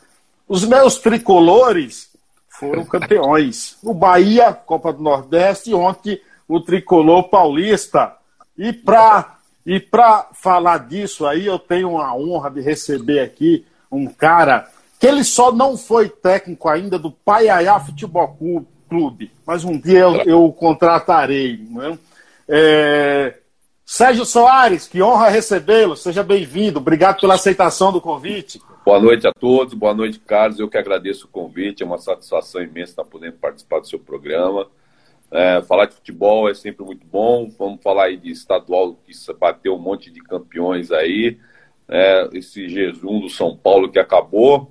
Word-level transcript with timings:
os 0.46 0.64
meus 0.64 0.98
tricolores 0.98 2.10
foram 2.48 2.84
campeões. 2.86 3.76
O 3.82 3.92
Bahia, 3.92 4.52
Copa 4.52 4.92
do 4.92 5.02
Nordeste, 5.02 5.70
e 5.70 5.74
ontem 5.74 6.20
o 6.46 6.60
tricolor 6.60 7.28
paulista. 7.28 8.14
E 8.56 8.72
para 8.72 9.36
e 9.64 9.78
pra 9.78 10.28
falar 10.32 10.88
disso 10.88 11.26
aí, 11.26 11.46
eu 11.46 11.58
tenho 11.58 11.98
a 11.98 12.14
honra 12.14 12.50
de 12.50 12.60
receber 12.60 13.20
aqui 13.20 13.66
um 13.92 14.06
cara 14.06 14.68
que 14.98 15.06
ele 15.06 15.24
só 15.24 15.52
não 15.52 15.76
foi 15.76 16.08
técnico 16.08 16.68
ainda 16.68 16.98
do 16.98 17.10
Paiaiá 17.10 17.78
Futebol 17.80 18.36
Clube, 18.88 19.30
mas 19.46 19.64
um 19.64 19.78
dia 19.78 20.00
eu, 20.00 20.16
eu 20.22 20.44
o 20.44 20.52
contratarei. 20.52 21.58
Né? 21.70 21.98
É, 22.48 23.34
Sérgio 23.92 24.24
Soares, 24.24 24.86
que 24.86 25.02
honra 25.02 25.28
recebê-lo. 25.28 25.96
Seja 25.96 26.22
bem-vindo. 26.22 26.78
Obrigado 26.78 27.20
pela 27.20 27.34
aceitação 27.34 27.90
do 27.90 28.00
convite. 28.00 28.62
Boa 28.86 29.00
noite 29.00 29.26
a 29.26 29.32
todos. 29.32 29.74
Boa 29.74 29.92
noite, 29.92 30.20
Carlos. 30.20 30.60
Eu 30.60 30.68
que 30.68 30.78
agradeço 30.78 31.26
o 31.26 31.28
convite. 31.28 31.82
É 31.82 31.86
uma 31.86 31.98
satisfação 31.98 32.62
imensa 32.62 32.92
estar 32.92 33.04
podendo 33.04 33.38
participar 33.38 33.80
do 33.80 33.88
seu 33.88 33.98
programa. 33.98 34.68
É, 35.28 35.60
falar 35.62 35.86
de 35.86 35.96
futebol 35.96 36.48
é 36.48 36.54
sempre 36.54 36.84
muito 36.84 37.04
bom. 37.04 37.50
Vamos 37.58 37.82
falar 37.82 38.04
aí 38.04 38.16
de 38.16 38.30
estadual 38.30 38.94
que 39.04 39.12
bateu 39.34 39.74
um 39.74 39.80
monte 39.80 40.08
de 40.08 40.20
campeões 40.20 40.92
aí. 40.92 41.36
É, 41.88 42.28
esse 42.32 42.68
jejum 42.68 43.18
do 43.18 43.28
São 43.28 43.56
Paulo 43.56 43.90
que 43.90 43.98
acabou. 43.98 44.70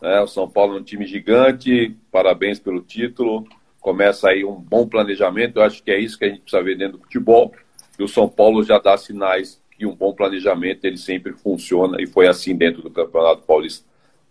É, 0.00 0.22
o 0.22 0.26
São 0.26 0.48
Paulo 0.48 0.78
é 0.78 0.80
um 0.80 0.82
time 0.82 1.04
gigante. 1.04 1.94
Parabéns 2.10 2.58
pelo 2.58 2.80
título. 2.80 3.46
Começa 3.78 4.30
aí 4.30 4.42
um 4.42 4.54
bom 4.54 4.88
planejamento. 4.88 5.58
Eu 5.58 5.64
acho 5.64 5.82
que 5.82 5.90
é 5.90 5.98
isso 5.98 6.18
que 6.18 6.24
a 6.24 6.28
gente 6.28 6.40
precisa 6.40 6.62
ver 6.62 6.78
dentro 6.78 6.96
do 6.96 7.04
futebol 7.04 7.52
e 7.98 8.02
o 8.02 8.08
São 8.08 8.28
Paulo 8.28 8.62
já 8.62 8.78
dá 8.78 8.96
sinais 8.96 9.60
que 9.76 9.86
um 9.86 9.94
bom 9.94 10.12
planejamento 10.12 10.84
ele 10.84 10.96
sempre 10.96 11.32
funciona 11.32 12.00
e 12.00 12.06
foi 12.06 12.28
assim 12.28 12.54
dentro 12.54 12.82
do 12.82 12.90
Campeonato 12.90 13.42
Paulista. 13.42 13.84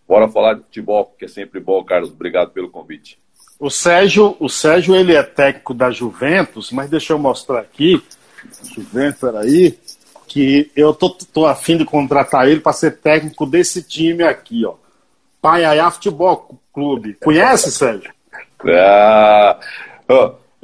Bora 0.08 0.28
falar 0.28 0.56
de 0.56 0.64
futebol, 0.64 1.14
que 1.18 1.26
é 1.26 1.28
sempre 1.28 1.60
bom, 1.60 1.84
Carlos. 1.84 2.12
Obrigado 2.12 2.52
pelo 2.52 2.70
convite. 2.70 3.18
O 3.60 3.70
Sérgio, 3.70 4.36
o 4.40 4.50
Sérgio 4.50 4.96
ele 4.96 5.16
é 5.16 5.24
técnico 5.24 5.74
da 5.74 5.90
Juventus, 5.92 6.72
mas 6.72 6.90
deixa 6.90 7.14
eu 7.14 7.20
mostrar 7.20 7.60
aqui, 7.60 8.02
Juventus, 8.76 9.22
peraí, 9.22 9.78
que 10.28 10.72
eu 10.76 10.94
tô, 10.94 11.10
tô 11.10 11.46
afim 11.46 11.78
de 11.78 11.86
contratar 11.86 12.48
ele 12.48 12.60
para 12.60 12.74
ser 12.74 12.98
técnico 12.98 13.46
desse 13.46 13.84
time 13.84 14.24
aqui, 14.24 14.66
ó. 14.66 14.76
Paiaiá 15.42 15.92
Futebol 15.92 16.60
Clube. 16.74 17.16
Conhece, 17.16 17.72
Sérgio? 17.72 18.12
Ah, 18.66 19.60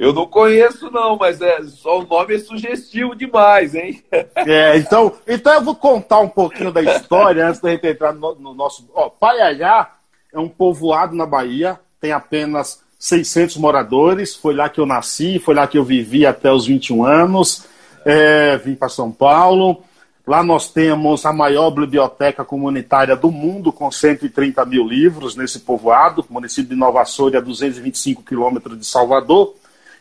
eu 0.00 0.14
não 0.14 0.26
conheço, 0.26 0.90
não, 0.90 1.18
mas 1.18 1.42
é, 1.42 1.62
só 1.64 2.00
o 2.00 2.06
nome 2.06 2.34
é 2.34 2.38
sugestivo 2.38 3.14
demais, 3.14 3.74
hein? 3.74 4.02
É, 4.34 4.78
então, 4.78 5.12
então 5.28 5.52
eu 5.52 5.60
vou 5.60 5.76
contar 5.76 6.20
um 6.20 6.28
pouquinho 6.28 6.72
da 6.72 6.80
história 6.80 7.46
antes 7.46 7.60
da 7.60 7.70
gente 7.70 7.86
entrar 7.86 8.14
no, 8.14 8.34
no 8.34 8.54
nosso. 8.54 8.88
Ó, 8.94 9.10
Paiaiá 9.10 9.90
é 10.32 10.38
um 10.38 10.48
povoado 10.48 11.14
na 11.14 11.26
Bahia, 11.26 11.78
tem 12.00 12.12
apenas 12.12 12.82
600 12.98 13.58
moradores. 13.58 14.34
Foi 14.34 14.54
lá 14.54 14.70
que 14.70 14.80
eu 14.80 14.86
nasci, 14.86 15.38
foi 15.38 15.54
lá 15.54 15.66
que 15.66 15.76
eu 15.76 15.84
vivi 15.84 16.24
até 16.24 16.50
os 16.50 16.66
21 16.66 17.04
anos. 17.04 17.66
É, 18.02 18.56
vim 18.56 18.74
para 18.74 18.88
São 18.88 19.12
Paulo. 19.12 19.82
Lá 20.26 20.42
nós 20.42 20.70
temos 20.70 21.26
a 21.26 21.32
maior 21.32 21.70
biblioteca 21.70 22.42
comunitária 22.42 23.14
do 23.14 23.30
mundo, 23.30 23.70
com 23.70 23.90
130 23.90 24.64
mil 24.64 24.86
livros 24.86 25.36
nesse 25.36 25.60
povoado, 25.60 26.24
município 26.30 26.70
de 26.70 26.76
Nova 26.76 27.04
Soura, 27.04 27.36
a 27.36 27.42
225 27.42 28.22
quilômetros 28.22 28.78
de 28.78 28.86
Salvador. 28.86 29.59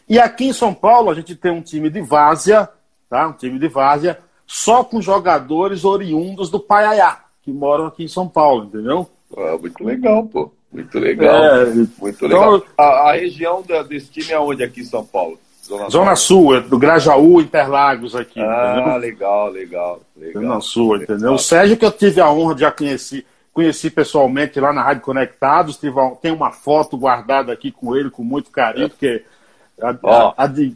E 0.09 0.17
aqui 0.17 0.45
em 0.45 0.53
São 0.53 0.73
Paulo 0.73 1.11
a 1.11 1.13
gente 1.13 1.35
tem 1.35 1.51
um 1.51 1.61
time 1.61 1.87
de 1.87 2.01
várzea, 2.01 2.67
tá? 3.07 3.27
Um 3.27 3.33
time 3.33 3.59
de 3.59 3.67
várzea, 3.67 4.17
só 4.47 4.83
com 4.83 4.99
jogadores 4.99 5.85
oriundos 5.85 6.49
do 6.49 6.59
Paiaiá, 6.59 7.19
que 7.43 7.51
moram 7.51 7.85
aqui 7.85 8.05
em 8.05 8.07
São 8.07 8.27
Paulo, 8.27 8.65
entendeu? 8.65 9.07
Ah, 9.37 9.55
muito 9.59 9.83
legal, 9.83 10.25
pô. 10.25 10.51
Muito 10.71 10.97
legal. 10.97 11.35
É, 11.35 11.65
muito 11.65 12.27
legal. 12.27 12.57
Então, 12.57 12.67
a, 12.77 13.09
a, 13.09 13.13
região 13.13 13.61
da, 13.61 13.83
desse 13.83 14.09
time 14.09 14.31
é 14.31 14.39
onde 14.39 14.63
aqui 14.63 14.81
em 14.81 14.85
São 14.85 15.05
Paulo? 15.05 15.39
Zona, 15.63 15.89
Zona 15.89 16.15
Sul, 16.15 16.55
é 16.55 16.61
do 16.61 16.79
Grajaú, 16.79 17.39
Interlagos 17.39 18.15
aqui. 18.15 18.39
Ah, 18.39 18.77
entendeu? 18.77 18.97
legal, 18.97 19.49
legal, 19.49 20.01
legal. 20.17 20.43
Zona 20.43 20.61
Sul, 20.61 20.93
legal. 20.93 21.03
entendeu? 21.03 21.33
O 21.33 21.39
Sérgio 21.39 21.77
que 21.77 21.85
eu 21.85 21.91
tive 21.91 22.19
a 22.19 22.31
honra 22.31 22.55
de 22.55 22.61
já 22.61 22.71
conhecer, 22.71 23.25
conheci 23.53 23.91
pessoalmente 23.91 24.59
lá 24.59 24.73
na 24.73 24.81
Rádio 24.81 25.03
Conectados, 25.03 25.77
tive, 25.77 25.95
tem 26.21 26.31
uma 26.31 26.51
foto 26.51 26.97
guardada 26.97 27.53
aqui 27.53 27.71
com 27.71 27.95
ele 27.95 28.09
com 28.09 28.23
muito 28.23 28.49
carinho, 28.49 28.91
é. 29.01 29.21
A, 29.81 29.97
ó. 30.03 30.33
A, 30.37 30.43
a 30.43 30.47
de... 30.47 30.75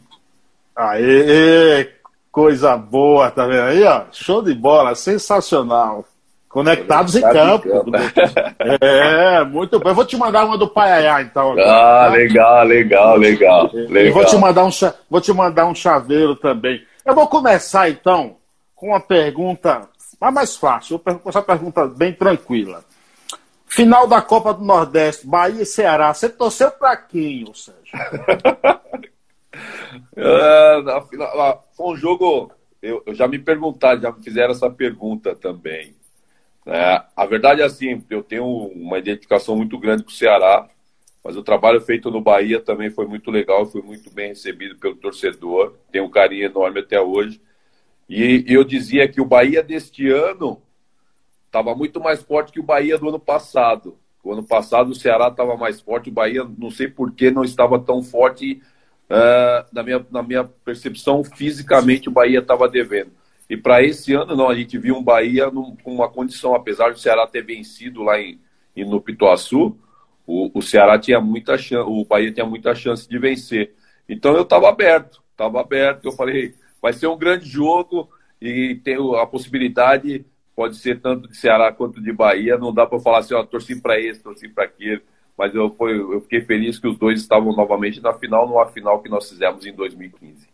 Aê, 0.76 1.88
coisa 2.32 2.76
boa, 2.76 3.30
tá 3.30 3.46
vendo 3.46 3.62
aí, 3.62 3.84
ó? 3.84 4.04
Show 4.10 4.42
de 4.42 4.54
bola, 4.54 4.94
sensacional. 4.94 6.04
Conectados 6.48 7.16
em 7.16 7.20
campo. 7.20 7.68
É, 8.80 9.44
muito 9.44 9.78
bem. 9.80 9.88
Eu 9.88 9.94
vou 9.94 10.04
te 10.04 10.16
mandar 10.16 10.44
uma 10.44 10.56
do 10.56 10.68
Paiaiá, 10.68 11.20
então. 11.20 11.56
Ah, 11.58 12.08
legal, 12.12 12.64
legal, 12.64 13.16
legal. 13.16 13.70
legal. 13.72 14.12
vou 14.14 14.24
te, 14.24 14.36
mandar 14.36 14.64
um, 14.64 14.70
vou 15.10 15.20
te 15.20 15.32
mandar 15.32 15.66
um 15.66 15.74
chaveiro 15.74 16.36
também. 16.36 16.80
Eu 17.04 17.14
vou 17.14 17.26
começar, 17.26 17.90
então, 17.90 18.36
com 18.74 18.88
uma 18.88 19.00
pergunta 19.00 19.88
a 20.20 20.30
mais 20.30 20.56
fácil. 20.56 21.00
Vou 21.04 21.20
essa 21.26 21.42
pergunta 21.42 21.86
bem 21.86 22.12
tranquila. 22.12 22.84
Final 23.66 24.06
da 24.06 24.22
Copa 24.22 24.54
do 24.54 24.64
Nordeste, 24.64 25.26
Bahia 25.26 25.62
e 25.62 25.66
Ceará. 25.66 26.14
Você 26.14 26.28
torceu 26.28 26.70
para 26.70 26.96
quem, 26.96 27.44
Sérgio? 27.52 27.83
É, 30.16 31.58
foi 31.76 31.86
um 31.86 31.96
jogo. 31.96 32.52
Eu, 32.82 33.02
eu, 33.06 33.14
já 33.14 33.26
me 33.26 33.38
perguntaram, 33.38 34.00
já 34.00 34.12
me 34.12 34.22
fizeram 34.22 34.52
essa 34.52 34.70
pergunta 34.70 35.34
também. 35.34 35.94
É, 36.66 37.02
a 37.14 37.26
verdade 37.26 37.60
é 37.62 37.64
assim, 37.64 38.02
eu 38.10 38.22
tenho 38.22 38.44
uma 38.46 38.98
identificação 38.98 39.56
muito 39.56 39.78
grande 39.78 40.02
com 40.02 40.10
o 40.10 40.12
Ceará, 40.12 40.68
mas 41.22 41.36
o 41.36 41.42
trabalho 41.42 41.80
feito 41.80 42.10
no 42.10 42.20
Bahia 42.20 42.60
também 42.60 42.90
foi 42.90 43.06
muito 43.06 43.30
legal, 43.30 43.66
foi 43.66 43.82
muito 43.82 44.10
bem 44.10 44.28
recebido 44.28 44.76
pelo 44.76 44.96
torcedor, 44.96 45.74
tenho 45.90 46.04
um 46.04 46.10
carinho 46.10 46.44
enorme 46.44 46.80
até 46.80 47.00
hoje. 47.00 47.40
E, 48.08 48.44
e 48.46 48.54
eu 48.54 48.64
dizia 48.64 49.08
que 49.08 49.20
o 49.20 49.24
Bahia 49.24 49.62
deste 49.62 50.08
ano 50.10 50.60
estava 51.46 51.74
muito 51.74 52.00
mais 52.00 52.22
forte 52.22 52.52
que 52.52 52.60
o 52.60 52.64
Bahia 52.64 52.98
do 52.98 53.08
ano 53.08 53.18
passado. 53.18 53.98
O 54.24 54.32
ano 54.32 54.42
passado 54.42 54.90
o 54.90 54.94
Ceará 54.94 55.28
estava 55.28 55.54
mais 55.56 55.80
forte, 55.80 56.08
o 56.08 56.12
Bahia, 56.12 56.44
não 56.58 56.70
sei 56.70 56.88
por 56.88 57.12
que 57.12 57.30
não 57.30 57.44
estava 57.44 57.78
tão 57.78 58.02
forte. 58.02 58.62
Uh, 59.04 59.66
na, 59.70 59.82
minha, 59.82 60.06
na 60.10 60.22
minha 60.22 60.44
percepção, 60.44 61.22
fisicamente 61.22 62.08
o 62.08 62.12
Bahia 62.12 62.38
estava 62.38 62.66
devendo. 62.66 63.12
E 63.50 63.56
para 63.56 63.82
esse 63.82 64.14
ano, 64.14 64.34
não, 64.34 64.48
a 64.48 64.54
gente 64.54 64.78
viu 64.78 64.96
um 64.96 65.04
Bahia 65.04 65.50
num, 65.50 65.76
com 65.76 65.94
uma 65.94 66.08
condição, 66.08 66.54
apesar 66.54 66.90
do 66.90 66.98
Ceará 66.98 67.26
ter 67.26 67.44
vencido 67.44 68.02
lá 68.02 68.18
em, 68.18 68.40
em 68.74 68.88
no 68.88 69.00
Pituaçu, 69.02 69.78
o, 70.26 70.50
o 70.58 70.62
Ceará 70.62 70.98
tinha 70.98 71.20
muita 71.20 71.58
chance, 71.58 71.86
o 71.86 72.04
Bahia 72.06 72.32
tinha 72.32 72.46
muita 72.46 72.74
chance 72.74 73.06
de 73.06 73.18
vencer. 73.18 73.74
Então 74.08 74.34
eu 74.34 74.42
estava 74.42 74.70
aberto, 74.70 75.22
estava 75.30 75.60
aberto. 75.60 76.06
Eu 76.06 76.12
falei, 76.12 76.54
vai 76.80 76.94
ser 76.94 77.06
um 77.06 77.18
grande 77.18 77.46
jogo 77.46 78.08
e 78.40 78.80
tem 78.82 78.96
a 79.20 79.26
possibilidade 79.26 80.24
pode 80.54 80.76
ser 80.76 81.00
tanto 81.00 81.28
de 81.28 81.36
Ceará 81.36 81.72
quanto 81.72 82.00
de 82.00 82.12
Bahia. 82.12 82.56
Não 82.56 82.72
dá 82.72 82.86
para 82.86 83.00
falar 83.00 83.18
assim, 83.18 83.34
ó, 83.34 83.42
torci 83.44 83.80
para 83.80 83.98
esse, 83.98 84.20
torci 84.20 84.48
para 84.48 84.64
aquele. 84.64 85.02
Mas 85.36 85.54
eu, 85.54 85.68
foi, 85.70 85.98
eu 85.98 86.20
fiquei 86.20 86.40
feliz 86.40 86.78
que 86.78 86.86
os 86.86 86.96
dois 86.96 87.20
estavam 87.20 87.52
novamente 87.52 88.00
na 88.00 88.12
final, 88.12 88.48
numa 88.48 88.66
final 88.66 89.00
que 89.00 89.08
nós 89.08 89.28
fizemos 89.28 89.66
em 89.66 89.72
2015. 89.72 90.46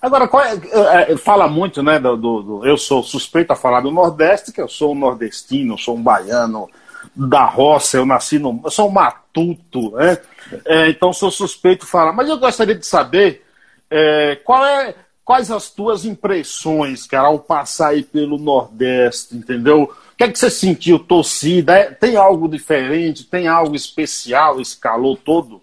Agora, 0.00 0.28
é, 0.42 1.12
é, 1.12 1.16
fala 1.16 1.48
muito, 1.48 1.82
né? 1.82 1.98
Do, 1.98 2.16
do, 2.16 2.42
do, 2.42 2.66
eu 2.66 2.76
sou 2.76 3.02
suspeito 3.02 3.52
a 3.52 3.56
falar 3.56 3.80
do 3.80 3.90
Nordeste, 3.90 4.52
que 4.52 4.60
eu 4.60 4.68
sou 4.68 4.92
um 4.92 4.98
nordestino, 4.98 5.78
sou 5.78 5.96
um 5.96 6.02
baiano 6.02 6.68
da 7.14 7.44
roça, 7.44 7.96
eu 7.96 8.06
nasci 8.06 8.38
no. 8.38 8.60
Eu 8.64 8.70
sou 8.70 8.88
um 8.88 8.92
matuto, 8.92 9.92
né? 9.92 10.18
É, 10.64 10.88
então 10.88 11.12
sou 11.12 11.30
suspeito 11.30 11.84
a 11.84 11.88
falar. 11.88 12.12
Mas 12.12 12.28
eu 12.28 12.38
gostaria 12.38 12.74
de 12.74 12.86
saber 12.86 13.44
é, 13.90 14.36
qual 14.44 14.64
é 14.64 14.94
Quais 15.26 15.50
as 15.50 15.68
tuas 15.68 16.04
impressões, 16.04 17.04
cara, 17.04 17.26
ao 17.26 17.40
passar 17.40 17.88
aí 17.88 18.04
pelo 18.04 18.38
Nordeste, 18.38 19.36
entendeu? 19.36 19.82
O 19.82 20.16
que 20.16 20.22
é 20.22 20.30
que 20.30 20.38
você 20.38 20.48
sentiu, 20.48 21.00
torcida? 21.00 21.76
É, 21.76 21.90
tem 21.90 22.16
algo 22.16 22.48
diferente? 22.48 23.24
Tem 23.24 23.48
algo 23.48 23.74
especial 23.74 24.60
esse 24.60 24.78
calor 24.78 25.18
todo? 25.18 25.60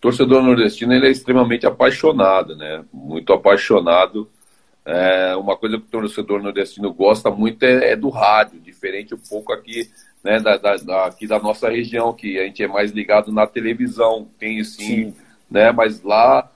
Torcedor 0.00 0.42
nordestino 0.42 0.92
ele 0.92 1.06
é 1.06 1.10
extremamente 1.10 1.66
apaixonado, 1.66 2.56
né? 2.56 2.84
Muito 2.92 3.32
apaixonado 3.32 4.28
É, 4.84 5.36
uma 5.36 5.56
coisa 5.56 5.76
que 5.78 5.84
o 5.84 5.90
torcedor 5.90 6.42
nordestino 6.42 6.92
gosta 6.92 7.30
muito 7.30 7.62
é, 7.62 7.92
é 7.92 7.96
do 7.96 8.08
rádio, 8.08 8.58
diferente 8.58 9.14
um 9.14 9.18
pouco 9.18 9.52
aqui, 9.52 9.88
né, 10.24 10.40
da, 10.40 10.56
da, 10.56 10.76
da, 10.78 11.06
aqui 11.06 11.26
da 11.28 11.38
nossa 11.38 11.68
região, 11.68 12.12
que 12.14 12.38
a 12.40 12.44
gente 12.44 12.62
é 12.62 12.66
mais 12.66 12.90
ligado 12.90 13.30
na 13.30 13.46
televisão, 13.46 14.26
tem 14.38 14.64
sim, 14.64 15.12
sim. 15.12 15.14
né, 15.50 15.70
mas 15.70 16.02
lá 16.02 16.50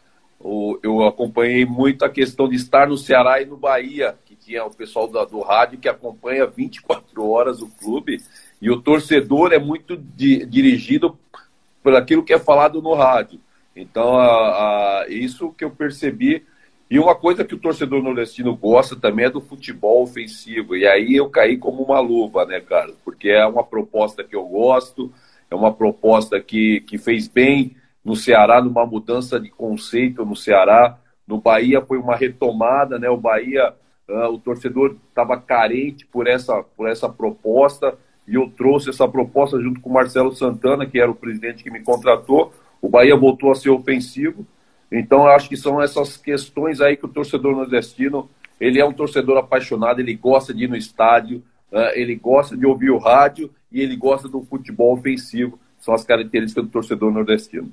eu 0.82 1.06
acompanhei 1.06 1.64
muito 1.64 2.04
a 2.04 2.10
questão 2.10 2.48
de 2.48 2.56
estar 2.56 2.86
no 2.86 2.98
Ceará 2.98 3.40
e 3.40 3.46
no 3.46 3.56
Bahia, 3.56 4.14
que 4.26 4.36
tinha 4.36 4.64
o 4.64 4.74
pessoal 4.74 5.08
do, 5.08 5.24
do 5.24 5.40
rádio 5.40 5.78
que 5.78 5.88
acompanha 5.88 6.46
24 6.46 7.26
horas 7.26 7.62
o 7.62 7.68
clube, 7.68 8.20
e 8.60 8.70
o 8.70 8.80
torcedor 8.80 9.52
é 9.52 9.58
muito 9.58 9.96
di, 9.96 10.44
dirigido 10.44 11.18
por 11.82 11.94
aquilo 11.94 12.22
que 12.22 12.32
é 12.32 12.38
falado 12.38 12.82
no 12.82 12.94
rádio. 12.94 13.40
Então, 13.74 14.18
a, 14.18 15.02
a, 15.02 15.06
isso 15.08 15.52
que 15.52 15.64
eu 15.64 15.70
percebi 15.70 16.44
e 16.90 16.98
uma 16.98 17.14
coisa 17.14 17.44
que 17.44 17.54
o 17.54 17.58
torcedor 17.58 18.02
nordestino 18.02 18.54
gosta 18.54 18.94
também 18.94 19.24
é 19.24 19.30
do 19.30 19.40
futebol 19.40 20.02
ofensivo. 20.02 20.76
E 20.76 20.86
aí 20.86 21.16
eu 21.16 21.28
caí 21.28 21.56
como 21.56 21.82
uma 21.82 21.98
luva, 21.98 22.44
né, 22.44 22.60
cara? 22.60 22.92
Porque 23.04 23.30
é 23.30 23.44
uma 23.46 23.64
proposta 23.64 24.22
que 24.22 24.36
eu 24.36 24.44
gosto, 24.44 25.12
é 25.50 25.54
uma 25.54 25.72
proposta 25.72 26.40
que, 26.40 26.82
que 26.82 26.98
fez 26.98 27.26
bem 27.26 27.74
no 28.04 28.14
Ceará, 28.14 28.60
numa 28.60 28.84
mudança 28.84 29.40
de 29.40 29.50
conceito 29.50 30.24
no 30.24 30.36
Ceará. 30.36 30.98
No 31.26 31.40
Bahia 31.40 31.80
foi 31.80 31.98
uma 31.98 32.16
retomada, 32.16 32.98
né? 32.98 33.08
O 33.08 33.16
Bahia, 33.16 33.74
uh, 34.08 34.28
o 34.28 34.38
torcedor 34.38 34.96
estava 35.08 35.40
carente 35.40 36.06
por 36.06 36.26
essa, 36.26 36.62
por 36.76 36.88
essa 36.88 37.08
proposta 37.08 37.96
e 38.26 38.34
eu 38.34 38.50
trouxe 38.56 38.90
essa 38.90 39.08
proposta 39.08 39.60
junto 39.60 39.80
com 39.80 39.90
o 39.90 39.92
Marcelo 39.92 40.34
Santana, 40.34 40.86
que 40.86 41.00
era 41.00 41.10
o 41.10 41.14
presidente 41.14 41.62
que 41.62 41.70
me 41.70 41.80
contratou. 41.80 42.52
O 42.80 42.88
Bahia 42.88 43.16
voltou 43.16 43.50
a 43.50 43.54
ser 43.54 43.70
ofensivo 43.70 44.46
então, 44.96 45.22
eu 45.22 45.30
acho 45.30 45.48
que 45.48 45.56
são 45.56 45.82
essas 45.82 46.16
questões 46.16 46.80
aí 46.80 46.96
que 46.96 47.04
o 47.04 47.08
torcedor 47.08 47.56
nordestino, 47.56 48.30
ele 48.60 48.80
é 48.80 48.84
um 48.84 48.92
torcedor 48.92 49.36
apaixonado, 49.36 49.98
ele 49.98 50.14
gosta 50.14 50.54
de 50.54 50.64
ir 50.64 50.68
no 50.68 50.76
estádio, 50.76 51.42
uh, 51.72 51.90
ele 51.94 52.14
gosta 52.14 52.56
de 52.56 52.64
ouvir 52.64 52.90
o 52.90 52.98
rádio 52.98 53.50
e 53.72 53.80
ele 53.80 53.96
gosta 53.96 54.28
do 54.28 54.42
futebol 54.42 54.92
ofensivo. 54.92 55.58
São 55.78 55.94
as 55.94 56.04
características 56.04 56.64
do 56.64 56.70
torcedor 56.70 57.12
nordestino, 57.12 57.72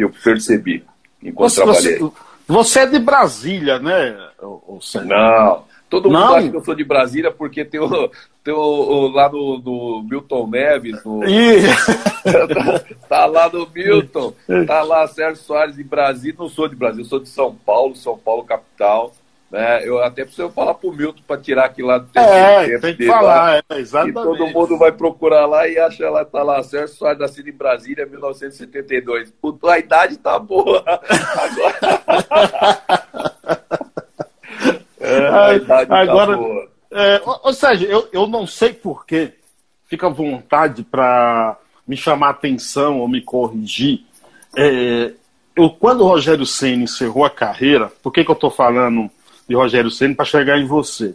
que 0.00 0.04
eu 0.04 0.10
percebi 0.24 0.84
enquanto 1.22 1.50
você, 1.50 1.62
trabalhei. 1.62 1.98
Você, 1.98 2.12
você, 2.48 2.78
é 2.80 2.86
de 2.86 2.98
Brasília, 2.98 3.78
né? 3.78 4.16
Não, 4.40 5.64
todo 5.88 6.10
mundo 6.10 6.18
Não. 6.18 6.34
acha 6.34 6.48
que 6.48 6.56
eu 6.56 6.64
sou 6.64 6.74
de 6.74 6.84
Brasília 6.84 7.30
porque 7.30 7.64
tem 7.64 7.80
o, 7.80 8.10
tem 8.42 8.54
o, 8.54 8.58
o 8.58 9.08
lá 9.08 9.28
no, 9.28 9.58
no, 9.58 10.02
Milton 10.08 10.46
Neves. 10.46 11.04
No... 11.04 11.20
tá, 11.20 12.84
tá, 13.08 13.26
lá 13.26 13.48
no 13.50 13.68
Milton. 13.68 14.32
Tá 14.66 14.82
lá 14.82 15.06
Sérgio 15.06 15.42
Soares 15.42 15.76
de 15.76 15.84
Brasília. 15.84 16.36
Não 16.38 16.48
sou 16.48 16.66
de 16.66 16.76
Brasília, 16.76 17.04
sou 17.04 17.20
de 17.20 17.28
São 17.28 17.54
Paulo, 17.54 17.94
São 17.94 18.16
Paulo 18.16 18.44
capital. 18.44 19.12
Né? 19.50 19.86
Eu 19.86 20.02
até 20.02 20.24
preciso 20.24 20.48
falar 20.50 20.74
pro 20.74 20.92
Milton 20.92 21.22
para 21.26 21.40
tirar 21.40 21.64
aquilo 21.64 21.88
lá 21.88 21.98
do 21.98 22.08
é, 22.14 22.66
tempo 22.66 22.80
tem 22.82 22.96
que 22.96 23.06
falar, 23.06 23.22
lá, 23.22 23.56
é, 23.56 23.80
exatamente. 23.80 24.18
E 24.18 24.22
todo 24.22 24.46
mundo 24.46 24.78
vai 24.78 24.92
procurar 24.92 25.44
lá 25.46 25.66
e 25.66 25.76
acha 25.76 26.08
lá, 26.08 26.24
tá 26.24 26.42
lá, 26.42 26.62
Sérgio 26.62 26.94
Soares 26.94 27.18
nascido 27.18 27.48
em 27.48 27.52
Brasília, 27.52 28.06
1972. 28.06 29.32
Puta, 29.42 29.72
a 29.72 29.78
idade 29.78 30.16
tá 30.18 30.38
boa. 30.38 30.84
Agora... 31.36 31.80
é, 35.00 35.28
a 35.28 35.54
idade 35.54 35.88
tá 35.88 35.98
agora... 35.98 36.32
tá 36.32 36.38
boa. 36.38 36.70
É, 36.92 37.20
ou 37.24 37.52
seja, 37.52 37.86
eu, 37.86 38.08
eu 38.12 38.26
não 38.26 38.46
sei 38.46 38.72
porquê, 38.72 39.32
fica 39.86 40.06
à 40.08 40.10
vontade 40.10 40.82
para 40.82 41.56
me 41.86 41.96
chamar 41.96 42.28
a 42.28 42.30
atenção 42.30 42.98
ou 43.00 43.08
me 43.08 43.20
corrigir. 43.20 44.04
É, 44.56 45.12
eu, 45.56 45.70
quando 45.70 46.02
o 46.02 46.08
Rogério 46.08 46.46
Senna 46.46 46.84
encerrou 46.84 47.24
a 47.24 47.30
carreira, 47.30 47.90
por 48.02 48.12
que, 48.12 48.24
que 48.24 48.30
eu 48.30 48.34
estou 48.34 48.50
falando 48.50 49.10
de 49.50 49.56
Rogério 49.56 49.90
Senna 49.90 50.14
para 50.14 50.24
chegar 50.24 50.58
em 50.58 50.64
você? 50.64 51.12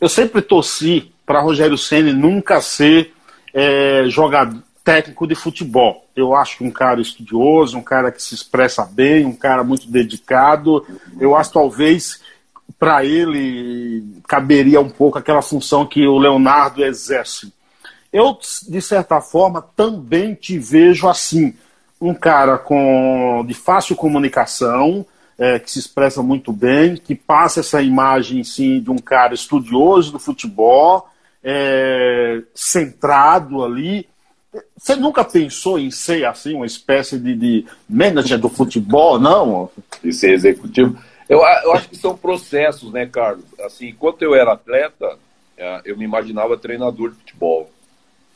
Eu 0.00 0.08
sempre 0.08 0.40
torci 0.40 1.12
para 1.26 1.40
Rogério 1.40 1.76
Senna 1.76 2.12
nunca 2.12 2.60
ser 2.60 3.12
é, 3.52 4.04
jogador 4.06 4.62
técnico 4.84 5.26
de 5.26 5.34
futebol. 5.34 6.06
Eu 6.14 6.36
acho 6.36 6.62
um 6.62 6.70
cara 6.70 7.00
estudioso, 7.00 7.76
um 7.76 7.82
cara 7.82 8.12
que 8.12 8.22
se 8.22 8.32
expressa 8.32 8.84
bem, 8.84 9.24
um 9.24 9.34
cara 9.34 9.64
muito 9.64 9.90
dedicado. 9.90 10.86
Eu 11.20 11.34
acho 11.34 11.52
talvez 11.52 12.20
para 12.78 13.04
ele 13.04 14.04
caberia 14.28 14.80
um 14.80 14.90
pouco 14.90 15.18
aquela 15.18 15.42
função 15.42 15.84
que 15.84 16.06
o 16.06 16.18
Leonardo 16.18 16.84
exerce. 16.84 17.52
Eu, 18.12 18.38
de 18.68 18.80
certa 18.80 19.20
forma, 19.20 19.62
também 19.74 20.34
te 20.34 20.58
vejo 20.58 21.08
assim, 21.08 21.54
um 22.00 22.14
cara 22.14 22.56
com 22.56 23.44
de 23.46 23.54
fácil 23.54 23.96
comunicação, 23.96 25.04
é, 25.42 25.58
que 25.58 25.68
se 25.72 25.80
expressa 25.80 26.22
muito 26.22 26.52
bem, 26.52 26.96
que 26.96 27.16
passa 27.16 27.58
essa 27.58 27.82
imagem 27.82 28.44
sim 28.44 28.80
de 28.80 28.92
um 28.92 28.98
cara 28.98 29.34
estudioso 29.34 30.12
do 30.12 30.18
futebol, 30.20 31.08
é, 31.42 32.40
centrado 32.54 33.64
ali. 33.64 34.08
Você 34.76 34.94
nunca 34.94 35.24
pensou 35.24 35.80
em 35.80 35.90
ser 35.90 36.24
assim, 36.26 36.54
uma 36.54 36.64
espécie 36.64 37.18
de, 37.18 37.34
de 37.34 37.66
manager 37.90 38.38
do 38.38 38.48
futebol, 38.48 39.18
não? 39.18 39.68
De 40.00 40.12
ser 40.12 40.30
executivo? 40.30 40.96
Eu, 41.28 41.40
eu 41.40 41.72
acho 41.72 41.88
que 41.88 41.96
são 41.96 42.16
processos, 42.16 42.92
né, 42.92 43.06
Carlos? 43.06 43.44
Assim, 43.64 43.88
enquanto 43.88 44.22
eu 44.22 44.36
era 44.36 44.52
atleta, 44.52 45.18
é, 45.58 45.80
eu 45.84 45.98
me 45.98 46.04
imaginava 46.04 46.56
treinador 46.56 47.10
de 47.10 47.16
futebol. 47.16 47.68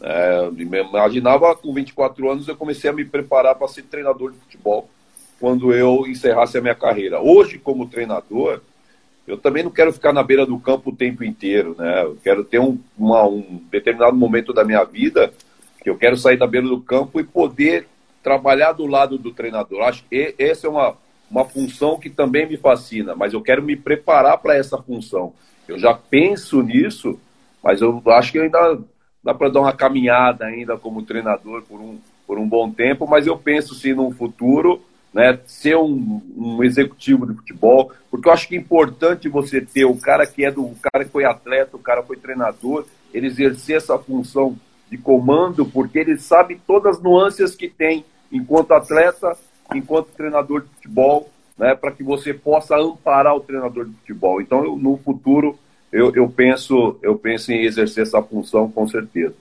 É, 0.02 0.50
me 0.50 0.64
imaginava 0.64 1.54
com 1.54 1.72
24 1.72 2.32
anos 2.32 2.48
eu 2.48 2.56
comecei 2.56 2.90
a 2.90 2.92
me 2.92 3.04
preparar 3.04 3.54
para 3.54 3.68
ser 3.68 3.82
treinador 3.82 4.32
de 4.32 4.38
futebol 4.38 4.90
quando 5.40 5.72
eu 5.72 6.06
encerrasse 6.06 6.56
a 6.58 6.60
minha 6.60 6.74
carreira. 6.74 7.20
Hoje, 7.20 7.58
como 7.58 7.88
treinador, 7.88 8.60
eu 9.26 9.36
também 9.36 9.62
não 9.62 9.70
quero 9.70 9.92
ficar 9.92 10.12
na 10.12 10.22
beira 10.22 10.46
do 10.46 10.58
campo 10.58 10.90
o 10.90 10.96
tempo 10.96 11.24
inteiro, 11.24 11.74
né? 11.78 12.04
Eu 12.04 12.16
quero 12.22 12.44
ter 12.44 12.58
um, 12.58 12.78
uma, 12.96 13.26
um 13.26 13.60
determinado 13.70 14.16
momento 14.16 14.52
da 14.52 14.64
minha 14.64 14.84
vida 14.84 15.32
que 15.82 15.90
eu 15.90 15.96
quero 15.96 16.16
sair 16.16 16.36
da 16.36 16.46
beira 16.46 16.66
do 16.66 16.80
campo 16.80 17.20
e 17.20 17.24
poder 17.24 17.86
trabalhar 18.22 18.72
do 18.72 18.86
lado 18.86 19.18
do 19.18 19.32
treinador. 19.32 19.82
Acho 19.82 20.04
que 20.08 20.34
essa 20.38 20.66
é 20.66 20.70
uma 20.70 20.96
uma 21.30 21.44
função 21.44 21.98
que 21.98 22.08
também 22.08 22.48
me 22.48 22.56
fascina, 22.56 23.14
mas 23.14 23.32
eu 23.32 23.40
quero 23.40 23.62
me 23.62 23.76
preparar 23.76 24.38
para 24.38 24.56
essa 24.56 24.78
função. 24.78 25.32
Eu 25.66 25.78
já 25.78 25.92
penso 25.92 26.62
nisso, 26.62 27.18
mas 27.62 27.82
eu 27.82 28.02
acho 28.06 28.32
que 28.32 28.38
ainda 28.38 28.78
dá 29.22 29.34
para 29.34 29.48
dar 29.48 29.60
uma 29.60 29.72
caminhada 29.72 30.44
ainda 30.44 30.76
como 30.76 31.02
treinador 31.02 31.62
por 31.62 31.80
um, 31.80 31.98
por 32.26 32.38
um 32.38 32.48
bom 32.48 32.70
tempo, 32.70 33.06
mas 33.06 33.26
eu 33.26 33.36
penso 33.36 33.74
sim 33.74 33.92
no 33.92 34.10
futuro, 34.12 34.80
né, 35.16 35.40
ser 35.46 35.78
um, 35.78 36.20
um 36.36 36.62
executivo 36.62 37.26
de 37.26 37.32
futebol, 37.32 37.90
porque 38.10 38.28
eu 38.28 38.32
acho 38.32 38.46
que 38.46 38.54
é 38.54 38.58
importante 38.58 39.30
você 39.30 39.62
ter 39.62 39.86
o 39.86 39.96
cara 39.96 40.26
que 40.26 40.44
é 40.44 40.50
do 40.50 40.62
o 40.62 40.76
cara 40.76 41.06
que 41.06 41.10
foi 41.10 41.24
atleta, 41.24 41.74
o 41.74 41.80
cara 41.80 42.02
foi 42.02 42.18
treinador, 42.18 42.84
ele 43.14 43.28
exercer 43.28 43.78
essa 43.78 43.98
função 43.98 44.58
de 44.90 44.98
comando, 44.98 45.64
porque 45.64 46.00
ele 46.00 46.18
sabe 46.18 46.60
todas 46.66 46.96
as 46.96 47.02
nuances 47.02 47.54
que 47.54 47.66
tem 47.66 48.04
enquanto 48.30 48.72
atleta 48.72 49.34
enquanto 49.74 50.08
treinador 50.08 50.60
de 50.60 50.68
futebol, 50.68 51.30
né, 51.56 51.74
para 51.74 51.92
que 51.92 52.02
você 52.02 52.34
possa 52.34 52.76
amparar 52.76 53.34
o 53.34 53.40
treinador 53.40 53.86
de 53.86 53.94
futebol. 53.94 54.42
Então, 54.42 54.62
eu, 54.66 54.76
no 54.76 54.98
futuro, 54.98 55.58
eu, 55.90 56.14
eu, 56.14 56.28
penso, 56.28 56.98
eu 57.00 57.16
penso 57.16 57.50
em 57.52 57.64
exercer 57.64 58.02
essa 58.02 58.20
função 58.20 58.70
com 58.70 58.86
certeza. 58.86 59.34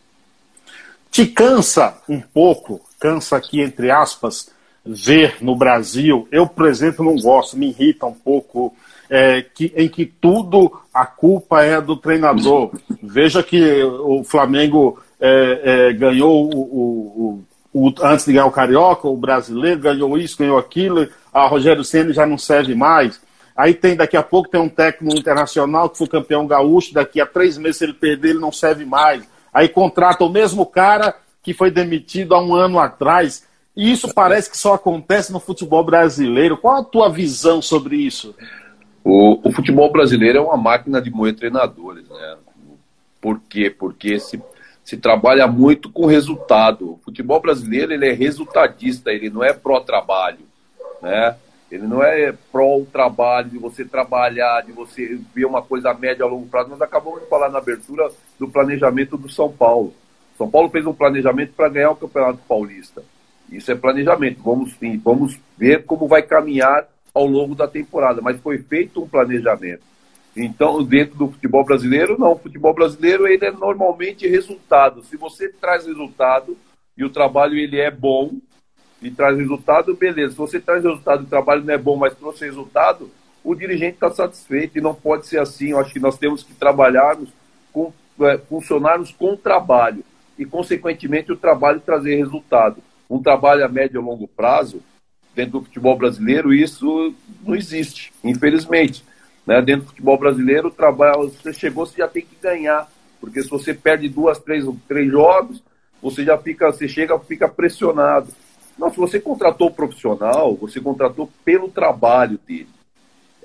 Te 1.11 1.27
cansa 1.27 2.01
um 2.07 2.21
pouco, 2.21 2.79
cansa 2.97 3.35
aqui 3.35 3.59
entre 3.59 3.91
aspas, 3.91 4.54
ver 4.85 5.37
no 5.41 5.55
Brasil, 5.55 6.27
eu, 6.31 6.45
por 6.45 6.67
exemplo, 6.67 7.03
não 7.03 7.15
gosto, 7.15 7.57
me 7.57 7.69
irrita 7.69 8.05
um 8.05 8.13
pouco, 8.13 8.75
é, 9.09 9.41
que, 9.41 9.73
em 9.75 9.89
que 9.89 10.05
tudo 10.05 10.71
a 10.93 11.05
culpa 11.05 11.63
é 11.63 11.81
do 11.81 11.97
treinador. 11.97 12.71
Veja 13.01 13.41
que 13.41 13.83
o 13.83 14.23
Flamengo 14.23 14.99
é, 15.19 15.61
é, 15.89 15.93
ganhou 15.93 16.53
o, 16.53 16.59
o, 16.59 17.43
o, 17.73 17.93
antes 18.03 18.25
de 18.25 18.33
ganhar 18.33 18.45
o 18.45 18.51
Carioca, 18.51 19.07
o 19.07 19.17
brasileiro 19.17 19.81
ganhou 19.81 20.17
isso, 20.17 20.37
ganhou 20.37 20.57
aquilo, 20.57 21.07
a 21.33 21.47
Rogério 21.47 21.83
Senna 21.83 22.13
já 22.13 22.25
não 22.25 22.37
serve 22.37 22.75
mais. 22.75 23.19
Aí 23.55 23.73
tem, 23.73 23.95
daqui 23.95 24.17
a 24.17 24.23
pouco, 24.23 24.49
tem 24.49 24.59
um 24.59 24.69
técnico 24.69 25.17
internacional 25.17 25.89
que 25.89 25.97
foi 25.97 26.07
campeão 26.07 26.45
gaúcho, 26.45 26.93
daqui 26.93 27.21
a 27.21 27.25
três 27.25 27.57
meses, 27.57 27.77
se 27.77 27.85
ele 27.85 27.93
perder, 27.93 28.31
ele 28.31 28.39
não 28.39 28.51
serve 28.51 28.85
mais. 28.85 29.23
Aí 29.53 29.69
contrata 29.69 30.25
o 30.25 30.29
mesmo 30.29 30.65
cara 30.65 31.15
que 31.41 31.53
foi 31.53 31.71
demitido 31.71 32.35
há 32.35 32.41
um 32.41 32.53
ano 32.53 32.79
atrás. 32.79 33.45
E 33.75 33.91
isso 33.91 34.13
parece 34.13 34.49
que 34.49 34.57
só 34.57 34.73
acontece 34.73 35.33
no 35.33 35.39
futebol 35.39 35.83
brasileiro. 35.83 36.57
Qual 36.57 36.77
a 36.77 36.83
tua 36.83 37.09
visão 37.09 37.61
sobre 37.61 37.97
isso? 37.97 38.35
O, 39.03 39.47
o 39.47 39.51
futebol 39.51 39.91
brasileiro 39.91 40.39
é 40.39 40.41
uma 40.41 40.57
máquina 40.57 41.01
de 41.01 41.11
moer 41.11 41.35
treinadores, 41.35 42.07
né? 42.09 42.37
Por 43.19 43.39
quê? 43.49 43.69
Porque 43.69 44.19
se 44.19 44.41
se 44.85 44.95
trabalha 44.95 45.47
muito 45.47 45.91
com 45.91 46.05
resultado. 46.05 46.91
O 46.91 46.99
futebol 47.03 47.41
brasileiro 47.41 47.91
ele 47.91 48.07
é 48.07 48.13
resultadista, 48.13 49.11
ele 49.11 49.31
não 49.31 49.43
é 49.43 49.51
pró-trabalho, 49.51 50.45
né? 51.01 51.35
Ele 51.71 51.87
não 51.87 52.03
é 52.03 52.31
pró-trabalho, 52.51 53.49
de 53.49 53.57
você 53.57 53.83
trabalhar, 53.83 54.61
de 54.61 54.71
você 54.71 55.19
ver 55.33 55.45
uma 55.45 55.63
coisa 55.63 55.91
média 55.95 56.23
a 56.23 56.27
longo 56.27 56.47
prazo. 56.47 56.69
Nós 56.69 56.81
acabamos 56.83 57.21
de 57.21 57.27
falar 57.27 57.49
na 57.49 57.57
abertura 57.57 58.11
do 58.39 58.47
planejamento 58.47 59.17
do 59.17 59.27
São 59.27 59.51
Paulo. 59.51 59.91
São 60.37 60.47
Paulo 60.47 60.69
fez 60.69 60.85
um 60.85 60.93
planejamento 60.93 61.53
para 61.53 61.67
ganhar 61.67 61.89
o 61.89 61.95
Campeonato 61.95 62.39
Paulista. 62.47 63.01
Isso 63.51 63.71
é 63.71 63.75
planejamento. 63.75 64.41
Vamos, 64.43 64.75
vamos 65.03 65.39
ver 65.57 65.85
como 65.85 66.07
vai 66.07 66.21
caminhar 66.23 66.87
ao 67.13 67.25
longo 67.25 67.55
da 67.55 67.67
temporada. 67.67 68.21
Mas 68.21 68.39
foi 68.41 68.57
feito 68.57 69.01
um 69.01 69.07
planejamento. 69.07 69.81
Então, 70.35 70.83
dentro 70.83 71.15
do 71.15 71.29
futebol 71.29 71.63
brasileiro, 71.63 72.19
não. 72.19 72.33
O 72.33 72.39
futebol 72.39 72.73
brasileiro 72.73 73.27
ele 73.27 73.45
é 73.45 73.51
normalmente 73.51 74.27
resultado. 74.27 75.03
Se 75.03 75.15
você 75.15 75.47
traz 75.49 75.85
resultado 75.85 76.57
e 76.97 77.05
o 77.05 77.09
trabalho 77.09 77.57
ele 77.57 77.79
é 77.79 77.89
bom 77.89 78.33
e 79.01 79.09
traz 79.09 79.37
resultado, 79.37 79.95
beleza. 79.95 80.31
Se 80.31 80.37
você 80.37 80.59
traz 80.59 80.83
resultado 80.83 81.23
e 81.23 81.25
o 81.25 81.29
trabalho 81.29 81.63
não 81.63 81.73
é 81.73 81.77
bom, 81.77 81.95
mas 81.95 82.15
trouxe 82.15 82.45
resultado, 82.45 83.09
o 83.43 83.55
dirigente 83.55 83.93
está 83.93 84.09
satisfeito 84.09 84.77
e 84.77 84.81
não 84.81 84.93
pode 84.93 85.27
ser 85.27 85.39
assim. 85.39 85.69
Eu 85.69 85.79
acho 85.79 85.93
que 85.93 85.99
nós 85.99 86.17
temos 86.17 86.43
que 86.43 86.53
trabalharmos 86.53 87.29
com 87.71 87.93
é, 88.21 88.37
funcionarmos 88.37 89.11
com 89.11 89.35
trabalho 89.35 90.03
e, 90.37 90.45
consequentemente, 90.45 91.31
o 91.31 91.37
trabalho 91.37 91.81
trazer 91.81 92.15
resultado. 92.15 92.81
Um 93.09 93.21
trabalho 93.21 93.63
a 93.65 93.67
médio 93.67 94.01
e 94.01 94.03
longo 94.03 94.27
prazo, 94.27 94.81
dentro 95.35 95.59
do 95.59 95.65
futebol 95.65 95.97
brasileiro, 95.97 96.53
isso 96.53 97.13
não 97.43 97.55
existe, 97.55 98.11
infelizmente. 98.23 99.03
Né? 99.45 99.61
Dentro 99.61 99.85
do 99.85 99.89
futebol 99.89 100.17
brasileiro, 100.17 100.69
o 100.69 100.71
trabalho, 100.71 101.29
você 101.29 101.53
chegou, 101.53 101.85
você 101.85 101.97
já 101.97 102.07
tem 102.07 102.25
que 102.25 102.35
ganhar, 102.41 102.89
porque 103.19 103.43
se 103.43 103.49
você 103.49 103.73
perde 103.73 104.07
duas, 104.07 104.39
três, 104.39 104.65
três 104.87 105.11
jogos, 105.11 105.61
você 106.01 106.23
já 106.23 106.37
fica, 106.37 106.71
você 106.71 106.87
chega, 106.87 107.17
fica 107.19 107.47
pressionado. 107.47 108.31
Não, 108.77 108.89
se 108.89 108.97
você 108.97 109.19
contratou 109.19 109.71
profissional, 109.71 110.55
você 110.55 110.79
contratou 110.79 111.29
pelo 111.43 111.69
trabalho 111.69 112.39
dele. 112.47 112.69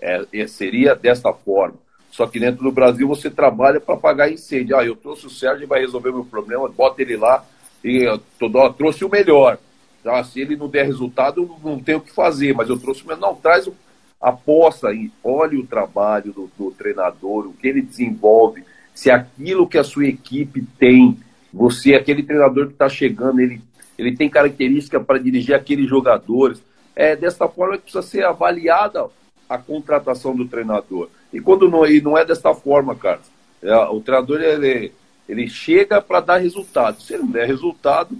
É, 0.00 0.25
é, 0.33 0.47
seria 0.47 0.95
desta 0.95 1.33
forma. 1.33 1.76
Só 2.11 2.26
que 2.26 2.40
dentro 2.40 2.64
do 2.64 2.73
Brasil 2.73 3.07
você 3.07 3.31
trabalha 3.31 3.81
para 3.81 3.97
pagar 3.97 4.33
incêndio. 4.33 4.76
Ah, 4.76 4.85
eu 4.85 4.97
trouxe 4.97 5.26
o 5.26 5.31
Sérgio 5.31 5.64
e 5.64 5.67
vai 5.67 5.81
resolver 5.81 6.11
meu 6.11 6.25
problema, 6.25 6.69
bota 6.69 7.00
ele 7.02 7.17
lá 7.17 7.45
e 7.84 8.04
eu 8.04 8.20
trouxe 8.72 9.04
o 9.04 9.10
melhor. 9.10 9.58
Ah, 10.04 10.25
se 10.25 10.40
ele 10.40 10.56
não 10.56 10.68
der 10.68 10.87
resultado, 10.87 11.49
não 11.62 11.78
tem 11.78 11.94
o 11.94 12.00
que 12.00 12.12
fazer, 12.12 12.54
mas 12.54 12.68
eu 12.68 12.78
trouxe 12.78 13.04
o 13.04 13.06
melhor. 13.06 13.20
Não, 13.20 13.34
traz 13.34 13.66
o, 13.66 13.75
aposta 14.20 14.88
aí, 14.88 15.10
olhe 15.25 15.56
o 15.56 15.66
trabalho 15.66 16.32
do, 16.32 16.50
do 16.58 16.70
treinador, 16.72 17.46
o 17.46 17.54
que 17.54 17.66
ele 17.66 17.80
desenvolve, 17.80 18.62
se 18.94 19.10
aquilo 19.10 19.66
que 19.66 19.78
a 19.78 19.84
sua 19.84 20.06
equipe 20.06 20.62
tem, 20.78 21.18
você, 21.52 21.94
aquele 21.94 22.22
treinador 22.22 22.66
que 22.66 22.72
está 22.75 22.88
chegando, 22.88 23.40
ele, 23.40 23.62
ele 23.99 24.14
tem 24.14 24.28
característica 24.28 25.00
para 25.00 25.18
dirigir 25.18 25.54
aqueles 25.54 25.88
jogadores. 25.88 26.62
É 26.94 27.16
desta 27.16 27.49
forma 27.49 27.76
que 27.76 27.84
precisa 27.84 28.02
ser 28.02 28.25
avaliada 28.25 29.06
a 29.49 29.56
contratação 29.56 30.37
do 30.37 30.46
treinador. 30.46 31.08
E 31.32 31.40
quando 31.40 31.68
não, 31.68 31.87
e 31.87 32.00
não 32.00 32.18
é 32.18 32.25
desta 32.25 32.54
forma, 32.54 32.94
Carlos. 32.94 33.26
É, 33.62 33.75
o 33.75 34.00
treinador 34.00 34.40
ele, 34.40 34.92
ele 35.30 35.49
chega 35.49 36.02
para 36.02 36.18
dar 36.18 36.38
resultado. 36.38 37.00
Se 37.00 37.14
ele 37.14 37.22
não 37.22 37.30
der 37.30 37.46
resultado, 37.46 38.18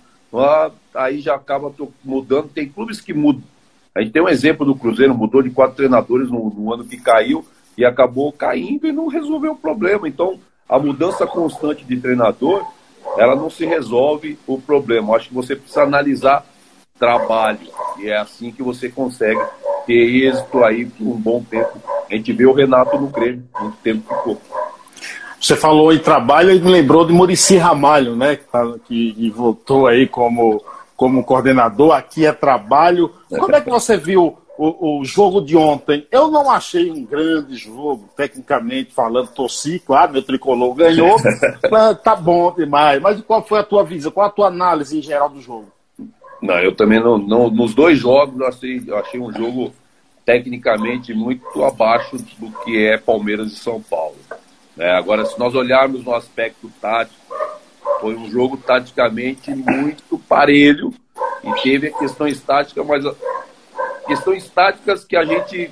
aí 0.95 1.21
já 1.21 1.35
acaba 1.35 1.75
mudando. 2.05 2.49
Tem 2.49 2.69
clubes 2.69 3.00
que 3.00 3.12
mudam. 3.12 3.43
A 3.93 4.00
gente 4.00 4.12
tem 4.12 4.23
um 4.23 4.29
exemplo 4.29 4.64
do 4.64 4.76
Cruzeiro, 4.76 5.12
mudou 5.12 5.43
de 5.43 5.50
quatro 5.50 5.75
treinadores 5.75 6.31
no, 6.31 6.50
no 6.50 6.73
ano 6.73 6.85
que 6.85 6.97
caiu 6.97 7.45
e 7.76 7.85
acabou 7.85 8.33
caindo 8.33 8.87
e 8.87 8.93
não 8.93 9.09
resolveu 9.09 9.52
o 9.52 9.57
problema. 9.57 10.07
Então, 10.07 10.38
a 10.69 10.79
mudança 10.79 11.26
constante 11.26 11.85
de 11.85 11.97
treinador, 11.97 12.64
ela 13.19 13.35
não 13.35 13.50
se 13.50 13.67
resolve 13.67 14.38
o 14.47 14.61
problema. 14.61 15.17
Acho 15.17 15.31
que 15.31 15.35
você 15.35 15.57
precisa 15.57 15.83
analisar 15.83 16.47
trabalho. 16.97 17.59
E 17.99 18.09
é 18.09 18.19
assim 18.19 18.52
que 18.52 18.62
você 18.62 18.88
consegue 18.88 19.40
ter 19.85 20.29
êxito 20.29 20.62
aí 20.62 20.87
por 20.87 21.09
um 21.09 21.17
bom 21.17 21.43
tempo. 21.43 21.76
A 22.09 22.14
gente 22.14 22.33
vê 22.33 22.47
o 22.47 22.52
Renato 22.52 22.97
no 22.97 23.09
Grêmio, 23.09 23.43
muito 23.61 23.79
tempo 23.79 24.14
ficou. 24.14 24.40
Você 25.41 25.57
falou 25.57 25.93
em 25.93 25.99
trabalho 25.99 26.53
e 26.53 26.61
me 26.61 26.71
lembrou 26.71 27.07
de 27.07 27.15
Murici 27.15 27.57
Ramalho, 27.57 28.15
né? 28.15 28.39
Que, 28.87 29.15
que 29.15 29.31
voltou 29.31 29.87
aí 29.87 30.07
como, 30.07 30.63
como 30.95 31.25
coordenador. 31.25 31.93
Aqui 31.93 32.27
é 32.27 32.33
trabalho. 32.33 33.11
Como 33.29 33.57
é 33.57 33.61
que 33.63 33.71
você 33.71 33.97
viu 33.97 34.37
o, 34.59 35.01
o, 35.01 35.05
jogo 35.05 35.41
de 35.41 35.57
ontem? 35.57 36.07
Eu 36.13 36.31
não 36.31 36.51
achei 36.51 36.91
um 36.91 37.03
grande 37.03 37.57
jogo, 37.57 38.11
tecnicamente 38.15 38.93
falando. 38.93 39.29
Torci, 39.29 39.79
claro, 39.79 40.13
meu 40.13 40.23
tricolor 40.23 40.75
ganhou. 40.75 41.17
tá 42.05 42.15
bom 42.15 42.53
demais. 42.55 43.01
Mas 43.01 43.23
qual 43.23 43.43
foi 43.43 43.61
a 43.61 43.65
tua 43.65 43.83
visão? 43.83 44.13
Qual 44.13 44.27
a 44.27 44.31
tua 44.31 44.49
análise 44.49 44.99
em 44.99 45.03
geral 45.03 45.31
do 45.31 45.41
jogo? 45.41 45.73
Não, 46.43 46.59
eu 46.59 46.75
também 46.75 47.01
não. 47.01 47.17
não 47.17 47.51
nos 47.51 47.75
dois 47.75 47.99
jogos 47.99 48.39
eu 48.39 48.47
achei, 48.47 48.83
eu 48.87 48.99
achei 48.99 49.19
um 49.19 49.33
jogo 49.33 49.73
tecnicamente 50.25 51.15
muito 51.15 51.65
abaixo 51.65 52.19
do 52.39 52.51
que 52.63 52.85
é 52.85 52.99
Palmeiras 52.99 53.53
e 53.53 53.57
São 53.57 53.81
Paulo. 53.81 54.17
É, 54.81 54.93
agora, 54.93 55.27
se 55.27 55.39
nós 55.39 55.55
olharmos 55.55 56.03
no 56.03 56.15
aspecto 56.15 56.73
tático, 56.81 57.21
foi 58.01 58.17
um 58.17 58.31
jogo 58.31 58.57
taticamente 58.57 59.55
muito 59.55 60.19
parelho 60.21 60.91
e 61.45 61.53
teve 61.61 61.91
questões 61.91 62.41
táticas, 62.41 62.87
mas 62.87 63.05
questões 64.07 64.49
táticas 64.49 65.05
que 65.05 65.19
a 65.19 65.25
gente, 65.27 65.71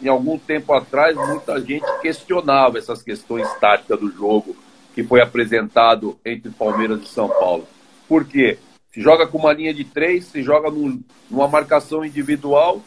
em 0.00 0.08
algum 0.08 0.38
tempo 0.38 0.72
atrás, 0.72 1.14
muita 1.14 1.60
gente 1.60 1.84
questionava 2.00 2.78
essas 2.78 3.02
questões 3.02 3.46
táticas 3.60 4.00
do 4.00 4.10
jogo 4.10 4.56
que 4.94 5.04
foi 5.04 5.20
apresentado 5.20 6.18
entre 6.24 6.50
Palmeiras 6.50 7.02
e 7.02 7.06
São 7.06 7.28
Paulo. 7.28 7.68
Por 8.08 8.24
quê? 8.24 8.56
Se 8.90 9.02
joga 9.02 9.26
com 9.26 9.36
uma 9.36 9.52
linha 9.52 9.74
de 9.74 9.84
três, 9.84 10.24
se 10.24 10.42
joga 10.42 10.70
num, 10.70 11.02
numa 11.30 11.48
marcação 11.48 12.02
individual. 12.02 12.80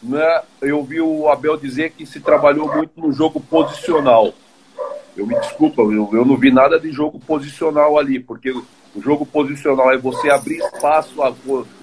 Né? 0.00 0.42
Eu 0.62 0.84
vi 0.84 1.00
o 1.00 1.28
Abel 1.28 1.56
dizer 1.56 1.90
que 1.90 2.06
se 2.06 2.20
trabalhou 2.20 2.72
muito 2.72 3.00
no 3.00 3.12
jogo 3.12 3.40
posicional. 3.40 4.32
Eu 5.18 5.26
me 5.26 5.38
desculpa, 5.40 5.82
eu, 5.82 6.08
eu 6.12 6.24
não 6.24 6.36
vi 6.36 6.50
nada 6.50 6.78
de 6.78 6.92
jogo 6.92 7.18
posicional 7.18 7.98
ali, 7.98 8.20
porque 8.20 8.50
o 8.50 9.02
jogo 9.02 9.26
posicional 9.26 9.92
é 9.92 9.98
você 9.98 10.30
abrir 10.30 10.58
espaço, 10.58 11.16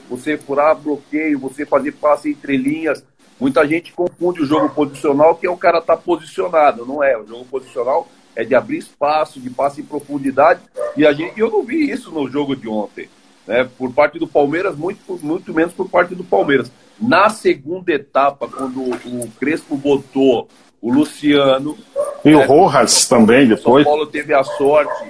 você 0.10 0.38
furar 0.38 0.76
bloqueio, 0.76 1.38
você 1.38 1.66
fazer 1.66 1.92
passe 1.92 2.30
entre 2.30 2.56
linhas. 2.56 3.04
Muita 3.40 3.68
gente 3.68 3.92
confunde 3.92 4.42
o 4.42 4.46
jogo 4.46 4.70
posicional, 4.70 5.36
que 5.36 5.46
é 5.46 5.50
o 5.50 5.58
cara 5.58 5.80
estar 5.80 5.98
tá 5.98 6.02
posicionado. 6.02 6.86
Não 6.86 7.04
é. 7.04 7.18
O 7.18 7.28
jogo 7.28 7.44
posicional 7.46 8.08
é 8.34 8.46
de 8.46 8.56
abrir 8.56 8.78
espaço, 8.78 9.42
de 9.42 9.50
passe 9.50 9.82
em 9.82 9.86
profundidade. 9.86 10.62
E 10.96 11.06
a 11.06 11.12
gente, 11.12 11.38
eu 11.38 11.52
não 11.52 11.62
vi 11.62 11.92
isso 11.92 12.12
no 12.12 12.30
jogo 12.30 12.56
de 12.56 12.70
ontem 12.70 13.10
né, 13.48 13.70
por 13.78 13.92
parte 13.94 14.18
do 14.18 14.28
Palmeiras, 14.28 14.76
muito, 14.76 15.20
muito 15.22 15.54
menos 15.54 15.74
por 15.74 15.90
parte 15.90 16.16
do 16.16 16.24
Palmeiras. 16.24 16.72
Na 17.00 17.30
segunda 17.30 17.94
etapa, 17.94 18.48
quando 18.48 18.82
o 18.82 19.30
Crespo 19.40 19.76
botou 19.76 20.48
o 20.86 20.94
Luciano. 20.94 21.76
E 22.24 22.30
né, 22.30 22.36
o 22.36 22.46
Rojas 22.46 23.08
também 23.08 23.48
depois. 23.48 23.82
O 23.82 23.90
São 23.90 23.98
Paulo 23.98 24.06
teve 24.06 24.36
a 24.36 24.44
sorte 24.44 25.04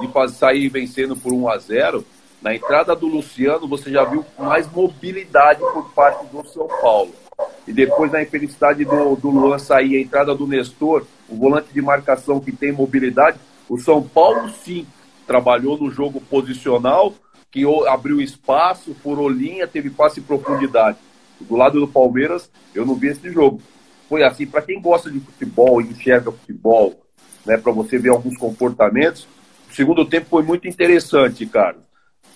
de 0.00 0.32
sair 0.32 0.68
vencendo 0.68 1.16
por 1.16 1.32
1 1.32 1.48
a 1.48 1.58
0 1.58 2.04
Na 2.42 2.52
entrada 2.52 2.96
do 2.96 3.06
Luciano, 3.06 3.68
você 3.68 3.92
já 3.92 4.02
viu 4.02 4.24
mais 4.36 4.68
mobilidade 4.72 5.60
por 5.60 5.88
parte 5.92 6.26
do 6.26 6.44
São 6.48 6.66
Paulo. 6.66 7.12
E 7.64 7.72
depois, 7.72 8.10
na 8.10 8.20
infelicidade 8.20 8.84
do, 8.84 9.14
do 9.14 9.30
Luan 9.30 9.56
sair, 9.58 9.98
a 9.98 10.00
entrada 10.00 10.34
do 10.34 10.48
Nestor, 10.48 11.04
o 11.28 11.36
volante 11.36 11.72
de 11.72 11.80
marcação 11.80 12.40
que 12.40 12.50
tem 12.50 12.72
mobilidade, 12.72 13.38
o 13.68 13.78
São 13.78 14.02
Paulo 14.02 14.50
sim 14.64 14.84
trabalhou 15.28 15.78
no 15.78 15.92
jogo 15.92 16.20
posicional, 16.20 17.14
que 17.52 17.62
abriu 17.86 18.20
espaço, 18.20 18.96
furou 19.00 19.28
linha, 19.28 19.68
teve 19.68 19.90
passe 19.90 20.18
em 20.18 20.24
profundidade. 20.24 20.98
Do 21.40 21.54
lado 21.54 21.78
do 21.78 21.86
Palmeiras, 21.86 22.50
eu 22.74 22.84
não 22.84 22.96
vi 22.96 23.08
esse 23.08 23.30
jogo. 23.30 23.62
Foi 24.10 24.24
assim, 24.24 24.44
para 24.44 24.60
quem 24.60 24.80
gosta 24.80 25.08
de 25.08 25.20
futebol 25.20 25.80
e 25.80 25.84
enxerga 25.84 26.32
futebol, 26.32 27.00
né, 27.46 27.56
para 27.56 27.70
você 27.70 27.96
ver 27.96 28.08
alguns 28.08 28.36
comportamentos, 28.36 29.28
o 29.70 29.72
segundo 29.72 30.04
tempo 30.04 30.26
foi 30.28 30.42
muito 30.42 30.66
interessante, 30.66 31.46
cara. 31.46 31.76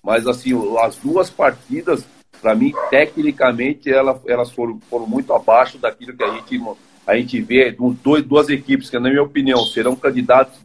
Mas, 0.00 0.25
assim, 0.28 0.52
as 0.78 0.95
duas 0.99 1.31
partidas, 1.31 2.07
para 2.40 2.54
mim, 2.54 2.73
tecnicamente, 2.90 3.90
elas, 3.90 4.52
foram, 4.52 4.78
foram 4.88 5.04
muito 5.04 5.33
abaixo 5.33 5.76
daquilo 5.76 6.16
que 6.16 6.23
a 6.23 6.31
gente, 6.35 6.62
a 7.04 7.16
gente 7.16 7.40
vê, 7.40 7.73
dois, 8.00 8.23
duas 8.23 8.49
equipes 8.49 8.88
que, 8.88 8.99
na 9.00 9.09
minha 9.09 9.25
opinião, 9.25 9.66
serão 9.66 9.97
candidatos, 9.97 10.61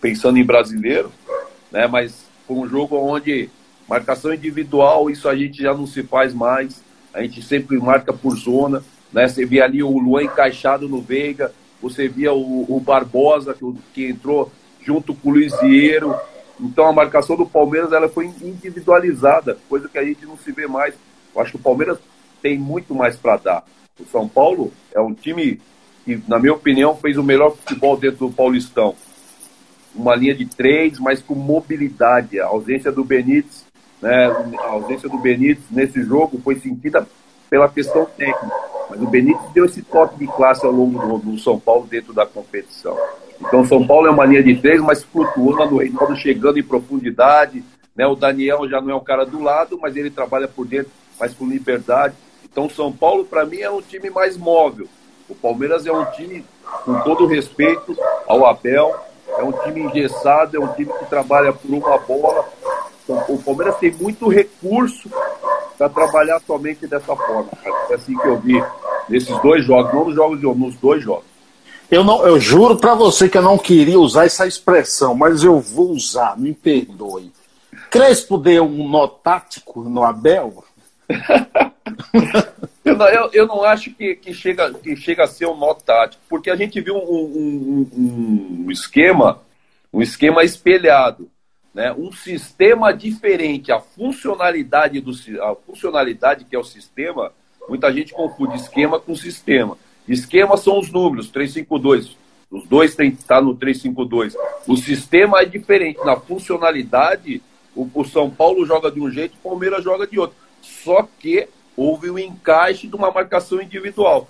pensando 0.00 0.38
em 0.38 0.44
brasileiro, 0.44 1.12
né, 1.70 1.86
mas 1.86 2.26
foi 2.48 2.56
um 2.56 2.68
jogo 2.68 2.96
onde 2.96 3.48
marcação 3.88 4.34
individual, 4.34 5.08
isso 5.08 5.28
a 5.28 5.36
gente 5.36 5.62
já 5.62 5.72
não 5.72 5.86
se 5.86 6.02
faz 6.02 6.34
mais. 6.34 6.82
A 7.14 7.22
gente 7.22 7.40
sempre 7.42 7.78
marca 7.78 8.12
por 8.12 8.36
zona. 8.36 8.82
Né? 9.16 9.26
Você 9.26 9.46
via 9.46 9.64
ali 9.64 9.82
o 9.82 9.98
Luan 9.98 10.24
encaixado 10.24 10.86
no 10.86 11.00
Veiga, 11.00 11.50
você 11.80 12.06
via 12.06 12.34
o, 12.34 12.66
o 12.68 12.78
Barbosa, 12.78 13.54
que, 13.54 13.64
que, 13.94 14.10
entrou 14.10 14.52
junto 14.84 15.14
com 15.14 15.30
o 15.30 15.32
Luizieiro. 15.32 16.14
Então 16.60 16.86
a 16.86 16.92
marcação 16.92 17.34
do 17.34 17.46
Palmeiras 17.46 17.94
ela 17.94 18.10
foi 18.10 18.26
individualizada, 18.26 19.56
coisa 19.70 19.88
que 19.88 19.96
a 19.96 20.04
gente 20.04 20.26
não 20.26 20.36
se 20.36 20.52
vê 20.52 20.66
mais. 20.66 20.94
Eu 21.34 21.40
acho 21.40 21.52
que 21.52 21.56
o 21.56 21.62
Palmeiras 21.62 21.98
tem 22.42 22.58
muito 22.58 22.94
mais 22.94 23.16
para 23.16 23.38
dar. 23.38 23.64
O 23.98 24.04
São 24.04 24.28
Paulo 24.28 24.70
é 24.94 25.00
um 25.00 25.14
time 25.14 25.62
que, 26.04 26.22
na 26.28 26.38
minha 26.38 26.52
opinião, 26.52 26.94
fez 26.94 27.16
o 27.16 27.22
melhor 27.22 27.56
futebol 27.56 27.96
dentro 27.96 28.28
do 28.28 28.34
Paulistão 28.34 28.94
uma 29.94 30.14
linha 30.14 30.34
de 30.34 30.44
três, 30.44 30.98
mas 30.98 31.22
com 31.22 31.34
mobilidade. 31.34 32.38
A 32.38 32.48
ausência 32.48 32.92
do 32.92 33.02
Benítez, 33.02 33.64
né, 34.02 34.26
a 34.26 34.72
ausência 34.72 35.08
do 35.08 35.16
Benítez 35.16 35.64
nesse 35.70 36.02
jogo 36.02 36.38
foi 36.44 36.56
sentida 36.56 37.08
pela 37.48 37.68
questão 37.68 38.04
técnica. 38.04 38.54
Mas 38.88 39.00
o 39.00 39.06
Benítez 39.06 39.50
deu 39.52 39.64
esse 39.64 39.82
toque 39.82 40.18
de 40.18 40.26
classe 40.26 40.64
ao 40.64 40.72
longo 40.72 41.18
do, 41.18 41.32
do 41.32 41.38
São 41.38 41.58
Paulo 41.58 41.86
dentro 41.86 42.12
da 42.12 42.24
competição. 42.24 42.96
Então, 43.40 43.64
São 43.64 43.86
Paulo 43.86 44.06
é 44.06 44.10
uma 44.10 44.24
linha 44.24 44.42
de 44.42 44.56
três, 44.56 44.80
mas 44.80 45.02
flutuando, 45.02 45.74
o 45.74 45.78
Reinaldo 45.78 46.16
chegando 46.16 46.58
em 46.58 46.62
profundidade. 46.62 47.62
Né? 47.94 48.06
O 48.06 48.14
Daniel 48.14 48.68
já 48.68 48.80
não 48.80 48.90
é 48.90 48.94
o 48.94 49.00
cara 49.00 49.24
do 49.24 49.42
lado, 49.42 49.78
mas 49.80 49.96
ele 49.96 50.10
trabalha 50.10 50.48
por 50.48 50.66
dentro, 50.66 50.90
mas 51.18 51.34
com 51.34 51.46
liberdade. 51.46 52.14
Então, 52.44 52.70
São 52.70 52.92
Paulo, 52.92 53.24
para 53.24 53.44
mim, 53.44 53.58
é 53.58 53.70
um 53.70 53.82
time 53.82 54.08
mais 54.08 54.36
móvel. 54.36 54.88
O 55.28 55.34
Palmeiras 55.34 55.86
é 55.86 55.92
um 55.92 56.04
time 56.12 56.44
com 56.84 57.00
todo 57.00 57.26
respeito 57.26 57.96
ao 58.26 58.46
Abel, 58.46 58.94
é 59.36 59.42
um 59.42 59.52
time 59.52 59.82
engessado, 59.82 60.56
é 60.56 60.60
um 60.60 60.72
time 60.72 60.92
que 60.98 61.04
trabalha 61.06 61.52
por 61.52 61.70
uma 61.70 61.98
bola. 61.98 62.48
O 63.08 63.38
Palmeiras 63.38 63.76
tem 63.78 63.92
muito 63.92 64.28
recurso 64.28 65.08
para 65.78 65.88
trabalhar 65.88 66.40
somente 66.40 66.86
dessa 66.86 67.14
forma. 67.14 67.50
É 67.90 67.94
assim 67.94 68.16
que 68.16 68.26
eu 68.26 68.38
vi 68.38 68.62
nesses 69.08 69.40
dois 69.40 69.64
jogos, 69.64 69.92
não 69.92 70.04
nos 70.06 70.14
jogos 70.14 70.40
de 70.40 70.46
nos 70.46 70.74
dois 70.76 71.02
jogos. 71.02 71.24
Eu, 71.88 72.02
não, 72.02 72.26
eu 72.26 72.40
juro 72.40 72.76
para 72.76 72.94
você 72.94 73.28
que 73.28 73.38
eu 73.38 73.42
não 73.42 73.56
queria 73.56 73.98
usar 73.98 74.26
essa 74.26 74.46
expressão, 74.46 75.14
mas 75.14 75.44
eu 75.44 75.60
vou 75.60 75.90
usar, 75.90 76.36
me 76.36 76.52
perdoe. 76.52 77.30
Crespo 77.90 78.36
deu 78.36 78.64
um 78.64 78.88
nó 78.88 79.06
tático 79.06 79.82
no 79.82 80.02
Abel? 80.02 80.64
eu, 82.84 82.96
não, 82.96 83.08
eu, 83.08 83.30
eu, 83.32 83.46
não 83.46 83.62
acho 83.62 83.92
que, 83.92 84.16
que, 84.16 84.34
chega, 84.34 84.74
que 84.74 84.96
chega 84.96 85.22
a 85.22 85.28
ser 85.28 85.46
um 85.46 85.56
nó 85.56 85.74
tático, 85.74 86.20
porque 86.28 86.50
a 86.50 86.56
gente 86.56 86.80
viu 86.80 86.96
um, 86.96 87.88
um, 87.94 88.64
um 88.66 88.70
esquema, 88.70 89.40
um 89.92 90.02
esquema 90.02 90.42
espelhado, 90.42 91.30
né? 91.76 91.92
um 91.92 92.10
sistema 92.10 92.90
diferente, 92.90 93.70
a 93.70 93.78
funcionalidade 93.78 94.98
do 94.98 95.12
a 95.42 95.54
funcionalidade 95.54 96.46
que 96.46 96.56
é 96.56 96.58
o 96.58 96.64
sistema, 96.64 97.30
muita 97.68 97.92
gente 97.92 98.14
confunde 98.14 98.56
esquema 98.56 98.98
com 98.98 99.14
sistema. 99.14 99.76
Esquema 100.08 100.56
são 100.56 100.78
os 100.78 100.90
números, 100.90 101.28
352. 101.28 102.16
Os 102.50 102.66
dois 102.66 102.94
têm 102.94 103.10
que 103.10 103.18
estar 103.18 103.42
no 103.42 103.54
352. 103.54 104.34
O 104.66 104.74
sistema 104.74 105.42
é 105.42 105.44
diferente. 105.44 106.02
Na 106.02 106.16
funcionalidade, 106.16 107.42
o, 107.74 107.86
o 107.92 108.04
São 108.06 108.30
Paulo 108.30 108.64
joga 108.64 108.90
de 108.90 108.98
um 108.98 109.10
jeito, 109.10 109.34
o 109.34 109.48
Palmeiras 109.50 109.84
joga 109.84 110.06
de 110.06 110.18
outro. 110.18 110.36
Só 110.62 111.06
que 111.18 111.46
houve 111.76 112.08
o 112.08 112.14
um 112.14 112.18
encaixe 112.18 112.88
de 112.88 112.96
uma 112.96 113.10
marcação 113.10 113.60
individual. 113.60 114.26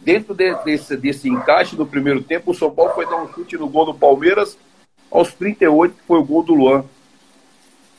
Dentro 0.00 0.34
de, 0.34 0.52
desse, 0.64 0.96
desse 0.96 1.28
encaixe 1.28 1.76
no 1.76 1.86
primeiro 1.86 2.20
tempo, 2.20 2.50
o 2.50 2.54
São 2.54 2.70
Paulo 2.70 2.92
foi 2.94 3.06
dar 3.06 3.22
um 3.22 3.32
chute 3.32 3.56
no 3.56 3.68
gol 3.68 3.86
do 3.86 3.94
Palmeiras 3.94 4.58
aos 5.10 5.32
38, 5.34 5.94
que 5.94 6.02
foi 6.06 6.18
o 6.18 6.24
gol 6.24 6.42
do 6.42 6.54
Luan. 6.54 6.84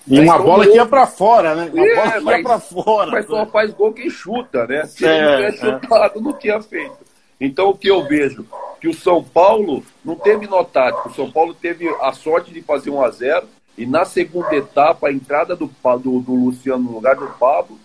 E 0.07 0.19
uma 0.19 0.35
então, 0.35 0.45
bola 0.45 0.65
que 0.65 0.75
ia 0.75 0.85
para 0.85 1.05
fora, 1.05 1.55
né? 1.55 1.69
Uma 1.71 1.85
é, 1.85 1.95
bola 1.95 2.11
que 2.11 2.19
mas, 2.21 2.37
ia 2.37 2.43
para 2.43 2.59
fora. 2.59 3.11
Mas 3.11 3.25
só 3.25 3.45
faz 3.45 3.71
gol 3.71 3.93
quem 3.93 4.09
chuta, 4.09 4.65
né? 4.65 4.85
Se 4.85 5.05
é, 5.05 5.09
ele 5.09 5.21
não 5.21 5.35
tivesse 5.35 5.65
é. 5.65 5.71
chutado, 5.71 6.21
não 6.21 6.33
tinha 6.33 6.61
feito. 6.61 6.97
Então 7.39 7.69
o 7.69 7.77
que 7.77 7.89
eu 7.89 8.03
vejo? 8.07 8.45
Que 8.79 8.87
o 8.87 8.93
São 8.93 9.23
Paulo 9.23 9.83
não 10.03 10.15
teve 10.15 10.47
notático. 10.47 11.09
O 11.09 11.13
São 11.13 11.31
Paulo 11.31 11.53
teve 11.53 11.87
a 12.01 12.13
sorte 12.13 12.51
de 12.51 12.61
fazer 12.61 12.89
1 12.89 13.01
a 13.03 13.09
0 13.09 13.47
e 13.77 13.85
na 13.85 14.05
segunda 14.05 14.55
etapa, 14.55 15.07
a 15.07 15.13
entrada 15.13 15.55
do, 15.55 15.65
do, 15.65 16.19
do 16.19 16.35
Luciano 16.35 16.83
no 16.83 16.91
lugar 16.91 17.15
do 17.15 17.27
Pablo, 17.39 17.79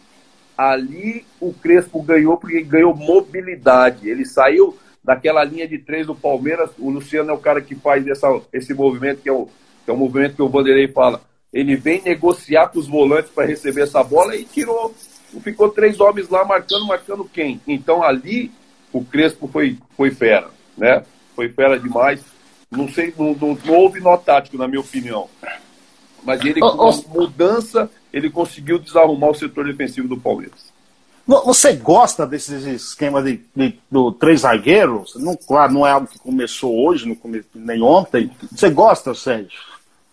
ali 0.56 1.24
o 1.40 1.52
Crespo 1.52 2.02
ganhou 2.02 2.36
porque 2.36 2.60
ganhou 2.62 2.94
mobilidade. 2.94 4.08
Ele 4.08 4.24
saiu 4.24 4.76
daquela 5.06 5.44
linha 5.44 5.68
de 5.68 5.78
três 5.78 6.08
do 6.08 6.16
Palmeiras. 6.16 6.70
O 6.76 6.90
Luciano 6.90 7.30
é 7.30 7.32
o 7.32 7.38
cara 7.38 7.60
que 7.60 7.76
faz 7.76 8.04
essa, 8.08 8.28
esse 8.52 8.74
movimento, 8.74 9.22
que 9.22 9.28
é, 9.28 9.32
o, 9.32 9.46
que 9.84 9.90
é 9.90 9.94
o 9.94 9.96
movimento 9.96 10.34
que 10.34 10.42
o 10.42 10.48
Vanderlei 10.48 10.88
fala. 10.88 11.22
Ele 11.52 11.76
vem 11.76 12.02
negociar 12.02 12.66
com 12.68 12.80
os 12.80 12.88
volantes 12.88 13.30
para 13.30 13.46
receber 13.46 13.82
essa 13.82 14.02
bola 14.02 14.34
e 14.34 14.44
tirou. 14.44 14.92
Ficou 15.42 15.68
três 15.68 16.00
homens 16.00 16.28
lá 16.28 16.44
marcando, 16.44 16.86
marcando 16.86 17.24
quem? 17.24 17.60
Então 17.68 18.02
ali 18.02 18.50
o 18.92 19.04
Crespo 19.04 19.46
foi, 19.46 19.78
foi 19.96 20.10
fera, 20.10 20.50
né? 20.76 21.04
Foi 21.36 21.48
fera 21.50 21.78
demais. 21.78 22.20
Não 22.68 22.88
sei, 22.88 23.14
não, 23.16 23.32
não, 23.34 23.56
não 23.64 23.74
houve 23.74 24.00
nó 24.00 24.16
tático, 24.16 24.58
na 24.58 24.66
minha 24.66 24.80
opinião. 24.80 25.28
Mas 26.24 26.44
ele, 26.44 26.58
com 26.58 26.92
mudança, 27.08 27.88
ele 28.12 28.28
conseguiu 28.28 28.76
desarrumar 28.76 29.30
o 29.30 29.34
setor 29.34 29.66
defensivo 29.66 30.08
do 30.08 30.16
Palmeiras. 30.16 30.72
Você 31.26 31.72
gosta 31.72 32.24
desse 32.24 32.54
esquema 32.70 33.20
de, 33.20 33.40
de, 33.54 33.78
do 33.90 34.12
três 34.12 34.42
zagueiros? 34.42 35.16
Não, 35.16 35.36
claro, 35.36 35.72
não 35.72 35.84
é 35.84 35.90
algo 35.90 36.06
que 36.06 36.20
começou 36.20 36.86
hoje, 36.86 37.08
não 37.08 37.16
come, 37.16 37.42
nem 37.52 37.82
ontem. 37.82 38.30
Você 38.52 38.70
gosta, 38.70 39.12
Sérgio? 39.12 39.58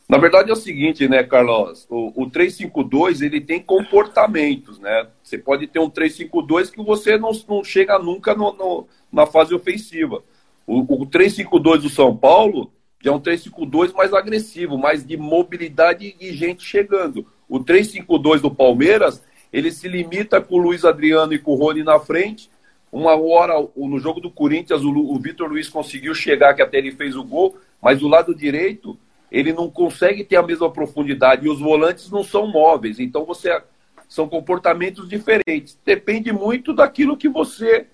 Na 0.09 0.17
verdade 0.17 0.49
é 0.49 0.53
o 0.53 0.57
seguinte, 0.57 1.07
né, 1.07 1.23
Carlos? 1.23 1.85
O, 1.87 2.23
o 2.23 2.29
352 2.29 3.21
ele 3.21 3.39
tem 3.39 3.61
comportamentos, 3.61 4.79
né? 4.79 5.07
Você 5.23 5.37
pode 5.37 5.67
ter 5.67 5.79
um 5.79 5.89
352 5.89 6.71
que 6.71 6.83
você 6.83 7.17
não, 7.17 7.31
não 7.47 7.63
chega 7.63 7.99
nunca 7.99 8.33
no, 8.33 8.51
no, 8.53 8.87
na 9.11 9.27
fase 9.27 9.53
ofensiva. 9.53 10.23
O, 10.65 10.79
o 11.03 11.05
352 11.05 11.83
do 11.83 11.89
São 11.89 12.15
Paulo 12.17 12.71
já 12.99 13.11
é 13.11 13.13
um 13.13 13.19
352 13.19 13.93
mais 13.93 14.13
agressivo, 14.13 14.77
mais 14.77 15.05
de 15.05 15.15
mobilidade 15.15 16.15
e 16.19 16.33
gente 16.33 16.63
chegando. 16.63 17.27
O 17.47 17.59
352 17.59 18.41
do 18.41 18.49
Palmeiras, 18.49 19.21
ele 19.53 19.71
se 19.71 19.87
limita 19.87 20.41
com 20.41 20.55
o 20.55 20.57
Luiz 20.57 20.83
Adriano 20.83 21.33
e 21.33 21.39
com 21.39 21.51
o 21.51 21.55
Rony 21.55 21.83
na 21.83 21.99
frente. 21.99 22.49
Uma 22.91 23.15
hora, 23.15 23.53
no 23.77 23.99
jogo 23.99 24.19
do 24.19 24.29
Corinthians, 24.29 24.83
o, 24.83 25.19
Vitor 25.19 25.47
Luiz 25.47 25.69
conseguiu 25.69 26.13
chegar, 26.13 26.53
que 26.53 26.61
até 26.61 26.79
ele 26.79 26.91
fez 26.91 27.15
o 27.15 27.23
gol, 27.23 27.57
mas 27.81 27.99
do 27.99 28.07
lado 28.07 28.35
direito, 28.35 28.97
ele 29.31 29.53
não 29.53 29.69
consegue 29.69 30.23
ter 30.23 30.35
a 30.35 30.43
mesma 30.43 30.69
profundidade 30.71 31.45
e 31.45 31.49
os 31.49 31.59
volantes 31.59 32.11
não 32.11 32.23
são 32.23 32.47
móveis. 32.47 32.99
Então, 32.99 33.25
você 33.25 33.61
são 34.09 34.27
comportamentos 34.27 35.07
diferentes. 35.07 35.77
Depende 35.85 36.31
muito 36.31 36.73
daquilo 36.73 37.17
que 37.17 37.29
você 37.29 37.87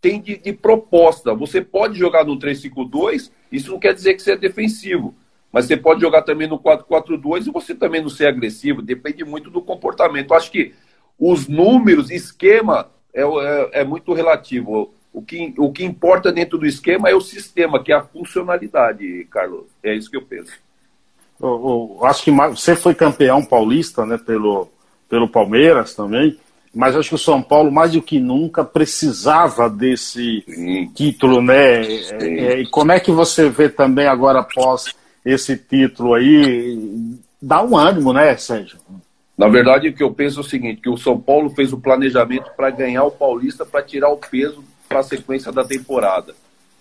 tem 0.00 0.20
de, 0.20 0.36
de 0.36 0.52
proposta. 0.52 1.34
Você 1.34 1.60
pode 1.60 1.98
jogar 1.98 2.24
no 2.24 2.38
3-5-2 2.38 3.30
isso 3.50 3.70
não 3.70 3.78
quer 3.78 3.94
dizer 3.94 4.14
que 4.14 4.22
você 4.22 4.32
é 4.32 4.36
defensivo. 4.36 5.14
Mas 5.52 5.66
você 5.66 5.76
pode 5.76 6.00
jogar 6.00 6.22
também 6.22 6.48
no 6.48 6.58
4-4-2 6.58 7.46
e 7.46 7.50
você 7.50 7.74
também 7.74 8.02
não 8.02 8.10
ser 8.10 8.26
agressivo. 8.26 8.82
Depende 8.82 9.24
muito 9.24 9.50
do 9.50 9.62
comportamento. 9.62 10.34
Acho 10.34 10.50
que 10.50 10.74
os 11.18 11.48
números, 11.48 12.10
esquema, 12.10 12.88
é, 13.12 13.22
é, 13.22 13.80
é 13.80 13.84
muito 13.84 14.12
relativo. 14.12 14.92
O 15.12 15.22
que, 15.22 15.54
o 15.56 15.72
que 15.72 15.84
importa 15.84 16.30
dentro 16.30 16.58
do 16.58 16.66
esquema 16.66 17.08
é 17.08 17.14
o 17.14 17.20
sistema, 17.20 17.82
que 17.82 17.92
é 17.92 17.96
a 17.96 18.02
funcionalidade, 18.02 19.26
Carlos. 19.30 19.64
É 19.82 19.94
isso 19.94 20.10
que 20.10 20.16
eu 20.16 20.22
penso. 20.22 20.52
Eu, 21.40 21.96
eu 21.98 22.06
acho 22.06 22.22
que 22.22 22.30
você 22.30 22.76
foi 22.76 22.94
campeão 22.94 23.44
paulista 23.44 24.04
né, 24.04 24.18
pelo, 24.18 24.68
pelo 25.08 25.28
Palmeiras 25.28 25.94
também 25.94 26.38
mas 26.76 26.94
acho 26.94 27.08
que 27.08 27.14
o 27.14 27.18
São 27.18 27.40
Paulo, 27.40 27.72
mais 27.72 27.92
do 27.92 28.02
que 28.02 28.20
nunca, 28.20 28.62
precisava 28.62 29.70
desse 29.70 30.44
Sim. 30.46 30.90
título, 30.94 31.40
né? 31.40 31.82
É, 32.20 32.60
e 32.60 32.66
como 32.66 32.92
é 32.92 33.00
que 33.00 33.10
você 33.10 33.48
vê 33.48 33.70
também 33.70 34.06
agora, 34.06 34.40
após 34.40 34.94
esse 35.24 35.56
título 35.56 36.12
aí, 36.12 37.18
dá 37.40 37.62
um 37.62 37.78
ânimo, 37.78 38.12
né, 38.12 38.36
Sérgio? 38.36 38.78
Na 39.36 39.48
verdade, 39.48 39.88
o 39.88 39.92
que 39.92 40.02
eu 40.02 40.12
penso 40.12 40.40
é 40.40 40.42
o 40.42 40.44
seguinte, 40.44 40.80
que 40.80 40.88
o 40.88 40.96
São 40.96 41.20
Paulo 41.20 41.50
fez 41.50 41.72
o 41.72 41.80
planejamento 41.80 42.50
para 42.56 42.70
ganhar 42.70 43.04
o 43.04 43.10
Paulista, 43.10 43.66
para 43.66 43.82
tirar 43.82 44.08
o 44.08 44.16
peso 44.16 44.64
para 44.88 45.00
a 45.00 45.02
sequência 45.02 45.52
da 45.52 45.64
temporada. 45.64 46.34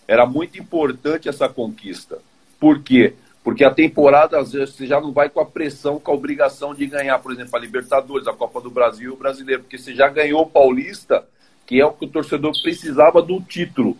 Era 0.07 0.25
muito 0.25 0.57
importante 0.57 1.27
essa 1.27 1.49
conquista. 1.49 2.19
Por 2.59 2.81
quê? 2.81 3.13
Porque 3.43 3.63
a 3.63 3.73
temporada, 3.73 4.39
às 4.39 4.53
vezes, 4.53 4.73
você 4.73 4.87
já 4.87 5.01
não 5.01 5.11
vai 5.11 5.29
com 5.29 5.39
a 5.39 5.45
pressão, 5.45 5.99
com 5.99 6.11
a 6.11 6.15
obrigação 6.15 6.73
de 6.73 6.85
ganhar, 6.87 7.19
por 7.19 7.33
exemplo, 7.33 7.55
a 7.55 7.59
Libertadores, 7.59 8.27
a 8.27 8.33
Copa 8.33 8.61
do 8.61 8.71
Brasil 8.71 9.11
e 9.11 9.13
o 9.13 9.17
Brasileiro, 9.17 9.63
porque 9.63 9.77
você 9.77 9.93
já 9.93 10.07
ganhou 10.07 10.41
o 10.41 10.49
Paulista, 10.49 11.25
que 11.65 11.81
é 11.81 11.85
o 11.85 11.91
que 11.91 12.05
o 12.05 12.09
torcedor 12.09 12.53
precisava 12.61 13.21
do 13.21 13.41
título. 13.41 13.97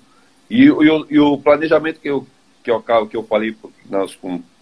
E, 0.50 0.64
e, 0.64 1.06
e 1.12 1.20
o 1.20 1.38
planejamento 1.38 2.00
que 2.00 2.10
eu, 2.10 2.26
que 2.64 2.72
eu, 2.72 2.82
que 3.08 3.18
eu 3.18 3.24
falei, 3.24 3.56
nós 3.90 4.18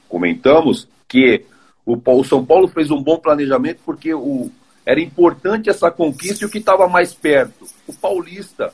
comentamos, 0.09 0.87
que 1.07 1.45
o, 1.85 1.99
o 2.05 2.23
São 2.23 2.45
Paulo 2.45 2.67
fez 2.67 2.91
um 2.91 3.01
bom 3.01 3.17
planejamento 3.17 3.79
porque 3.85 4.13
o, 4.13 4.49
era 4.85 4.99
importante 4.99 5.69
essa 5.69 5.89
conquista 5.91 6.43
e 6.43 6.47
o 6.47 6.49
que 6.49 6.57
estava 6.57 6.87
mais 6.87 7.13
perto, 7.13 7.65
o 7.87 7.93
Paulista. 7.93 8.73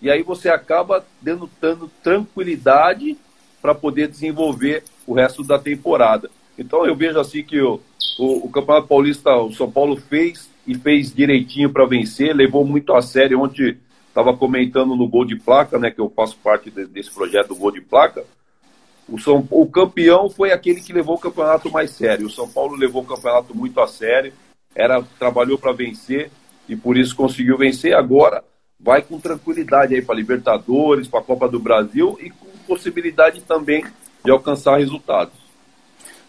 E 0.00 0.10
aí 0.10 0.22
você 0.22 0.48
acaba 0.48 1.04
dando, 1.20 1.48
dando 1.60 1.90
tranquilidade 2.02 3.16
para 3.62 3.74
poder 3.74 4.08
desenvolver 4.08 4.84
o 5.06 5.14
resto 5.14 5.42
da 5.42 5.58
temporada. 5.58 6.30
Então 6.58 6.86
eu 6.86 6.94
vejo 6.94 7.18
assim 7.18 7.42
que 7.42 7.60
o, 7.60 7.80
o, 8.18 8.46
o 8.46 8.50
Campeonato 8.50 8.88
Paulista, 8.88 9.34
o 9.36 9.52
São 9.52 9.70
Paulo 9.70 9.96
fez 9.96 10.50
e 10.66 10.74
fez 10.74 11.12
direitinho 11.14 11.70
para 11.70 11.86
vencer, 11.86 12.34
levou 12.34 12.64
muito 12.64 12.92
a 12.94 13.02
sério. 13.02 13.40
Ontem 13.40 13.76
estava 14.08 14.36
comentando 14.36 14.96
no 14.96 15.08
gol 15.08 15.24
de 15.24 15.36
placa, 15.36 15.78
né, 15.78 15.90
que 15.90 16.00
eu 16.00 16.10
faço 16.14 16.36
parte 16.42 16.70
de, 16.70 16.86
desse 16.86 17.10
projeto 17.10 17.48
do 17.48 17.56
gol 17.56 17.70
de 17.70 17.80
placa. 17.80 18.24
O, 19.08 19.18
São, 19.18 19.46
o 19.50 19.66
campeão 19.66 20.28
foi 20.28 20.50
aquele 20.50 20.80
que 20.80 20.92
levou 20.92 21.14
o 21.14 21.20
campeonato 21.20 21.70
mais 21.70 21.90
sério. 21.92 22.26
O 22.26 22.30
São 22.30 22.48
Paulo 22.48 22.74
levou 22.74 23.02
o 23.02 23.06
campeonato 23.06 23.56
muito 23.56 23.80
a 23.80 23.86
sério, 23.86 24.32
era 24.74 25.02
trabalhou 25.18 25.56
para 25.56 25.72
vencer 25.72 26.30
e 26.68 26.74
por 26.74 26.96
isso 26.96 27.14
conseguiu 27.14 27.56
vencer. 27.56 27.94
Agora 27.94 28.42
vai 28.78 29.02
com 29.02 29.18
tranquilidade 29.20 29.94
aí 29.94 30.02
para 30.02 30.16
Libertadores, 30.16 31.08
para 31.08 31.20
a 31.20 31.24
Copa 31.24 31.48
do 31.48 31.60
Brasil 31.60 32.18
e 32.20 32.30
com 32.30 32.46
possibilidade 32.66 33.40
também 33.42 33.84
de 34.24 34.30
alcançar 34.30 34.78
resultados. 34.78 35.34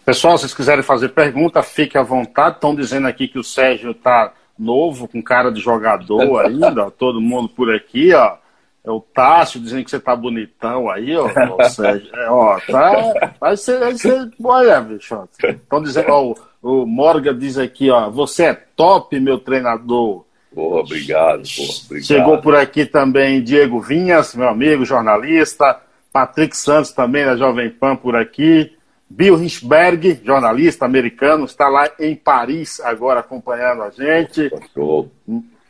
Pessoal, 0.04 0.38
se 0.38 0.42
vocês 0.42 0.54
quiserem 0.54 0.82
fazer 0.82 1.10
pergunta, 1.10 1.62
fique 1.62 1.98
à 1.98 2.02
vontade. 2.02 2.54
Estão 2.54 2.74
dizendo 2.74 3.06
aqui 3.06 3.28
que 3.28 3.38
o 3.38 3.44
Sérgio 3.44 3.90
está 3.90 4.32
novo, 4.58 5.06
com 5.06 5.22
cara 5.22 5.50
de 5.50 5.60
jogador 5.60 6.46
ainda, 6.46 6.90
todo 6.90 7.20
mundo 7.20 7.48
por 7.48 7.74
aqui, 7.74 8.14
ó. 8.14 8.36
É 8.84 8.90
o 8.90 9.00
Tássio 9.00 9.60
dizendo 9.60 9.84
que 9.84 9.90
você 9.90 10.00
tá 10.00 10.16
bonitão 10.16 10.88
aí, 10.88 11.14
ó, 11.16 11.28
Sérgio. 11.68 12.14
É, 12.14 12.30
ó, 12.30 12.58
tá. 12.60 13.34
Vai 13.40 13.56
ser, 13.56 13.78
vai 13.78 13.94
ser. 13.94 14.30
Olha, 14.42 14.80
bicho. 14.80 15.28
Estão 15.42 15.82
dizendo, 15.82 16.08
ó, 16.10 16.34
o 16.62 16.86
Morgan 16.86 17.36
diz 17.36 17.58
aqui, 17.58 17.90
ó, 17.90 18.08
você 18.08 18.44
é 18.44 18.54
top, 18.54 19.18
meu 19.20 19.38
treinador. 19.38 20.24
Porra, 20.54 20.80
obrigado, 20.80 21.42
porra, 21.42 21.70
obrigado. 21.84 22.06
Chegou 22.06 22.38
por 22.38 22.54
aqui 22.54 22.86
também 22.86 23.42
Diego 23.42 23.80
Vinhas, 23.80 24.34
meu 24.34 24.48
amigo, 24.48 24.84
jornalista. 24.84 25.80
Patrick 26.12 26.56
Santos 26.56 26.92
também 26.92 27.24
da 27.24 27.36
Jovem 27.36 27.70
Pan 27.70 27.94
por 27.94 28.16
aqui. 28.16 28.72
Bill 29.10 29.36
Richberg, 29.36 30.20
jornalista 30.24 30.84
americano, 30.84 31.44
está 31.44 31.68
lá 31.68 31.88
em 31.98 32.14
Paris 32.14 32.78
agora 32.80 33.20
acompanhando 33.20 33.82
a 33.82 33.90
gente. 33.90 34.50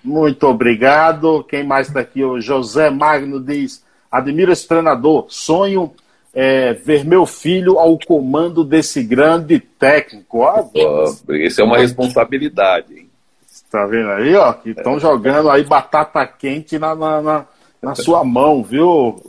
Muito 0.08 0.46
obrigado. 0.46 1.44
Quem 1.44 1.62
mais 1.62 1.88
está 1.88 2.00
aqui? 2.00 2.24
O 2.24 2.40
José 2.40 2.88
Magno 2.88 3.38
diz: 3.38 3.84
admiro 4.10 4.50
esse 4.50 4.66
treinador, 4.66 5.26
sonho 5.28 5.92
é, 6.32 6.72
ver 6.72 7.04
meu 7.04 7.26
filho 7.26 7.78
ao 7.78 7.98
comando 7.98 8.64
desse 8.64 9.02
grande 9.02 9.60
técnico. 9.60 10.42
Isso 11.28 11.60
é 11.60 11.64
uma 11.64 11.76
responsabilidade, 11.76 12.94
hein? 12.94 13.08
Tá 13.70 13.84
vendo 13.84 14.08
aí, 14.12 14.34
ó? 14.34 14.54
Que 14.54 14.70
estão 14.70 14.96
é. 14.96 15.00
jogando 15.00 15.50
aí 15.50 15.62
batata 15.62 16.26
quente 16.26 16.78
na, 16.78 16.94
na, 16.94 17.20
na, 17.20 17.46
na 17.82 17.94
sua 17.94 18.24
mão, 18.24 18.62
viu, 18.62 18.88
o, 18.88 19.22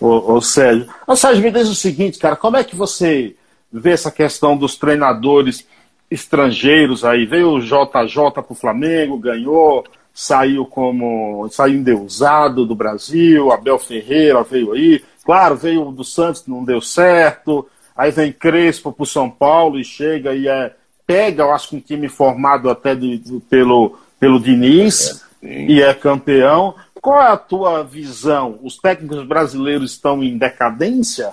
o, 0.00 0.06
o, 0.06 0.34
o, 0.34 0.42
Sérgio? 0.42 0.86
Ô, 1.06 1.16
Sérgio, 1.16 1.42
me 1.42 1.50
diz 1.50 1.68
o 1.68 1.74
seguinte, 1.74 2.18
cara, 2.18 2.36
como 2.36 2.58
é 2.58 2.64
que 2.64 2.76
você 2.76 3.34
vê 3.72 3.92
essa 3.92 4.10
questão 4.10 4.58
dos 4.58 4.76
treinadores 4.76 5.66
estrangeiros 6.12 7.04
aí? 7.04 7.26
Veio 7.26 7.50
o 7.50 7.60
JJ 7.60 8.30
para 8.32 8.44
o 8.48 8.54
Flamengo, 8.54 9.16
ganhou, 9.16 9.84
saiu 10.12 10.66
como. 10.66 11.48
saiu 11.50 11.76
endeusado 11.76 12.66
do 12.66 12.74
Brasil, 12.74 13.50
Abel 13.50 13.78
Ferreira 13.78 14.42
veio 14.42 14.72
aí. 14.72 15.02
Claro, 15.24 15.56
veio 15.56 15.90
do 15.92 16.04
Santos, 16.04 16.46
não 16.46 16.64
deu 16.64 16.80
certo. 16.80 17.66
Aí 17.96 18.10
vem 18.10 18.32
Crespo 18.32 18.92
para 18.92 19.02
o 19.02 19.06
São 19.06 19.30
Paulo 19.30 19.78
e 19.78 19.84
chega 19.84 20.34
e 20.34 20.48
é, 20.48 20.74
pega, 21.06 21.42
eu 21.42 21.52
acho 21.52 21.70
que 21.70 21.76
um 21.76 21.80
time 21.80 22.08
formado 22.08 22.70
até 22.70 22.94
de, 22.94 23.18
de, 23.18 23.40
pelo, 23.40 23.98
pelo 24.18 24.40
Diniz 24.40 25.24
é, 25.42 25.64
e 25.64 25.82
é 25.82 25.92
campeão. 25.92 26.74
Qual 27.00 27.20
é 27.20 27.28
a 27.28 27.36
tua 27.36 27.82
visão? 27.82 28.58
Os 28.62 28.78
técnicos 28.78 29.26
brasileiros 29.26 29.92
estão 29.92 30.22
em 30.22 30.38
decadência? 30.38 31.32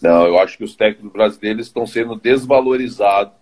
Não, 0.00 0.26
eu 0.26 0.38
acho 0.38 0.58
que 0.58 0.64
os 0.64 0.74
técnicos 0.74 1.12
brasileiros 1.12 1.66
estão 1.66 1.86
sendo 1.86 2.16
desvalorizados 2.16 3.32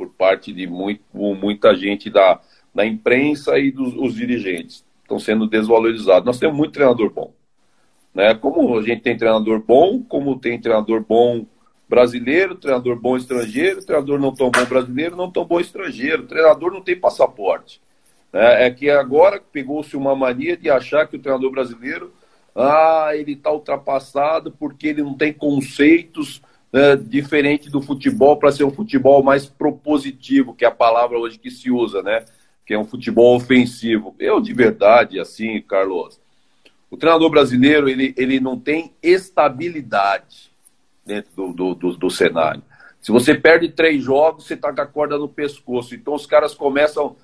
por 0.00 0.08
parte 0.08 0.50
de 0.50 0.66
muito, 0.66 1.02
muita 1.12 1.76
gente 1.76 2.08
da, 2.08 2.40
da 2.74 2.86
imprensa 2.86 3.58
e 3.58 3.70
dos 3.70 4.14
dirigentes. 4.14 4.82
Estão 5.02 5.18
sendo 5.18 5.46
desvalorizados. 5.46 6.24
Nós 6.24 6.38
temos 6.38 6.56
muito 6.56 6.72
treinador 6.72 7.10
bom. 7.10 7.34
Né? 8.14 8.34
Como 8.34 8.78
a 8.78 8.82
gente 8.82 9.02
tem 9.02 9.14
treinador 9.14 9.62
bom, 9.62 10.02
como 10.02 10.38
tem 10.38 10.58
treinador 10.58 11.04
bom 11.06 11.44
brasileiro, 11.86 12.54
treinador 12.54 12.96
bom 12.96 13.14
estrangeiro, 13.14 13.84
treinador 13.84 14.18
não 14.18 14.34
tão 14.34 14.50
bom 14.50 14.64
brasileiro, 14.64 15.16
não 15.16 15.30
tão 15.30 15.44
bom 15.44 15.60
estrangeiro. 15.60 16.26
treinador 16.26 16.72
não 16.72 16.80
tem 16.80 16.98
passaporte. 16.98 17.82
Né? 18.32 18.68
É 18.68 18.70
que 18.70 18.88
agora 18.88 19.38
pegou-se 19.52 19.94
uma 19.98 20.16
mania 20.16 20.56
de 20.56 20.70
achar 20.70 21.06
que 21.06 21.16
o 21.16 21.20
treinador 21.20 21.50
brasileiro 21.50 22.10
ah, 22.56 23.10
ele 23.12 23.32
está 23.32 23.52
ultrapassado 23.52 24.50
porque 24.58 24.88
ele 24.88 25.02
não 25.02 25.12
tem 25.12 25.30
conceitos 25.30 26.40
né, 26.72 26.96
diferentes 26.96 27.70
do 27.70 27.82
futebol 27.82 28.36
para 28.36 28.52
ser 28.52 28.64
um 28.64 28.70
futebol 28.70 29.22
mais 29.22 29.46
propositivo, 29.46 30.54
que 30.54 30.64
é 30.64 30.68
a 30.68 30.72
palavra 30.72 31.18
hoje 31.18 31.38
que 31.38 31.50
se 31.50 31.70
usa, 31.70 32.02
né? 32.02 32.24
Que 32.64 32.74
é 32.74 32.78
um 32.78 32.84
futebol 32.84 33.36
ofensivo. 33.36 34.14
Eu, 34.18 34.40
de 34.40 34.52
verdade, 34.52 35.18
assim, 35.18 35.60
Carlos, 35.62 36.20
o 36.90 36.96
treinador 36.96 37.30
brasileiro 37.30 37.88
ele, 37.88 38.14
ele 38.16 38.38
não 38.38 38.58
tem 38.58 38.92
estabilidade 39.02 40.50
dentro 41.04 41.30
do, 41.34 41.52
do, 41.52 41.74
do, 41.74 41.96
do 41.96 42.10
cenário. 42.10 42.62
Se 43.00 43.10
você 43.10 43.34
perde 43.34 43.68
três 43.70 44.02
jogos, 44.02 44.46
você 44.46 44.54
está 44.54 44.72
com 44.72 44.80
a 44.80 44.86
corda 44.86 45.18
no 45.18 45.28
pescoço. 45.28 45.94
Então 45.94 46.14
os 46.14 46.26
caras 46.26 46.54
começam 46.54 47.16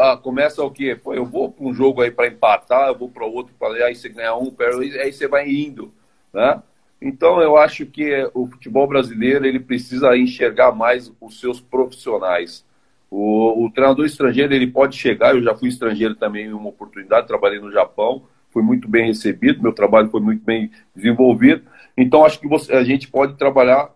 a, 0.00 0.16
começam 0.16 0.66
o 0.66 0.70
quê? 0.70 0.96
Pô, 0.96 1.14
eu 1.14 1.24
vou 1.24 1.50
para 1.50 1.64
um 1.64 1.74
jogo 1.74 2.00
aí 2.00 2.10
para 2.10 2.28
empatar, 2.28 2.88
eu 2.88 2.98
vou 2.98 3.08
para 3.08 3.24
outro 3.24 3.54
para 3.58 3.86
aí 3.86 3.94
você 3.94 4.08
ganha 4.08 4.34
um, 4.34 4.54
aí 5.00 5.12
você 5.12 5.28
vai 5.28 5.48
indo, 5.48 5.92
né? 6.32 6.62
Então 7.00 7.40
eu 7.40 7.56
acho 7.56 7.86
que 7.86 8.30
o 8.34 8.46
futebol 8.46 8.86
brasileiro 8.86 9.46
ele 9.46 9.60
precisa 9.60 10.16
enxergar 10.16 10.72
mais 10.72 11.12
os 11.20 11.38
seus 11.40 11.60
profissionais. 11.60 12.64
O, 13.10 13.64
o 13.64 13.70
treinador 13.70 14.06
estrangeiro 14.06 14.52
ele 14.52 14.66
pode 14.66 14.96
chegar, 14.96 15.34
eu 15.34 15.42
já 15.42 15.54
fui 15.54 15.68
estrangeiro 15.68 16.14
também 16.14 16.46
em 16.46 16.52
uma 16.52 16.68
oportunidade, 16.68 17.26
trabalhei 17.26 17.60
no 17.60 17.70
Japão 17.70 18.22
foi 18.56 18.62
muito 18.62 18.88
bem 18.88 19.08
recebido, 19.08 19.62
meu 19.62 19.74
trabalho 19.74 20.08
foi 20.08 20.18
muito 20.18 20.42
bem 20.42 20.70
desenvolvido. 20.94 21.64
Então, 21.94 22.24
acho 22.24 22.40
que 22.40 22.48
você, 22.48 22.72
a 22.72 22.82
gente 22.82 23.06
pode 23.06 23.34
trabalhar 23.34 23.90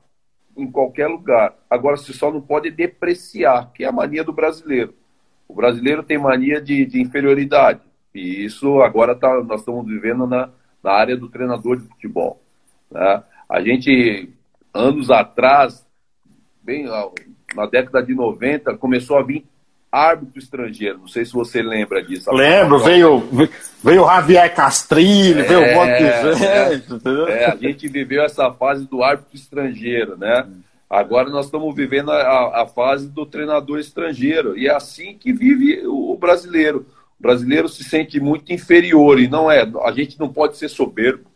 em 0.55 0.71
qualquer 0.71 1.07
lugar. 1.07 1.55
Agora, 1.71 1.97
você 1.97 2.13
só 2.13 2.31
não 2.31 2.43
pode 2.43 2.71
depreciar, 2.71 3.73
que 3.73 3.85
é 3.85 3.87
a 3.87 3.93
mania 3.93 4.23
do 4.23 4.35
brasileiro. 4.35 4.93
O 5.49 5.55
brasileiro 5.55 6.03
tem 6.03 6.19
mania 6.19 6.61
de, 6.61 6.85
de 6.85 7.01
inferioridade. 7.01 7.81
E 8.15 8.45
isso 8.45 8.83
agora 8.83 9.15
tá, 9.15 9.43
nós 9.43 9.61
estamos 9.61 9.87
vivendo 9.87 10.27
na, 10.27 10.51
na 10.85 10.93
área 10.93 11.17
do 11.17 11.31
treinador 11.31 11.79
de 11.79 11.89
futebol. 11.89 12.43
Né? 12.91 13.23
A 13.49 13.61
gente, 13.61 14.29
anos 14.73 15.11
atrás, 15.11 15.87
bem 16.63 16.87
na 17.55 17.67
década 17.67 18.03
de 18.03 18.15
90, 18.15 18.77
começou 18.77 19.19
a 19.19 19.23
vir 19.23 19.45
árbitro 19.91 20.39
estrangeiro. 20.39 20.99
Não 20.99 21.09
sei 21.09 21.25
se 21.25 21.33
você 21.33 21.63
lembra 21.63 22.03
disso. 22.03 22.31
Lembro, 22.33 22.79
veio, 22.79 23.23
veio 23.83 24.05
Javier 24.05 24.55
Castrilli, 24.55 25.41
é, 25.41 25.43
veio 25.43 25.61
o 25.61 25.75
Bob 25.75 25.89
é, 27.29 27.43
é, 27.43 27.51
a 27.51 27.57
gente 27.57 27.89
viveu 27.89 28.23
essa 28.23 28.53
fase 28.53 28.87
do 28.87 29.03
árbitro 29.03 29.35
estrangeiro, 29.35 30.17
né? 30.17 30.47
Agora 30.89 31.31
nós 31.31 31.47
estamos 31.47 31.75
vivendo 31.75 32.11
a, 32.11 32.63
a, 32.63 32.67
fase 32.67 33.09
do 33.09 33.25
treinador 33.25 33.79
estrangeiro. 33.79 34.59
E 34.59 34.67
é 34.67 34.75
assim 34.75 35.17
que 35.17 35.33
vive 35.33 35.87
o 35.87 36.17
brasileiro. 36.17 36.85
O 37.19 37.23
brasileiro 37.23 37.69
se 37.69 37.85
sente 37.85 38.19
muito 38.19 38.53
inferior 38.53 39.21
e 39.21 39.29
não 39.29 39.49
é. 39.51 39.63
A 39.85 39.93
gente 39.93 40.19
não 40.19 40.29
pode 40.29 40.57
ser 40.57 40.69
soberbo. 40.69 41.30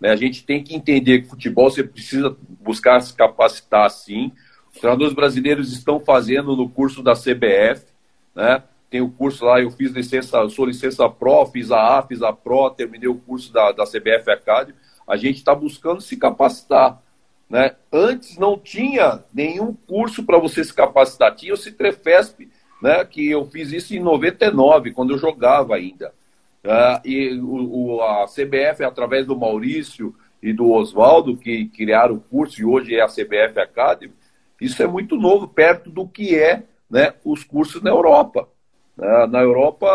Né? 0.00 0.10
A 0.10 0.16
gente 0.16 0.44
tem 0.44 0.62
que 0.62 0.74
entender 0.74 1.22
que 1.22 1.28
futebol 1.28 1.70
você 1.70 1.84
precisa 1.84 2.34
buscar 2.60 3.00
se 3.00 3.14
capacitar 3.14 3.86
assim. 3.86 4.32
Os 4.72 4.80
treinadores 4.80 5.12
brasileiros 5.12 5.72
estão 5.72 6.00
fazendo 6.00 6.56
no 6.56 6.68
curso 6.68 7.02
da 7.02 7.14
CBF 7.14 7.90
né? 8.34 8.62
Tem 8.88 9.00
o 9.00 9.10
curso 9.10 9.44
lá, 9.44 9.60
eu 9.60 9.70
fiz 9.70 9.92
licença, 9.92 10.48
sou 10.48 10.64
licença 10.64 11.08
Pro, 11.08 11.46
fiz 11.46 11.70
a 11.70 11.98
A, 11.98 12.02
fiz 12.02 12.22
a 12.22 12.32
Pro, 12.32 12.70
terminei 12.70 13.08
o 13.08 13.14
curso 13.14 13.52
da, 13.52 13.70
da 13.70 13.84
CBF 13.84 14.30
Academy. 14.30 14.76
A 15.06 15.16
gente 15.16 15.36
está 15.36 15.54
buscando 15.54 16.00
se 16.00 16.16
capacitar. 16.16 17.00
Né? 17.48 17.74
Antes 17.92 18.36
não 18.36 18.58
tinha 18.58 19.24
nenhum 19.32 19.74
curso 19.74 20.24
para 20.24 20.38
você 20.38 20.64
se 20.64 20.72
capacitar. 20.74 21.34
Tinha 21.34 21.54
o 21.54 21.56
Citrefesp, 21.56 22.48
né? 22.82 23.04
que 23.04 23.28
eu 23.28 23.44
fiz 23.44 23.72
isso 23.72 23.94
em 23.94 24.00
99, 24.00 24.92
quando 24.92 25.12
eu 25.12 25.18
jogava 25.18 25.76
ainda. 25.76 26.12
Uh, 26.64 27.00
e 27.04 27.34
o, 27.38 27.96
o, 27.96 28.02
a 28.02 28.26
CBF, 28.26 28.84
através 28.84 29.26
do 29.26 29.36
Maurício 29.36 30.14
e 30.42 30.52
do 30.52 30.70
Oswaldo, 30.70 31.36
que 31.36 31.66
criaram 31.68 32.16
o 32.16 32.20
curso 32.20 32.60
e 32.60 32.64
hoje 32.64 32.94
é 32.94 33.00
a 33.00 33.08
CBF 33.08 33.58
Academy, 33.58 34.12
isso 34.60 34.82
é 34.82 34.86
muito 34.86 35.16
novo, 35.16 35.48
perto 35.48 35.90
do 35.90 36.06
que 36.06 36.36
é 36.36 36.64
né, 36.90 37.14
os 37.24 37.42
cursos 37.44 37.82
na 37.82 37.90
Europa. 37.90 38.46
Né? 38.96 39.26
Na 39.28 39.40
Europa, 39.40 39.86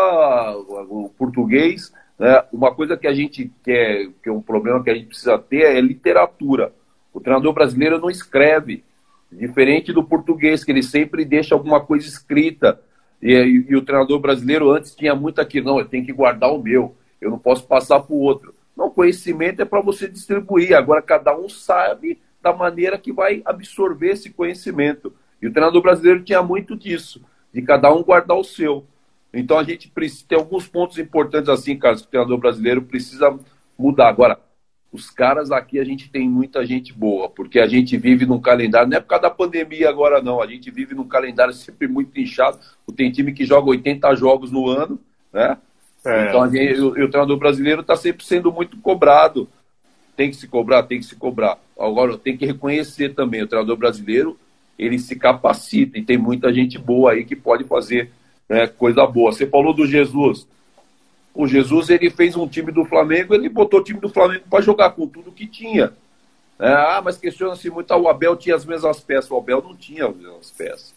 o 0.88 1.08
português, 1.16 1.92
né, 2.18 2.42
uma 2.52 2.74
coisa 2.74 2.96
que 2.96 3.06
a 3.06 3.14
gente 3.14 3.52
quer, 3.62 4.08
que 4.22 4.28
é 4.28 4.32
um 4.32 4.42
problema 4.42 4.82
que 4.82 4.90
a 4.90 4.94
gente 4.94 5.06
precisa 5.06 5.38
ter 5.38 5.76
é 5.76 5.80
literatura. 5.80 6.72
O 7.12 7.20
treinador 7.20 7.52
brasileiro 7.52 8.00
não 8.00 8.10
escreve, 8.10 8.82
diferente 9.30 9.92
do 9.92 10.02
português, 10.02 10.64
que 10.64 10.72
ele 10.72 10.82
sempre 10.82 11.24
deixa 11.24 11.54
alguma 11.54 11.80
coisa 11.80 12.06
escrita. 12.06 12.80
E, 13.22 13.32
e, 13.32 13.66
e 13.70 13.76
o 13.76 13.82
treinador 13.82 14.18
brasileiro 14.18 14.70
antes 14.70 14.94
tinha 14.94 15.14
muito 15.14 15.40
aquilo, 15.40 15.66
não, 15.66 15.78
eu 15.78 15.86
tenho 15.86 16.04
que 16.04 16.12
guardar 16.12 16.52
o 16.52 16.62
meu, 16.62 16.94
eu 17.20 17.30
não 17.30 17.38
posso 17.38 17.66
passar 17.66 18.00
para 18.00 18.14
o 18.14 18.20
outro. 18.20 18.54
Não, 18.76 18.90
conhecimento 18.90 19.62
é 19.62 19.64
para 19.64 19.80
você 19.80 20.06
distribuir. 20.06 20.76
Agora, 20.76 21.00
cada 21.00 21.36
um 21.36 21.48
sabe 21.48 22.20
da 22.42 22.52
maneira 22.52 22.98
que 22.98 23.12
vai 23.12 23.42
absorver 23.44 24.10
esse 24.10 24.30
conhecimento. 24.30 25.12
E 25.40 25.46
o 25.46 25.52
treinador 25.52 25.82
brasileiro 25.82 26.22
tinha 26.22 26.42
muito 26.42 26.76
disso, 26.76 27.22
de 27.52 27.62
cada 27.62 27.92
um 27.92 28.02
guardar 28.02 28.36
o 28.36 28.44
seu. 28.44 28.84
Então 29.32 29.58
a 29.58 29.64
gente 29.64 29.88
precisa 29.88 30.24
tem 30.28 30.38
alguns 30.38 30.68
pontos 30.68 30.98
importantes 30.98 31.48
assim, 31.48 31.76
cara, 31.76 31.96
que 31.96 32.02
o 32.02 32.06
treinador 32.06 32.38
brasileiro 32.38 32.82
precisa 32.82 33.38
mudar. 33.78 34.08
Agora, 34.08 34.38
os 34.96 35.10
caras 35.10 35.52
aqui 35.52 35.78
a 35.78 35.84
gente 35.84 36.08
tem 36.08 36.28
muita 36.28 36.64
gente 36.64 36.92
boa, 36.92 37.28
porque 37.28 37.60
a 37.60 37.66
gente 37.66 37.96
vive 37.98 38.24
num 38.24 38.40
calendário, 38.40 38.88
não 38.88 38.96
é 38.96 39.00
por 39.00 39.08
causa 39.08 39.24
da 39.24 39.30
pandemia 39.30 39.88
agora 39.88 40.22
não, 40.22 40.40
a 40.40 40.46
gente 40.46 40.70
vive 40.70 40.94
num 40.94 41.06
calendário 41.06 41.52
sempre 41.52 41.86
muito 41.86 42.18
inchado. 42.18 42.58
Tem 42.96 43.12
time 43.12 43.32
que 43.32 43.44
joga 43.44 43.68
80 43.68 44.14
jogos 44.14 44.50
no 44.50 44.66
ano, 44.68 44.98
né? 45.32 45.58
É. 46.04 46.28
Então 46.28 46.50
gente, 46.50 46.80
o, 46.80 46.88
o 46.88 47.08
treinador 47.10 47.36
brasileiro 47.36 47.82
está 47.82 47.94
sempre 47.94 48.24
sendo 48.24 48.50
muito 48.50 48.78
cobrado. 48.78 49.48
Tem 50.16 50.30
que 50.30 50.36
se 50.36 50.48
cobrar, 50.48 50.82
tem 50.84 50.98
que 50.98 51.04
se 51.04 51.14
cobrar. 51.14 51.58
Agora 51.78 52.16
tem 52.16 52.36
que 52.36 52.46
reconhecer 52.46 53.14
também, 53.14 53.42
o 53.42 53.46
treinador 53.46 53.76
brasileiro 53.76 54.38
ele 54.78 54.98
se 54.98 55.16
capacita 55.16 55.98
e 55.98 56.02
tem 56.02 56.18
muita 56.18 56.52
gente 56.52 56.78
boa 56.78 57.12
aí 57.12 57.24
que 57.24 57.36
pode 57.36 57.64
fazer 57.64 58.10
né, 58.48 58.66
coisa 58.66 59.06
boa. 59.06 59.32
Você 59.32 59.46
falou 59.46 59.74
do 59.74 59.86
Jesus. 59.86 60.46
O 61.36 61.46
Jesus 61.46 61.90
ele 61.90 62.08
fez 62.08 62.34
um 62.34 62.48
time 62.48 62.72
do 62.72 62.86
Flamengo, 62.86 63.34
ele 63.34 63.50
botou 63.50 63.80
o 63.80 63.84
time 63.84 64.00
do 64.00 64.08
Flamengo 64.08 64.44
para 64.48 64.62
jogar 64.62 64.90
com 64.92 65.06
tudo 65.06 65.30
que 65.30 65.46
tinha. 65.46 65.92
É, 66.58 66.72
ah, 66.72 67.02
mas 67.04 67.18
questiona-se 67.18 67.68
muito, 67.68 67.92
ah, 67.92 67.98
o 67.98 68.08
Abel 68.08 68.34
tinha 68.36 68.56
as 68.56 68.64
mesmas 68.64 69.00
peças. 69.00 69.30
O 69.30 69.36
Abel 69.36 69.62
não 69.62 69.76
tinha 69.76 70.06
as 70.06 70.16
mesmas 70.16 70.50
peças. 70.50 70.94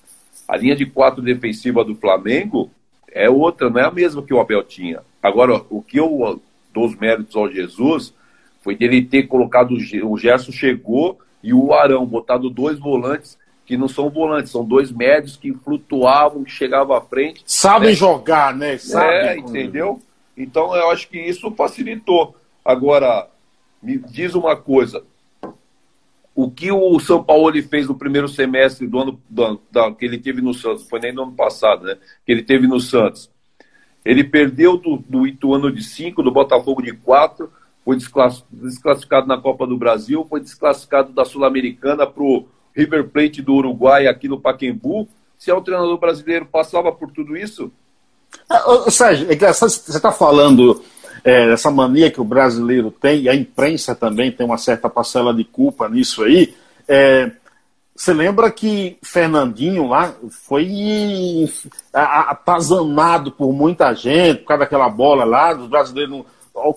A 0.48 0.56
linha 0.56 0.78
de 0.78 0.86
quatro 0.86 1.22
defensiva 1.22 1.84
do 1.84 1.94
Flamengo 1.94 2.72
é 3.12 3.30
outra, 3.30 3.70
não 3.70 3.82
é 3.82 3.84
a 3.84 3.92
mesma 3.92 4.24
que 4.24 4.34
o 4.34 4.40
Abel 4.40 4.64
tinha. 4.64 5.02
Agora, 5.22 5.62
o 5.70 5.82
que 5.82 6.00
eu 6.00 6.42
dou 6.74 6.86
os 6.86 6.96
méritos 6.96 7.36
ao 7.36 7.52
Jesus 7.52 8.14
Foi 8.62 8.76
dele 8.76 9.04
ter 9.04 9.24
colocado 9.24 9.74
o 9.74 10.18
Gerson 10.18 10.52
chegou 10.52 11.20
e 11.44 11.54
o 11.54 11.74
Arão, 11.74 12.06
botado 12.06 12.50
dois 12.50 12.80
volantes 12.80 13.38
que 13.66 13.78
não 13.78 13.88
são 13.88 14.10
volantes, 14.10 14.52
são 14.52 14.66
dois 14.66 14.92
médios 14.92 15.38
que 15.38 15.54
flutuavam, 15.54 16.44
que 16.44 16.50
chegavam 16.50 16.96
à 16.96 17.02
frente. 17.02 17.44
Sabem 17.46 17.90
né? 17.90 17.96
jogar, 17.96 18.56
né? 18.56 18.80
Sabem 18.80 19.10
é, 19.10 19.38
entendeu? 19.38 20.02
Então 20.40 20.74
eu 20.74 20.90
acho 20.90 21.10
que 21.10 21.20
isso 21.20 21.52
facilitou. 21.52 22.36
Agora, 22.64 23.28
me 23.84 23.98
diz 23.98 24.34
uma 24.34 24.56
coisa. 24.56 25.04
O 26.34 26.50
que 26.50 26.72
o 26.72 26.98
São 27.00 27.22
Paulo 27.22 27.62
fez 27.64 27.88
no 27.88 27.96
primeiro 27.96 28.30
semestre 28.30 28.88
do 28.88 29.00
ano, 29.00 29.22
do 29.30 29.44
ano 29.44 29.62
da, 29.70 29.92
que 29.92 30.06
ele 30.06 30.18
teve 30.18 30.42
no 30.42 30.54
Santos, 30.54 30.88
foi 30.88 31.02
nem 31.02 31.14
no 31.14 31.24
ano 31.24 31.34
passado, 31.34 31.84
né? 31.86 31.98
Que 32.26 32.32
ele 32.32 32.44
teve 32.44 32.66
no 32.66 32.80
Santos. 32.80 33.30
Ele 34.06 34.24
perdeu 34.24 34.78
do, 34.78 34.98
do 34.98 35.28
Ituano 35.28 35.70
de 35.70 35.84
5, 35.84 36.24
do 36.24 36.32
Botafogo 36.32 36.82
de 36.82 36.94
4, 36.94 37.52
foi 37.84 37.98
desclassificado 37.98 39.28
na 39.28 39.38
Copa 39.38 39.68
do 39.68 39.78
Brasil, 39.78 40.26
foi 40.30 40.40
desclassificado 40.40 41.12
da 41.12 41.26
Sul-Americana 41.26 42.08
para 42.08 42.24
o 42.24 42.48
River 42.74 43.10
Plate 43.10 43.42
do 43.42 43.56
Uruguai 43.56 44.08
aqui 44.08 44.30
no 44.30 44.40
Paquembu. 44.40 45.10
Se 45.38 45.52
é 45.52 45.56
um 45.56 45.62
treinador 45.62 45.98
brasileiro, 45.98 46.46
passava 46.46 46.92
por 46.92 47.12
tudo 47.12 47.36
isso? 47.36 47.72
É, 48.50 48.92
Sérgio, 48.92 49.28
é 49.32 49.54
você 49.54 49.66
está 49.66 50.12
falando 50.12 50.84
é, 51.24 51.48
dessa 51.48 51.70
mania 51.70 52.12
que 52.12 52.22
o 52.22 52.26
brasileiro 52.26 52.92
tem, 52.92 53.22
e 53.22 53.30
a 53.30 53.36
imprensa 53.36 53.94
também 53.96 54.32
tem 54.32 54.46
uma 54.46 54.58
certa 54.58 54.90
parcela 54.90 55.34
de 55.34 55.44
culpa 55.44 55.88
nisso 55.88 56.24
aí. 56.24 56.54
É, 56.88 57.32
você 57.96 58.14
lembra 58.14 58.50
que 58.50 58.98
Fernandinho 59.02 59.88
lá 59.88 60.14
foi 60.48 61.50
atazanado 61.94 63.30
por 63.32 63.52
muita 63.52 63.94
gente, 63.94 64.40
por 64.40 64.48
causa 64.48 64.62
daquela 64.62 64.88
bola 64.88 65.26
lá, 65.26 65.54
os 65.54 65.68
brasileiros 65.68 66.24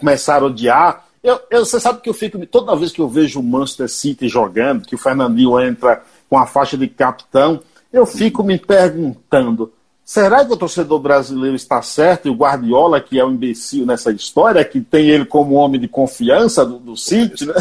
começaram 0.00 0.46
a 0.46 0.50
odiar. 0.50 1.06
Eu, 1.22 1.40
eu, 1.48 1.64
você 1.64 1.78
sabe 1.78 2.00
que 2.00 2.08
eu 2.10 2.14
fico, 2.14 2.44
toda 2.46 2.74
vez 2.74 2.90
que 2.90 3.00
eu 3.00 3.08
vejo 3.08 3.38
o 3.38 3.42
Manchester 3.42 3.88
City 3.88 4.28
jogando, 4.28 4.84
que 4.84 4.96
o 4.96 4.98
Fernandinho 4.98 5.60
entra 5.60 6.02
com 6.28 6.36
a 6.36 6.44
faixa 6.44 6.76
de 6.76 6.88
capitão, 6.88 7.60
eu 7.92 8.04
fico 8.04 8.42
me 8.42 8.58
perguntando: 8.58 9.72
será 10.12 10.44
que 10.44 10.52
o 10.52 10.56
torcedor 10.58 11.00
brasileiro 11.00 11.56
está 11.56 11.80
certo 11.80 12.28
e 12.28 12.30
o 12.30 12.34
Guardiola, 12.34 13.00
que 13.00 13.18
é 13.18 13.24
o 13.24 13.28
um 13.28 13.32
imbecil 13.32 13.86
nessa 13.86 14.12
história, 14.12 14.62
que 14.62 14.78
tem 14.78 15.08
ele 15.08 15.24
como 15.24 15.54
homem 15.54 15.80
de 15.80 15.88
confiança 15.88 16.66
do, 16.66 16.78
do 16.78 16.94
City, 16.94 17.46
né? 17.46 17.54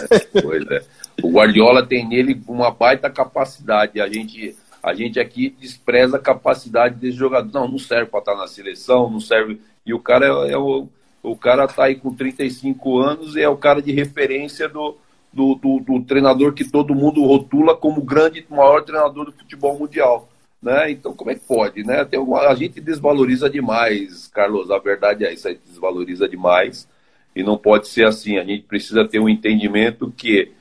Pois 0.44 0.70
é. 0.70 0.84
O 1.24 1.32
Guardiola 1.32 1.86
tem 1.86 2.06
nele 2.06 2.42
uma 2.46 2.70
baita 2.70 3.10
capacidade. 3.10 4.02
A 4.02 4.10
gente, 4.10 4.54
a 4.84 4.94
gente 4.94 5.18
aqui 5.18 5.56
despreza 5.62 6.18
a 6.18 6.20
capacidade 6.20 6.96
desse 6.96 7.16
jogador. 7.16 7.50
Não, 7.54 7.70
não 7.70 7.80
serve 7.80 8.12
para 8.12 8.20
estar 8.20 8.36
na 8.36 8.48
seleção, 8.48 9.10
não 9.10 9.22
serve. 9.22 9.62
E 9.86 9.94
o 9.94 10.00
cara 10.00 10.26
é, 10.26 10.52
é 10.52 10.58
o 10.58 10.90
o 11.24 11.38
cara 11.38 11.66
está 11.66 11.86
aí 11.86 11.96
com 11.96 12.14
35 12.14 12.98
anos 12.98 13.36
e 13.36 13.42
é 13.42 13.48
o 13.48 13.56
cara 13.56 13.82
de 13.82 13.92
referência 13.92 14.68
do, 14.68 14.98
do, 15.32 15.56
do, 15.56 15.80
do, 15.80 16.02
treinador 16.02 16.52
que 16.54 16.70
todo 16.70 16.96
mundo 16.96 17.24
rotula 17.24 17.78
como 17.78 18.02
o 18.02 18.04
grande, 18.04 18.46
maior 18.50 18.84
treinador 18.84 19.26
do 19.26 19.32
futebol 19.32 19.78
mundial. 19.78 20.28
Né? 20.62 20.92
Então, 20.92 21.14
como 21.14 21.32
é 21.32 21.36
que 21.36 21.46
pode? 21.46 21.84
Né? 21.84 22.06
Tem 22.06 22.20
a 22.20 22.56
gente 22.56 22.80
desvaloriza 22.80 23.50
demais, 23.50 24.28
Carlos. 24.28 24.70
A 24.70 24.78
verdade 24.78 25.26
é 25.26 25.34
isso, 25.34 25.48
a 25.48 25.52
gente 25.52 25.64
desvaloriza 25.68 26.30
demais 26.30 26.88
e 27.36 27.44
não 27.44 27.58
pode 27.58 27.88
ser 27.88 28.06
assim. 28.06 28.38
A 28.38 28.44
gente 28.44 28.64
precisa 28.64 29.08
ter 29.08 29.20
um 29.20 29.30
entendimento 29.30 30.14
que 30.16 30.52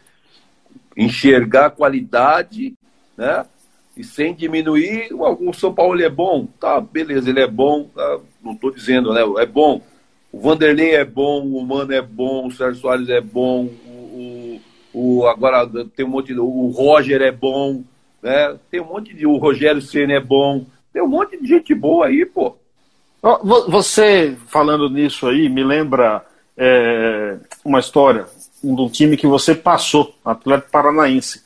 enxergar 0.97 1.67
a 1.67 1.71
qualidade, 1.71 2.75
né? 3.17 3.45
E 3.97 4.05
sem 4.05 4.35
diminuir, 4.35 5.09
o 5.13 5.53
São 5.53 5.75
Paulo 5.75 6.01
é 6.01 6.09
bom, 6.09 6.47
tá, 6.59 6.81
beleza, 6.81 7.29
ele 7.29 7.41
é 7.41 7.47
bom, 7.47 7.85
tá, 7.95 8.21
não 8.43 8.53
estou 8.53 8.71
dizendo, 8.71 9.13
né? 9.13 9.21
É 9.43 9.45
bom, 9.45 9.83
o 10.33 10.41
Vanderlei 10.41 10.95
é 10.95 11.05
bom, 11.05 11.45
o 11.45 11.67
Mano 11.67 11.93
é 11.93 12.01
bom, 12.01 12.47
o 12.47 12.51
Sérgio 12.53 12.81
Soares 12.81 13.09
é 13.09 13.21
bom, 13.21 13.65
o, 13.65 14.61
o, 14.95 15.27
agora 15.27 15.69
tem 15.97 16.07
um 16.07 16.09
monte. 16.09 16.33
O 16.35 16.69
Roger 16.69 17.21
é 17.21 17.33
bom, 17.33 17.83
né? 18.23 18.57
Tem 18.71 18.81
um 18.81 18.87
monte 18.87 19.15
de. 19.15 19.27
O 19.27 19.37
Rogério 19.37 19.81
Senna 19.83 20.15
é 20.15 20.21
bom. 20.21 20.65
Tem 20.93 21.03
um 21.03 21.09
monte 21.09 21.41
de 21.41 21.47
gente 21.47 21.75
boa 21.75 22.07
aí, 22.07 22.27
pô. 22.27 22.57
Você, 23.69 24.37
falando 24.47 24.89
nisso 24.89 25.27
aí, 25.29 25.49
me 25.49 25.63
lembra 25.63 26.25
é, 26.57 27.37
uma 27.65 27.79
história 27.79 28.27
de 28.63 28.71
um 28.71 28.89
time 28.89 29.17
que 29.17 29.27
você 29.27 29.55
passou, 29.55 30.15
Atlético 30.25 30.71
Paranaense. 30.71 31.43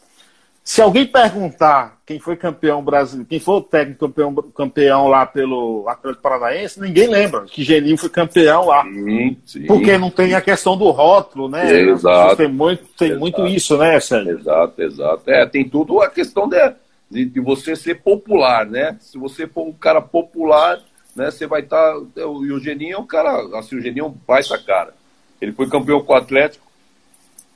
Se 0.64 0.80
alguém 0.80 1.06
perguntar 1.06 2.00
quem 2.06 2.18
foi 2.18 2.36
campeão 2.36 2.82
brasileiro, 2.82 3.28
quem 3.28 3.38
foi 3.38 3.56
o 3.56 3.60
técnico 3.60 4.08
campeão, 4.08 4.34
campeão 4.34 5.08
lá 5.08 5.26
pelo 5.26 5.86
Atlético 5.86 6.22
Paranaense, 6.22 6.80
ninguém 6.80 7.06
lembra 7.06 7.42
que 7.42 7.62
Geninho 7.62 7.98
foi 7.98 8.08
campeão 8.08 8.64
lá. 8.64 8.82
Sim, 8.82 9.36
sim. 9.44 9.66
Porque 9.66 9.98
não 9.98 10.10
tem 10.10 10.32
a 10.32 10.40
questão 10.40 10.74
do 10.74 10.90
rótulo, 10.90 11.50
né? 11.50 11.70
Exato. 11.70 12.36
Tem 12.36 12.48
muito, 12.48 12.82
tem 12.96 13.08
exato. 13.08 13.20
muito 13.20 13.46
isso, 13.46 13.76
né, 13.76 14.00
Sérgio? 14.00 14.38
Exato, 14.38 14.82
exato. 14.82 15.30
É, 15.30 15.44
tem 15.44 15.68
tudo 15.68 16.00
a 16.00 16.08
questão 16.08 16.48
de, 16.48 16.72
de, 17.10 17.26
de, 17.26 17.40
você 17.40 17.76
ser 17.76 17.96
popular, 17.96 18.64
né? 18.64 18.96
Se 19.00 19.18
você 19.18 19.46
for 19.46 19.66
um 19.66 19.72
cara 19.72 20.00
popular, 20.00 20.80
né, 21.14 21.30
você 21.30 21.46
vai 21.46 21.60
estar. 21.60 21.92
Tá, 21.92 22.22
e 22.22 22.22
o 22.24 22.58
Geninho 22.58 22.94
é 22.94 22.98
um 22.98 23.06
cara, 23.06 23.58
assim, 23.58 23.76
o 23.76 23.82
Geninho 23.82 24.06
é 24.06 24.08
um 24.08 24.14
baita 24.26 24.56
cara. 24.56 24.94
Ele 25.42 25.52
foi 25.52 25.68
campeão 25.68 26.00
com 26.00 26.14
o 26.14 26.16
Atlético 26.16 26.64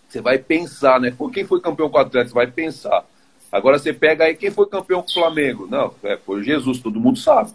você 0.08 0.20
vai 0.20 0.38
pensar, 0.38 0.98
né? 0.98 1.10
Por 1.16 1.30
quem 1.30 1.44
foi 1.44 1.60
campeão 1.60 1.90
com 1.90 1.98
o 1.98 2.00
Atlético? 2.00 2.30
Você 2.30 2.34
vai 2.34 2.46
pensar. 2.46 3.04
Agora 3.52 3.78
você 3.78 3.92
pega 3.92 4.24
aí 4.24 4.34
quem 4.34 4.50
foi 4.50 4.66
campeão 4.66 5.02
com 5.02 5.10
o 5.10 5.14
Flamengo. 5.14 5.66
Não, 5.70 5.94
é, 6.02 6.16
foi 6.16 6.40
o 6.40 6.42
Jesus, 6.42 6.80
todo 6.80 7.00
mundo 7.00 7.18
sabe. 7.18 7.52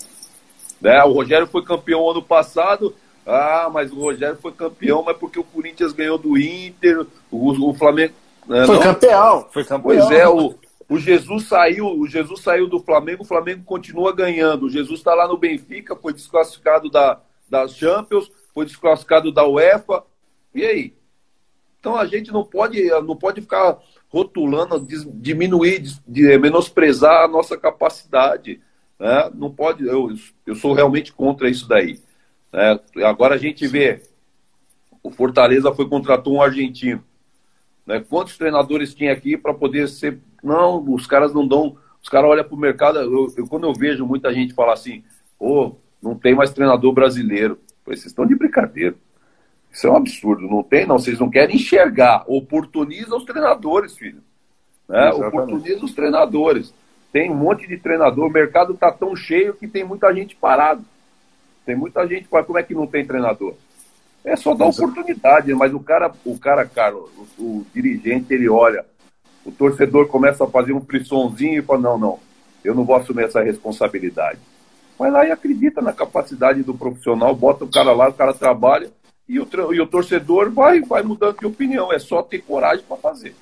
Né? 0.79 1.03
O 1.03 1.13
Rogério 1.13 1.47
foi 1.47 1.63
campeão 1.63 2.09
ano 2.09 2.21
passado. 2.21 2.95
Ah, 3.25 3.69
mas 3.73 3.91
o 3.91 3.99
Rogério 3.99 4.37
foi 4.37 4.51
campeão, 4.51 5.01
mas 5.03 5.17
porque 5.17 5.39
o 5.39 5.43
Corinthians 5.43 5.93
ganhou 5.93 6.17
do 6.17 6.37
Inter, 6.37 7.05
o, 7.31 7.69
o 7.69 7.73
Flamengo. 7.73 8.13
Né? 8.45 8.65
Foi 8.65 8.75
não? 8.75 8.83
campeão, 8.83 9.47
foi 9.51 9.63
campeão. 9.63 9.97
Pois 9.97 10.11
é, 10.11 10.27
o, 10.27 10.55
o 10.89 10.99
Jesus 10.99 11.47
saiu, 11.47 11.87
o 11.87 12.07
Jesus 12.07 12.41
saiu 12.41 12.67
do 12.67 12.79
Flamengo, 12.79 13.23
o 13.23 13.27
Flamengo 13.27 13.63
continua 13.63 14.13
ganhando. 14.13 14.65
O 14.65 14.69
Jesus 14.69 14.99
está 14.99 15.13
lá 15.15 15.27
no 15.27 15.37
Benfica, 15.37 15.95
foi 15.95 16.13
desclassificado 16.13 16.89
da, 16.89 17.19
das 17.49 17.75
Champions, 17.75 18.29
foi 18.53 18.65
desclassificado 18.65 19.31
da 19.31 19.47
UEFA. 19.47 20.03
E 20.53 20.65
aí? 20.65 20.93
Então 21.83 21.97
a 21.97 22.05
gente 22.05 22.31
não 22.31 22.45
pode, 22.45 22.81
não 23.01 23.13
pode 23.13 23.41
ficar 23.41 23.77
rotulando, 24.07 24.87
diminuir, 25.15 25.83
menosprezar 26.39 27.25
a 27.25 27.27
nossa 27.27 27.57
capacidade. 27.57 28.61
Né? 28.97 29.29
Não 29.35 29.51
pode, 29.53 29.85
eu, 29.85 30.09
eu 30.47 30.55
sou 30.55 30.71
realmente 30.71 31.11
contra 31.11 31.49
isso 31.49 31.67
daí. 31.67 31.99
Né? 32.53 32.79
Agora 33.03 33.35
a 33.35 33.37
gente 33.37 33.67
vê, 33.67 34.01
o 35.03 35.11
Fortaleza 35.11 35.73
foi 35.73 35.89
contratou 35.89 36.35
um 36.35 36.41
argentino. 36.41 37.03
Né? 37.85 37.99
Quantos 37.99 38.37
treinadores 38.37 38.95
tinha 38.95 39.11
aqui 39.11 39.35
para 39.35 39.53
poder 39.53 39.89
ser. 39.89 40.21
Não, 40.41 40.81
os 40.89 41.05
caras 41.05 41.33
não 41.33 41.45
dão. 41.45 41.75
Os 42.01 42.07
caras 42.07 42.29
olham 42.29 42.45
para 42.45 42.55
o 42.55 42.57
mercado. 42.57 42.99
Eu, 42.99 43.33
eu, 43.35 43.45
quando 43.45 43.65
eu 43.65 43.73
vejo 43.73 44.05
muita 44.05 44.33
gente 44.33 44.53
falar 44.53 44.71
assim, 44.71 45.03
oh, 45.37 45.73
não 46.01 46.15
tem 46.15 46.33
mais 46.33 46.53
treinador 46.53 46.93
brasileiro. 46.93 47.59
Vocês 47.85 48.05
estão 48.05 48.25
de 48.25 48.35
brincadeira. 48.35 48.95
Isso 49.73 49.87
é 49.87 49.91
um 49.91 49.97
absurdo. 49.97 50.47
Não 50.47 50.61
tem, 50.61 50.85
não. 50.85 50.99
Vocês 50.99 51.19
não 51.19 51.31
querem 51.31 51.55
enxergar. 51.55 52.23
Oportuniza 52.27 53.15
os 53.15 53.25
treinadores, 53.25 53.97
filho. 53.97 54.21
Né? 54.87 55.09
Oportuniza 55.09 55.83
os 55.83 55.93
treinadores. 55.93 56.71
Tem 57.11 57.31
um 57.31 57.35
monte 57.35 57.67
de 57.67 57.77
treinador. 57.77 58.27
O 58.27 58.31
mercado 58.31 58.73
está 58.73 58.91
tão 58.91 59.15
cheio 59.15 59.55
que 59.55 59.67
tem 59.67 59.83
muita 59.83 60.13
gente 60.13 60.35
parado. 60.35 60.85
Tem 61.65 61.75
muita 61.75 62.07
gente. 62.07 62.27
Como 62.27 62.59
é 62.59 62.63
que 62.63 62.75
não 62.75 62.85
tem 62.85 63.03
treinador? 63.03 63.55
É 64.23 64.35
só 64.35 64.53
dar 64.53 64.67
oportunidade, 64.67 65.53
mas 65.53 65.73
o 65.73 65.79
cara, 65.79 66.09
o 66.23 66.39
cara, 66.39 66.65
Carlos, 66.65 67.09
o, 67.37 67.43
o, 67.43 67.65
dirigente, 67.73 68.33
ele 68.33 68.47
olha, 68.47 68.85
o 69.43 69.51
torcedor 69.51 70.07
começa 70.07 70.45
a 70.45 70.47
fazer 70.47 70.71
um 70.71 70.79
frissonzinho 70.79 71.59
e 71.59 71.61
fala, 71.61 71.81
não, 71.81 71.97
não, 71.97 72.19
eu 72.63 72.73
não 72.73 72.85
vou 72.85 72.95
assumir 72.95 73.25
essa 73.25 73.43
responsabilidade. 73.43 74.39
Vai 74.97 75.11
lá 75.11 75.25
e 75.25 75.31
acredita 75.31 75.81
na 75.81 75.91
capacidade 75.91 76.63
do 76.63 76.73
profissional, 76.73 77.35
bota 77.35 77.65
o 77.65 77.69
cara 77.69 77.91
lá, 77.91 78.07
o 78.07 78.13
cara 78.13 78.33
trabalha, 78.33 78.89
e 79.33 79.39
o, 79.39 79.73
e 79.73 79.81
o 79.81 79.87
torcedor 79.87 80.51
vai, 80.51 80.81
vai 80.81 81.01
mudando 81.01 81.39
de 81.39 81.45
opinião. 81.45 81.91
É 81.91 81.99
só 81.99 82.21
ter 82.21 82.39
coragem 82.39 82.85
para 82.87 82.97
fazer. 82.97 83.35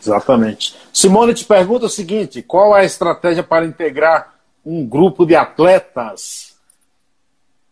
Exatamente. 0.00 0.74
Simone 0.92 1.34
te 1.34 1.44
pergunta 1.44 1.86
o 1.86 1.90
seguinte: 1.90 2.42
qual 2.42 2.76
é 2.76 2.80
a 2.80 2.84
estratégia 2.84 3.42
para 3.42 3.66
integrar 3.66 4.34
um 4.64 4.84
grupo 4.86 5.24
de 5.24 5.36
atletas? 5.36 6.58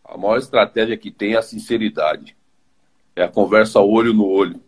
A 0.05 0.17
maior 0.17 0.39
estratégia 0.39 0.97
que 0.97 1.11
tem 1.11 1.35
é 1.35 1.39
a 1.39 1.43
sinceridade. 1.43 2.37
É 3.17 3.25
a 3.25 3.29
conversa 3.29 3.81
olho 3.81 4.13
no 4.13 4.27
olho. 4.27 4.61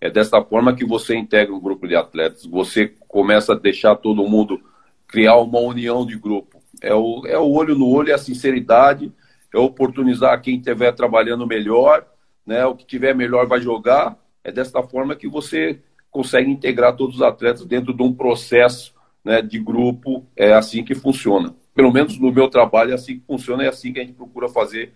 É 0.00 0.10
dessa 0.10 0.42
forma 0.42 0.74
que 0.74 0.84
você 0.84 1.14
integra 1.14 1.54
um 1.54 1.60
grupo 1.60 1.86
de 1.86 1.94
atletas. 1.94 2.44
Você 2.46 2.92
começa 3.06 3.52
a 3.52 3.58
deixar 3.58 3.94
todo 3.96 4.26
mundo 4.26 4.60
criar 5.06 5.36
uma 5.36 5.60
união 5.60 6.06
de 6.06 6.16
grupo. 6.18 6.60
É 6.80 6.94
o, 6.94 7.22
é 7.26 7.38
o 7.38 7.52
olho 7.52 7.76
no 7.76 7.88
olho, 7.88 8.10
é 8.10 8.14
a 8.14 8.18
sinceridade, 8.18 9.12
é 9.54 9.58
oportunizar 9.58 10.40
quem 10.40 10.56
estiver 10.56 10.90
trabalhando 10.92 11.46
melhor 11.46 12.04
né? 12.46 12.64
O 12.66 12.74
que 12.74 12.86
tiver 12.86 13.14
melhor 13.14 13.46
vai 13.46 13.60
jogar. 13.60 14.16
É 14.44 14.50
desta 14.50 14.82
forma 14.82 15.14
que 15.14 15.28
você 15.28 15.80
consegue 16.10 16.50
integrar 16.50 16.96
todos 16.96 17.16
os 17.16 17.22
atletas 17.22 17.64
dentro 17.64 17.94
de 17.94 18.02
um 18.02 18.12
processo 18.12 18.94
né, 19.24 19.40
de 19.40 19.58
grupo. 19.58 20.26
É 20.36 20.52
assim 20.52 20.84
que 20.84 20.94
funciona. 20.94 21.54
Pelo 21.74 21.92
menos 21.92 22.18
no 22.18 22.32
meu 22.32 22.48
trabalho 22.48 22.90
é 22.90 22.94
assim 22.94 23.18
que 23.18 23.26
funciona, 23.26 23.64
é 23.64 23.68
assim 23.68 23.92
que 23.92 24.00
a 24.00 24.04
gente 24.04 24.14
procura 24.14 24.48
fazer 24.48 24.92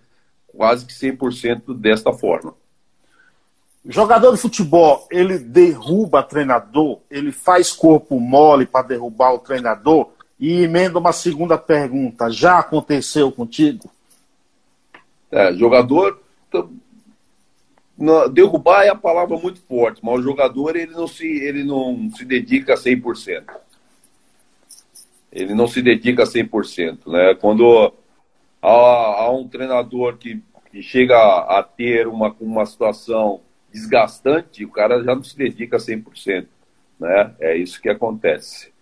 quase 0.47 0.85
que 0.85 0.93
100% 0.93 1.75
desta 1.75 2.13
forma. 2.13 2.55
Jogador 3.89 4.33
de 4.35 4.41
futebol, 4.41 5.07
ele 5.11 5.39
derruba 5.39 6.23
treinador, 6.23 6.99
ele 7.09 7.31
faz 7.31 7.73
corpo 7.73 8.19
mole 8.19 8.67
para 8.67 8.89
derrubar 8.89 9.33
o 9.33 9.39
treinador. 9.39 10.11
E 10.41 10.63
emenda 10.63 10.99
uma 10.99 11.13
segunda 11.13 11.57
pergunta: 11.57 12.29
já 12.29 12.59
aconteceu 12.59 13.31
contigo? 13.31 13.89
É, 15.31 15.53
jogador. 15.55 16.21
Derrubar 18.33 18.85
é 18.85 18.89
a 18.89 18.95
palavra 18.95 19.37
muito 19.37 19.61
forte, 19.61 20.01
mas 20.05 20.21
o 20.21 20.23
jogador 20.23 20.77
ele 20.77 20.93
não 20.93 21.07
se, 21.07 21.27
ele 21.27 21.65
não 21.65 22.11
se 22.11 22.25
dedica 22.25 22.75
a 22.75 22.77
100%. 22.77 23.45
Ele 25.33 25.55
não 25.55 25.67
se 25.67 25.83
dedica 25.83 26.23
a 26.23 26.27
100%. 26.27 26.99
Né? 27.07 27.35
Quando 27.35 27.93
há, 28.63 28.69
há 28.69 29.31
um 29.31 29.49
treinador 29.49 30.17
que, 30.17 30.43
que 30.71 30.83
chega 30.83 31.17
a 31.17 31.63
ter 31.63 32.07
uma, 32.07 32.35
uma 32.41 32.67
situação 32.67 33.41
desgastante, 33.73 34.65
o 34.65 34.71
cara 34.71 35.03
já 35.03 35.15
não 35.15 35.23
se 35.23 35.37
dedica 35.37 35.77
100%. 35.79 36.47
Né? 36.99 37.35
É 37.41 37.57
isso 37.57 37.81
que 37.81 37.89
acontece. 37.89 38.73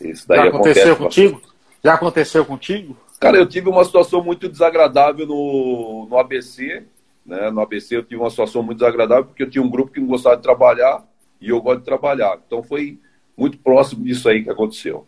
Isso 0.00 0.26
daí 0.26 0.38
já 0.38 0.48
aconteceu 0.48 0.92
acontece 0.92 0.96
contigo? 0.96 1.42
Já 1.82 1.94
aconteceu 1.94 2.44
contigo? 2.44 2.96
Cara, 3.20 3.38
eu 3.38 3.46
tive 3.46 3.68
uma 3.68 3.84
situação 3.84 4.22
muito 4.22 4.48
desagradável 4.48 5.26
no, 5.26 6.06
no 6.10 6.18
ABC. 6.18 6.84
Né? 7.24 7.50
No 7.50 7.60
ABC 7.60 7.96
eu 7.96 8.02
tive 8.02 8.20
uma 8.20 8.30
situação 8.30 8.62
muito 8.62 8.78
desagradável 8.78 9.24
porque 9.24 9.42
eu 9.42 9.50
tinha 9.50 9.62
um 9.62 9.70
grupo 9.70 9.92
que 9.92 10.00
não 10.00 10.08
gostava 10.08 10.36
de 10.36 10.42
trabalhar 10.42 11.04
e 11.40 11.48
eu 11.48 11.60
gosto 11.60 11.80
de 11.80 11.84
trabalhar. 11.84 12.38
Então 12.46 12.62
foi 12.62 12.98
muito 13.36 13.58
próximo 13.58 14.04
disso 14.04 14.28
aí 14.28 14.42
que 14.42 14.50
aconteceu. 14.50 15.06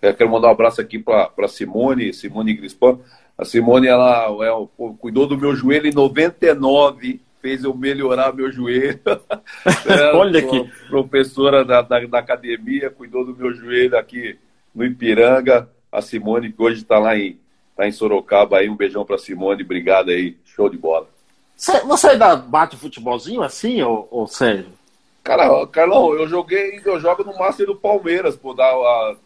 Eu 0.00 0.14
quero 0.14 0.30
mandar 0.30 0.48
um 0.48 0.52
abraço 0.52 0.80
aqui 0.80 0.98
para 0.98 1.48
Simone, 1.48 2.14
Simone 2.14 2.54
Grispan. 2.54 2.98
A 3.36 3.44
Simone, 3.44 3.88
ela 3.88 4.26
é, 4.44 4.68
cuidou 4.98 5.26
do 5.26 5.36
meu 5.36 5.54
joelho 5.54 5.88
em 5.88 5.94
99 5.94 7.20
fez 7.40 7.64
eu 7.64 7.74
melhorar 7.74 8.32
meu 8.32 8.50
joelho. 8.50 9.00
é, 9.06 10.14
Olha 10.14 10.40
aqui. 10.40 10.70
Professora 10.88 11.64
da, 11.64 11.82
da, 11.82 12.00
da, 12.00 12.18
academia, 12.18 12.90
cuidou 12.90 13.24
do 13.24 13.34
meu 13.34 13.52
joelho 13.54 13.96
aqui 13.96 14.38
no 14.74 14.84
Ipiranga. 14.84 15.68
A 15.90 16.02
Simone, 16.02 16.52
que 16.52 16.62
hoje 16.62 16.82
está 16.82 16.98
lá 16.98 17.16
em, 17.16 17.38
tá 17.74 17.88
em 17.88 17.92
Sorocaba 17.92 18.58
aí. 18.58 18.68
Um 18.68 18.76
beijão 18.76 19.04
para 19.04 19.18
Simone, 19.18 19.62
obrigado 19.62 20.10
aí. 20.10 20.36
Show 20.44 20.68
de 20.68 20.76
bola. 20.76 21.08
Você 21.58 22.06
ainda 22.08 22.36
bate 22.36 22.76
futebolzinho 22.76 23.42
assim, 23.42 23.82
ou, 23.82 24.06
ou 24.12 24.28
Sérgio? 24.28 24.72
Cara, 25.24 25.66
Carlão, 25.66 26.14
eu 26.14 26.28
joguei, 26.28 26.80
eu 26.84 27.00
jogo 27.00 27.24
no 27.24 27.36
Master 27.36 27.66
do 27.66 27.74
Palmeiras, 27.74 28.36
pô, 28.36 28.54
da, 28.54 28.64
a, 28.64 29.16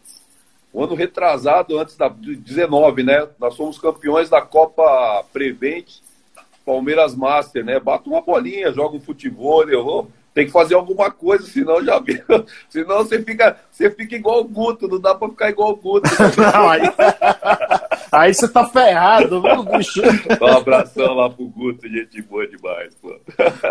o 0.73 0.83
ano 0.83 0.95
retrasado, 0.95 1.77
antes 1.77 1.95
da 1.95 2.09
19, 2.09 3.03
né? 3.03 3.29
Nós 3.39 3.53
somos 3.53 3.77
campeões 3.77 4.29
da 4.29 4.41
Copa 4.41 5.23
Prevent 5.31 5.99
Palmeiras 6.65 7.15
Master, 7.15 7.63
né? 7.63 7.79
Bata 7.79 8.09
uma 8.09 8.21
bolinha, 8.21 8.73
joga 8.73 8.97
um 8.97 9.01
futebol, 9.01 9.69
eu 9.69 9.83
vou. 9.83 10.11
Tem 10.33 10.45
que 10.47 10.51
fazer 10.51 10.73
alguma 10.73 11.11
coisa, 11.11 11.45
senão 11.45 11.83
já 11.83 11.99
viu. 11.99 12.23
Senão 12.67 12.97
você 12.97 13.21
fica, 13.21 13.55
você 13.69 13.89
fica 13.91 14.15
igual 14.15 14.41
o 14.41 14.43
Guto, 14.45 14.87
não 14.87 14.99
dá 14.99 15.13
pra 15.13 15.29
ficar 15.29 15.49
igual 15.49 15.71
o 15.71 15.75
Guto. 15.75 16.09
Não, 16.35 16.69
aí, 16.69 16.81
aí 18.11 18.33
você 18.33 18.47
tá 18.47 18.67
ferrado, 18.67 19.41
viu, 19.41 19.63
bicho? 19.63 20.01
Um 20.41 20.47
abração 20.47 21.13
lá 21.13 21.29
pro 21.29 21.45
Guto, 21.45 21.87
gente 21.87 22.21
boa 22.23 22.47
demais, 22.47 22.95
pô. 22.95 23.15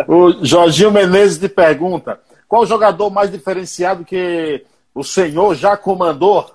O 0.07 0.45
Jorginho 0.45 0.93
Menezes 0.93 1.39
te 1.39 1.49
pergunta: 1.49 2.21
qual 2.47 2.65
jogador 2.65 3.11
mais 3.11 3.31
diferenciado 3.31 4.05
que 4.05 4.65
o 4.95 5.03
senhor 5.03 5.57
já 5.57 5.77
comandou? 5.77 6.49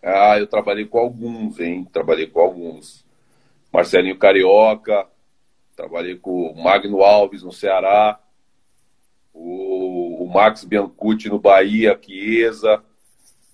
Ah, 0.00 0.38
eu 0.38 0.46
trabalhei 0.46 0.84
com 0.84 0.98
alguns, 0.98 1.58
hein? 1.58 1.84
Trabalhei 1.92 2.28
com 2.28 2.40
alguns. 2.40 3.04
Marcelinho 3.72 4.16
Carioca, 4.16 5.04
Trabalhei 5.76 6.16
com 6.16 6.50
o 6.50 6.56
Magno 6.56 7.02
Alves 7.02 7.42
no 7.42 7.52
Ceará, 7.52 8.18
o, 9.36 10.24
o 10.24 10.32
Max 10.32 10.64
Biancucci 10.64 11.28
no 11.28 11.38
Bahia, 11.38 11.98
Chiesa, 12.00 12.82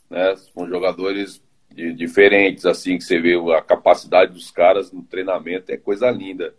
né? 0.08 0.36
São 0.36 0.68
jogadores 0.68 1.42
de, 1.70 1.92
diferentes, 1.92 2.64
assim, 2.64 2.96
que 2.96 3.04
você 3.04 3.20
vê 3.20 3.34
a 3.52 3.60
capacidade 3.60 4.32
dos 4.32 4.50
caras 4.50 4.92
no 4.92 5.02
treinamento 5.02 5.72
é 5.72 5.76
coisa 5.76 6.10
linda. 6.10 6.54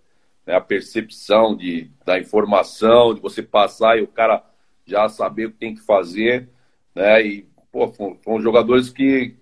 Né? 0.45 0.55
A 0.55 0.61
percepção 0.61 1.55
de, 1.55 1.89
da 2.05 2.19
informação, 2.19 3.13
de 3.13 3.21
você 3.21 3.41
passar 3.41 3.97
e 3.97 4.01
o 4.01 4.07
cara 4.07 4.43
já 4.85 5.07
saber 5.07 5.45
o 5.45 5.51
que 5.51 5.57
tem 5.57 5.75
que 5.75 5.81
fazer, 5.81 6.49
né? 6.93 7.25
E, 7.25 7.47
pô, 7.71 7.87
foram, 7.87 8.41
jogadores 8.41 8.89
que, 8.89 9.35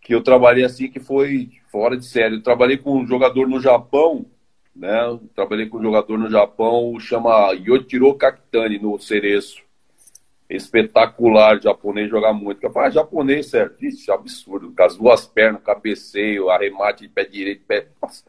que 0.00 0.14
eu 0.14 0.22
trabalhei 0.22 0.64
assim 0.64 0.88
que 0.88 1.00
foi 1.00 1.50
fora 1.72 1.96
de 1.96 2.06
série. 2.06 2.36
Eu 2.36 2.42
trabalhei 2.42 2.76
com 2.76 2.98
um 2.98 3.06
jogador 3.06 3.48
no 3.48 3.60
Japão 3.60 4.26
né? 4.74 5.18
Trabalhei 5.34 5.66
com 5.66 5.78
um 5.78 5.82
jogador 5.82 6.18
no 6.18 6.30
Japão, 6.30 6.98
chama 6.98 7.52
Yotiro 7.52 8.14
Kakitani, 8.14 8.78
no 8.78 8.98
Cereço. 8.98 9.62
Espetacular, 10.48 11.60
japonês, 11.60 12.10
jogar 12.10 12.32
muito. 12.32 12.62
Eu 12.62 12.70
falei, 12.70 12.88
ah, 12.88 12.92
japonês, 12.92 13.48
certo? 13.48 13.84
Isso 13.84 14.10
é 14.10 14.14
absurdo. 14.14 14.72
Com 14.76 14.82
as 14.82 14.96
duas 14.96 15.26
pernas, 15.26 15.62
cabeceio, 15.62 16.50
arremate 16.50 17.02
de 17.02 17.08
pé 17.08 17.24
direito, 17.24 17.64
pé. 17.66 17.86
Nossa, 18.02 18.24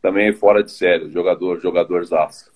também 0.00 0.28
é 0.28 0.32
fora 0.32 0.62
de 0.62 0.72
série, 0.72 1.10
jogador, 1.10 1.60
jogador 1.60 2.04
zaço. 2.04 2.50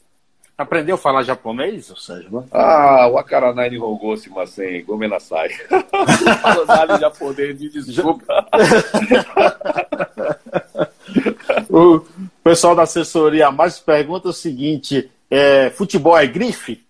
Aprendeu 0.56 0.94
a 0.94 0.98
falar 0.98 1.24
japonês, 1.24 1.90
ou 1.90 1.96
Sérgio? 1.96 2.46
Ah, 2.52 3.08
o 3.08 3.18
Akaranai 3.18 3.70
Nihongoshi 3.70 4.30
Masen, 4.30 4.84
Gomenasai. 4.84 5.48
Fala 6.40 6.64
nada 6.64 6.96
japonês, 6.96 7.60
me 7.60 7.68
desculpa. 7.68 8.46
o 11.68 11.98
pessoal 12.44 12.76
da 12.76 12.82
assessoria 12.82 13.50
mais 13.50 13.80
pergunta 13.80 14.28
o 14.28 14.32
seguinte: 14.32 15.10
é, 15.30 15.70
futebol 15.70 16.16
é 16.16 16.26
grife? 16.26 16.84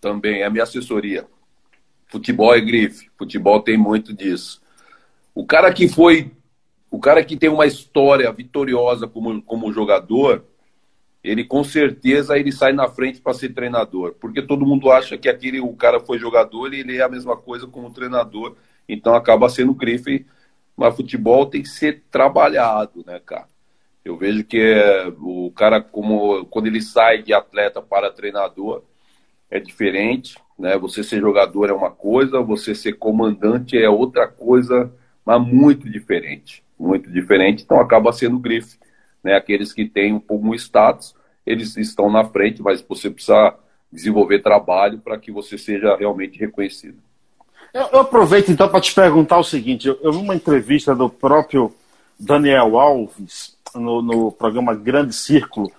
Também, 0.00 0.42
é 0.42 0.44
a 0.44 0.50
minha 0.50 0.62
assessoria. 0.62 1.26
Futebol 2.06 2.54
é 2.54 2.60
grife. 2.60 3.10
Futebol 3.18 3.60
tem 3.60 3.76
muito 3.76 4.14
disso. 4.14 4.62
O 5.34 5.44
cara 5.44 5.72
que 5.74 5.88
foi. 5.88 6.30
O 6.90 6.98
cara 6.98 7.22
que 7.22 7.36
tem 7.36 7.50
uma 7.50 7.66
história 7.66 8.32
vitoriosa 8.32 9.06
como, 9.06 9.42
como 9.42 9.72
jogador, 9.72 10.42
ele 11.22 11.44
com 11.44 11.62
certeza 11.62 12.38
ele 12.38 12.50
sai 12.50 12.72
na 12.72 12.88
frente 12.88 13.20
para 13.20 13.34
ser 13.34 13.50
treinador. 13.50 14.14
Porque 14.18 14.40
todo 14.40 14.64
mundo 14.64 14.90
acha 14.90 15.18
que 15.18 15.28
aquele 15.28 15.60
o 15.60 15.74
cara 15.74 16.00
foi 16.00 16.18
jogador 16.18 16.72
e 16.72 16.80
ele 16.80 16.96
é 16.96 17.02
a 17.02 17.08
mesma 17.08 17.36
coisa 17.36 17.66
como 17.66 17.90
treinador. 17.90 18.56
Então 18.88 19.14
acaba 19.14 19.50
sendo 19.50 19.74
grife. 19.74 20.24
Mas 20.74 20.96
futebol 20.96 21.44
tem 21.44 21.60
que 21.60 21.68
ser 21.68 22.04
trabalhado, 22.10 23.04
né, 23.04 23.20
cara? 23.26 23.48
Eu 24.08 24.16
vejo 24.16 24.42
que 24.42 24.58
é, 24.58 25.12
o 25.20 25.52
cara, 25.54 25.82
como 25.82 26.46
quando 26.46 26.66
ele 26.66 26.80
sai 26.80 27.22
de 27.22 27.34
atleta 27.34 27.82
para 27.82 28.10
treinador, 28.10 28.82
é 29.50 29.60
diferente. 29.60 30.34
Né? 30.58 30.78
Você 30.78 31.04
ser 31.04 31.20
jogador 31.20 31.68
é 31.68 31.74
uma 31.74 31.90
coisa, 31.90 32.40
você 32.40 32.74
ser 32.74 32.94
comandante 32.94 33.76
é 33.76 33.86
outra 33.86 34.26
coisa, 34.26 34.90
mas 35.26 35.46
muito 35.46 35.90
diferente. 35.90 36.64
Muito 36.78 37.10
diferente. 37.10 37.64
Então 37.64 37.78
acaba 37.78 38.10
sendo 38.10 38.38
grife. 38.38 38.78
Né? 39.22 39.34
Aqueles 39.34 39.74
que 39.74 39.84
têm 39.84 40.14
um 40.14 40.20
pouco 40.20 40.46
um 40.46 40.54
status, 40.54 41.14
eles 41.44 41.76
estão 41.76 42.10
na 42.10 42.24
frente, 42.24 42.62
mas 42.62 42.80
você 42.80 43.10
precisa 43.10 43.54
desenvolver 43.92 44.38
trabalho 44.38 45.00
para 45.00 45.18
que 45.18 45.30
você 45.30 45.58
seja 45.58 45.94
realmente 45.96 46.38
reconhecido. 46.38 46.96
Eu, 47.74 47.88
eu 47.92 48.00
aproveito 48.00 48.50
então 48.50 48.70
para 48.70 48.80
te 48.80 48.94
perguntar 48.94 49.36
o 49.36 49.44
seguinte: 49.44 49.86
eu, 49.86 49.98
eu 50.02 50.12
vi 50.12 50.18
uma 50.18 50.34
entrevista 50.34 50.94
do 50.94 51.10
próprio 51.10 51.74
Daniel 52.18 52.78
Alves 52.78 53.57
no, 53.78 54.02
no 54.02 54.32
programa 54.32 54.74
Grande 54.74 55.14
Círculo 55.14 55.70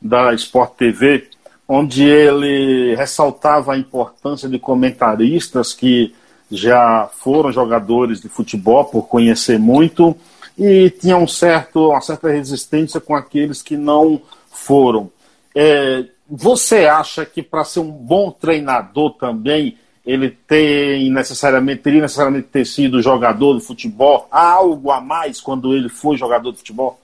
da 0.00 0.32
Sport 0.34 0.74
TV, 0.74 1.28
onde 1.66 2.04
ele 2.04 2.94
ressaltava 2.94 3.74
a 3.74 3.78
importância 3.78 4.48
de 4.48 4.58
comentaristas 4.58 5.72
que 5.72 6.14
já 6.50 7.08
foram 7.12 7.52
jogadores 7.52 8.20
de 8.20 8.28
futebol 8.28 8.84
por 8.86 9.06
conhecer 9.06 9.58
muito 9.58 10.16
e 10.58 10.90
tinha 10.90 11.16
um 11.16 11.28
certo, 11.28 11.90
uma 11.90 12.00
certa 12.00 12.30
resistência 12.30 13.00
com 13.00 13.14
aqueles 13.14 13.62
que 13.62 13.76
não 13.76 14.20
foram. 14.50 15.10
É, 15.54 16.04
você 16.28 16.86
acha 16.86 17.24
que 17.24 17.42
para 17.42 17.64
ser 17.64 17.80
um 17.80 17.90
bom 17.90 18.30
treinador 18.30 19.12
também 19.12 19.76
ele 20.04 20.30
tem 20.30 21.10
necessariamente 21.10 21.82
teria 21.82 22.00
necessariamente 22.00 22.48
ter 22.48 22.64
sido 22.64 23.02
jogador 23.02 23.58
de 23.58 23.64
futebol? 23.64 24.26
Há 24.30 24.52
algo 24.52 24.90
a 24.90 25.00
mais 25.00 25.40
quando 25.40 25.74
ele 25.74 25.88
foi 25.88 26.16
jogador 26.16 26.50
de 26.50 26.58
futebol? 26.58 26.98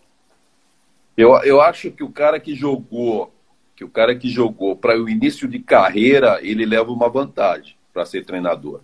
Eu, 1.17 1.33
eu 1.45 1.61
acho 1.61 1.91
que 1.91 2.03
o 2.03 2.11
cara 2.11 2.41
que 2.41 2.55
jogou, 2.55 3.33
que 3.77 3.85
o 3.85 3.89
cara 3.89 4.15
que 4.15 4.29
jogou 4.29 4.77
para 4.77 4.99
o 5.01 5.09
início 5.09 5.47
de 5.47 5.61
carreira, 5.61 6.41
ele 6.43 6.67
leva 6.67 6.91
uma 6.91 7.09
vantagem 7.09 7.77
para 7.93 8.05
ser 8.05 8.25
treinador. 8.25 8.81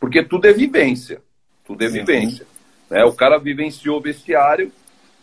Porque 0.00 0.22
tudo 0.22 0.46
é 0.46 0.52
vivência. 0.52 1.20
Tudo 1.64 1.84
é 1.84 1.88
vivência. 1.88 2.46
Né? 2.90 3.04
O 3.04 3.12
cara 3.12 3.38
vivenciou 3.38 3.98
o 3.98 4.00
vestiário, 4.00 4.72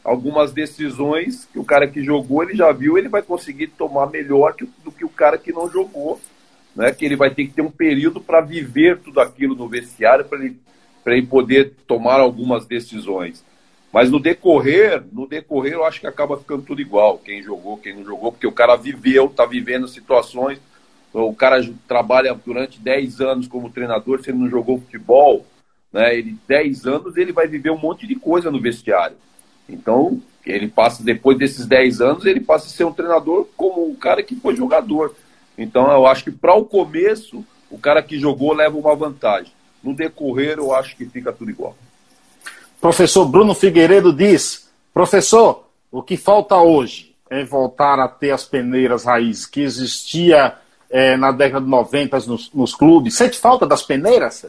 algumas 0.04 0.54
decisões 0.54 1.46
que 1.52 1.60
o 1.60 1.66
cara 1.66 1.88
que 1.88 2.04
jogou, 2.04 2.44
ele 2.44 2.56
já 2.56 2.72
viu, 2.72 2.98
ele 2.98 3.10
vai 3.10 3.22
conseguir 3.22 3.68
tomar 3.68 4.08
melhor 4.08 4.54
que, 4.54 4.66
do 4.84 4.92
que 4.92 5.04
o 5.04 5.10
cara 5.10 5.38
que 5.38 5.52
não 5.52 5.70
jogou. 5.70 6.22
Né? 6.76 6.92
Que 6.92 7.06
ele 7.06 7.16
vai 7.16 7.32
ter 7.32 7.46
que 7.46 7.54
ter 7.54 7.62
um 7.64 7.72
período 7.72 8.22
para 8.22 8.40
viver 8.40 9.00
tudo 9.00 9.20
aquilo 9.20 9.56
no 9.56 9.68
vestiário, 9.68 10.26
para 10.26 10.40
ele, 10.40 10.58
ele 11.08 11.26
poder 11.26 11.74
tomar 11.88 12.20
algumas 12.20 12.66
decisões. 12.68 13.44
Mas 13.92 14.12
no 14.12 14.20
decorrer, 14.20 15.04
no 15.12 15.28
decorrer, 15.28 15.74
eu 15.74 15.84
acho 15.84 16.00
que 16.00 16.08
acaba 16.08 16.38
ficando 16.38 16.62
tudo 16.62 16.82
igual. 16.82 17.18
Quem 17.18 17.42
jogou, 17.42 17.78
quem 17.78 17.96
não 17.96 18.06
jogou, 18.06 18.32
porque 18.32 18.46
o 18.46 18.52
cara 18.52 18.76
viveu, 18.76 19.26
está 19.26 19.46
vivendo 19.46 19.88
situações. 19.88 20.60
O 21.12 21.34
cara 21.34 21.60
trabalha 21.88 22.34
durante 22.34 22.80
10 22.80 23.20
anos 23.20 23.48
como 23.48 23.72
treinador, 23.72 24.22
se 24.22 24.30
ele 24.30 24.38
não 24.38 24.50
jogou 24.50 24.80
futebol, 24.80 25.44
né? 25.92 26.16
Ele 26.16 26.38
10 26.48 26.86
anos 26.86 27.18
ele 27.18 27.32
vai 27.32 27.48
viver 27.48 27.72
um 27.72 27.80
monte 27.80 28.06
de 28.06 28.16
coisa 28.16 28.52
no 28.52 28.62
vestiário. 28.62 29.18
Então, 29.68 30.22
ele 30.46 30.68
passa 30.68 31.04
depois 31.04 31.38
desses 31.38 31.66
10 31.66 32.00
anos, 32.00 32.26
ele 32.26 32.40
passa 32.40 32.68
a 32.68 32.70
ser 32.70 32.84
um 32.84 32.94
treinador 32.94 33.48
como 33.58 33.90
um 33.90 33.96
cara 33.96 34.22
que 34.22 34.36
foi 34.36 34.56
jogador. 34.56 35.16
Então, 35.58 35.92
eu 35.92 36.06
acho 36.06 36.24
que 36.24 36.32
para 36.32 36.54
o 36.54 36.64
começo, 36.64 37.44
o 37.72 37.78
cara 37.78 38.04
que 38.04 38.20
jogou 38.20 38.54
leva 38.54 38.78
uma 38.78 38.96
vantagem. 38.96 39.52
No 39.84 39.96
decorrer, 39.96 40.58
eu 40.58 40.74
acho 40.74 40.96
que 40.96 41.06
fica 41.06 41.34
tudo 41.34 41.50
igual. 41.50 41.76
Professor 42.82 43.26
Bruno 43.26 43.54
Figueiredo 43.54 44.14
diz: 44.14 44.70
professor, 44.94 45.66
o 45.92 46.02
que 46.02 46.18
falta 46.18 46.56
hoje 46.58 47.16
é 47.30 47.44
voltar 47.44 48.00
a 48.00 48.08
ter 48.08 48.32
as 48.32 48.46
peneiras 48.46 49.06
raízes 49.06 49.46
que 49.46 49.62
existia 49.62 50.56
é, 50.90 51.16
na 51.16 51.32
década 51.32 51.64
de 51.64 51.70
90 51.70 52.18
nos, 52.22 52.52
nos, 52.54 52.74
clubes. 52.74 53.16
Sente 53.16 53.38
falta 53.38 53.68
das 53.68 53.84
peneiras? 53.84 54.46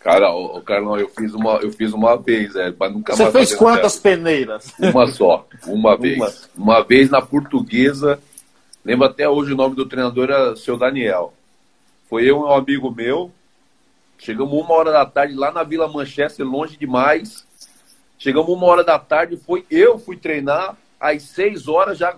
Cara, 0.00 0.32
o, 0.32 0.62
Carlão, 0.62 0.96
eu 0.98 1.08
fiz 1.08 1.34
uma, 1.34 1.56
eu 1.56 1.70
fiz 1.72 1.92
uma 1.92 2.16
vez, 2.16 2.54
é, 2.54 2.72
mas 2.78 2.92
nunca 2.92 3.14
Você 3.14 3.30
fez 3.30 3.54
quantas 3.54 3.98
peneiras? 3.98 4.72
Uma 4.78 5.06
só, 5.08 5.46
uma 5.66 5.96
vez. 5.96 6.16
Uma. 6.16 6.32
uma 6.56 6.84
vez 6.84 7.10
na 7.10 7.20
portuguesa. 7.20 8.18
Lembro 8.84 9.06
até 9.06 9.28
hoje 9.28 9.52
o 9.52 9.56
nome 9.56 9.74
do 9.74 9.84
treinador 9.84 10.30
era 10.30 10.56
seu 10.56 10.78
Daniel. 10.78 11.34
Foi 12.08 12.22
eu 12.22 12.36
e 12.36 12.40
um 12.40 12.52
amigo 12.52 12.90
meu, 12.90 13.32
Chegamos 14.18 14.52
uma 14.52 14.74
hora 14.74 14.92
da 14.92 15.06
tarde 15.06 15.34
lá 15.34 15.50
na 15.50 15.62
Vila 15.62 15.88
Manchester, 15.88 16.46
longe 16.46 16.76
demais. 16.76 17.46
Chegamos 18.18 18.48
uma 18.48 18.66
hora 18.66 18.82
da 18.82 18.98
tarde, 18.98 19.36
foi 19.36 19.64
eu 19.70 19.98
fui 19.98 20.16
treinar, 20.16 20.76
às 20.98 21.22
seis 21.22 21.68
horas 21.68 21.98
já 21.98 22.16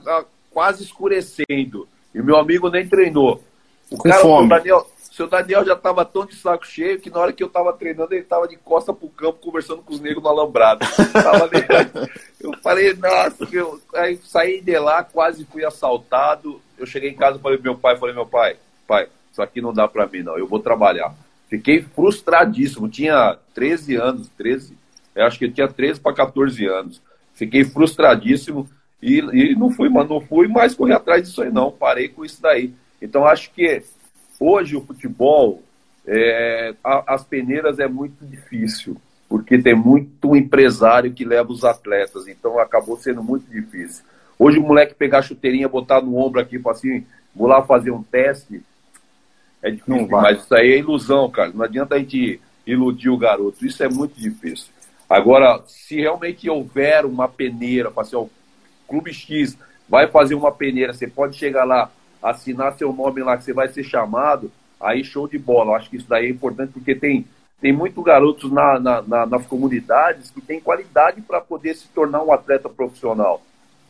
quase 0.50 0.82
escurecendo. 0.82 1.88
E 2.14 2.22
meu 2.22 2.36
amigo 2.36 2.70
nem 2.70 2.88
treinou. 2.88 3.42
O 3.90 3.96
Com 3.96 4.08
cara, 4.08 4.20
fome. 4.20 4.46
o 4.46 4.48
Daniel, 4.48 4.86
seu 5.18 5.26
Daniel 5.26 5.64
já 5.64 5.72
estava 5.72 6.04
tão 6.04 6.24
de 6.24 6.36
saco 6.36 6.66
cheio 6.66 7.00
que 7.00 7.10
na 7.10 7.18
hora 7.18 7.32
que 7.32 7.42
eu 7.42 7.48
estava 7.48 7.72
treinando, 7.72 8.14
ele 8.14 8.22
estava 8.22 8.46
de 8.46 8.56
costa 8.56 8.92
pro 8.92 9.08
campo 9.08 9.40
conversando 9.40 9.82
com 9.82 9.92
os 9.92 10.00
negros 10.00 10.22
no 10.22 10.28
alambrado. 10.28 10.86
eu 12.40 12.52
falei, 12.62 12.94
nossa, 12.94 13.48
eu... 13.50 13.80
aí 13.94 14.16
saí 14.24 14.60
de 14.60 14.78
lá, 14.78 15.02
quase 15.02 15.44
fui 15.44 15.64
assaltado. 15.64 16.60
Eu 16.78 16.86
cheguei 16.86 17.10
em 17.10 17.16
casa 17.16 17.38
e 17.38 17.40
falei 17.40 17.58
meu 17.58 17.76
pai, 17.76 17.96
falei, 17.96 18.14
meu 18.14 18.26
pai, 18.26 18.56
pai, 18.86 19.08
isso 19.32 19.42
aqui 19.42 19.60
não 19.60 19.72
dá 19.72 19.88
para 19.88 20.06
mim 20.06 20.22
não, 20.22 20.38
eu 20.38 20.46
vou 20.46 20.60
trabalhar. 20.60 21.12
Fiquei 21.48 21.82
frustradíssimo. 21.82 22.88
Tinha 22.88 23.36
13 23.54 23.96
anos, 23.96 24.28
13, 24.36 24.76
eu 25.14 25.24
acho 25.24 25.38
que 25.38 25.46
eu 25.46 25.52
tinha 25.52 25.68
13 25.68 26.00
para 26.00 26.14
14 26.14 26.66
anos. 26.66 27.02
Fiquei 27.34 27.64
frustradíssimo 27.64 28.68
e, 29.02 29.18
e 29.18 29.54
não 29.54 29.70
fui, 29.70 29.88
mas 29.88 30.08
não 30.08 30.20
fui 30.20 30.48
mais 30.48 30.74
correr 30.74 30.94
atrás 30.94 31.22
disso 31.22 31.42
aí, 31.42 31.50
não. 31.50 31.70
Parei 31.70 32.08
com 32.08 32.24
isso 32.24 32.42
daí. 32.42 32.72
Então 33.00 33.24
acho 33.24 33.50
que 33.52 33.82
hoje 34.38 34.76
o 34.76 34.80
futebol, 34.80 35.62
é, 36.06 36.74
a, 36.82 37.14
as 37.14 37.24
peneiras 37.24 37.78
é 37.78 37.88
muito 37.88 38.24
difícil, 38.24 38.96
porque 39.28 39.58
tem 39.58 39.74
muito 39.74 40.36
empresário 40.36 41.12
que 41.12 41.24
leva 41.24 41.50
os 41.50 41.64
atletas, 41.64 42.26
então 42.26 42.58
acabou 42.58 42.96
sendo 42.96 43.22
muito 43.22 43.48
difícil. 43.50 44.04
Hoje 44.38 44.58
o 44.58 44.62
moleque 44.62 44.94
pegar 44.94 45.18
a 45.18 45.22
chuteirinha, 45.22 45.68
botar 45.68 46.00
no 46.00 46.16
ombro 46.16 46.40
aqui, 46.40 46.60
assim, 46.68 47.04
vou 47.34 47.48
lá 47.48 47.62
fazer 47.62 47.90
um 47.90 48.02
teste, 48.02 48.62
é 49.62 49.70
difícil, 49.70 50.08
mas 50.08 50.42
isso 50.42 50.54
aí 50.54 50.72
é 50.72 50.78
ilusão, 50.78 51.28
cara. 51.30 51.50
Não 51.52 51.64
adianta 51.64 51.94
a 51.94 51.98
gente 51.98 52.40
iludir 52.66 53.08
o 53.08 53.16
garoto. 53.16 53.64
Isso 53.64 53.82
é 53.82 53.88
muito 53.88 54.18
difícil. 54.18 54.68
Agora, 55.08 55.62
se 55.66 55.96
realmente 55.96 56.48
houver 56.48 57.04
uma 57.04 57.26
peneira, 57.26 57.90
assim, 57.96 58.14
ó, 58.14 58.26
Clube 58.86 59.12
X 59.12 59.56
vai 59.88 60.06
fazer 60.06 60.34
uma 60.34 60.52
peneira, 60.52 60.92
você 60.92 61.06
pode 61.06 61.36
chegar 61.36 61.64
lá, 61.64 61.90
assinar 62.22 62.74
seu 62.74 62.92
nome 62.92 63.22
lá, 63.22 63.36
que 63.36 63.44
você 63.44 63.52
vai 63.52 63.68
ser 63.68 63.82
chamado, 63.82 64.52
aí 64.78 65.02
show 65.02 65.26
de 65.26 65.38
bola. 65.38 65.70
Eu 65.70 65.74
acho 65.76 65.90
que 65.90 65.96
isso 65.96 66.08
daí 66.08 66.26
é 66.26 66.30
importante, 66.30 66.72
porque 66.72 66.94
tem, 66.94 67.26
tem 67.60 67.72
muitos 67.72 68.04
garotos 68.04 68.52
na, 68.52 68.78
na, 68.78 69.02
na 69.02 69.26
nas 69.26 69.46
comunidades 69.46 70.30
que 70.30 70.40
têm 70.40 70.60
qualidade 70.60 71.22
para 71.22 71.40
poder 71.40 71.74
se 71.74 71.88
tornar 71.88 72.22
um 72.22 72.32
atleta 72.32 72.68
profissional, 72.68 73.42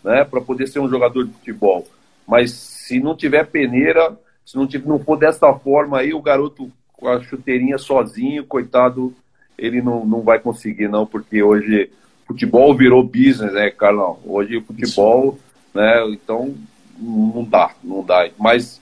né? 0.04 0.24
para 0.24 0.40
poder 0.40 0.68
ser 0.68 0.78
um 0.78 0.88
jogador 0.88 1.26
de 1.26 1.32
futebol. 1.32 1.86
Mas 2.26 2.52
se 2.52 3.00
não 3.00 3.16
tiver 3.16 3.44
peneira, 3.46 4.16
se 4.48 4.56
não, 4.56 4.66
não 4.86 4.98
for 4.98 5.18
dessa 5.18 5.52
forma 5.52 5.98
aí, 5.98 6.14
o 6.14 6.22
garoto 6.22 6.72
com 6.94 7.06
a 7.06 7.20
chuteirinha 7.20 7.76
sozinho, 7.76 8.46
coitado, 8.46 9.14
ele 9.58 9.82
não, 9.82 10.06
não 10.06 10.22
vai 10.22 10.38
conseguir, 10.38 10.88
não, 10.88 11.06
porque 11.06 11.42
hoje 11.42 11.90
futebol 12.26 12.74
virou 12.74 13.02
business, 13.02 13.52
né, 13.52 13.70
Carlão? 13.70 14.18
Hoje 14.24 14.58
futebol, 14.62 15.34
Isso. 15.34 15.44
né? 15.74 16.02
Então 16.08 16.54
não 16.98 17.44
dá, 17.44 17.72
não 17.84 18.02
dá. 18.02 18.26
Mas 18.38 18.80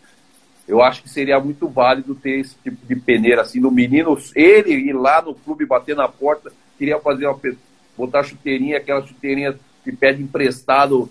eu 0.68 0.80
acho 0.80 1.02
que 1.02 1.10
seria 1.10 1.40
muito 1.40 1.66
válido 1.66 2.14
ter 2.14 2.38
esse 2.38 2.54
tipo 2.62 2.86
de 2.86 2.94
peneira 2.94 3.42
assim 3.42 3.58
no 3.58 3.72
menino, 3.72 4.16
ele 4.36 4.70
ir 4.70 4.92
lá 4.92 5.20
no 5.20 5.34
clube 5.34 5.66
bater 5.66 5.96
na 5.96 6.06
porta, 6.06 6.52
queria 6.78 7.00
fazer 7.00 7.26
uma 7.26 7.40
botar 7.98 8.22
chuteirinha, 8.22 8.76
aquela 8.76 9.04
chuteirinha 9.04 9.58
que 9.82 9.90
pede 9.90 10.22
emprestado 10.22 11.10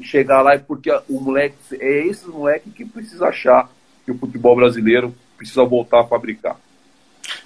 chegar 0.00 0.42
lá 0.42 0.56
porque 0.60 0.90
o 1.08 1.20
moleque 1.20 1.56
é 1.72 2.06
esse 2.06 2.28
moleque 2.28 2.70
que 2.70 2.84
precisa 2.84 3.26
achar 3.26 3.68
que 4.04 4.12
o 4.12 4.18
futebol 4.18 4.56
brasileiro 4.56 5.14
precisa 5.36 5.64
voltar 5.64 6.00
a 6.00 6.06
fabricar. 6.06 6.56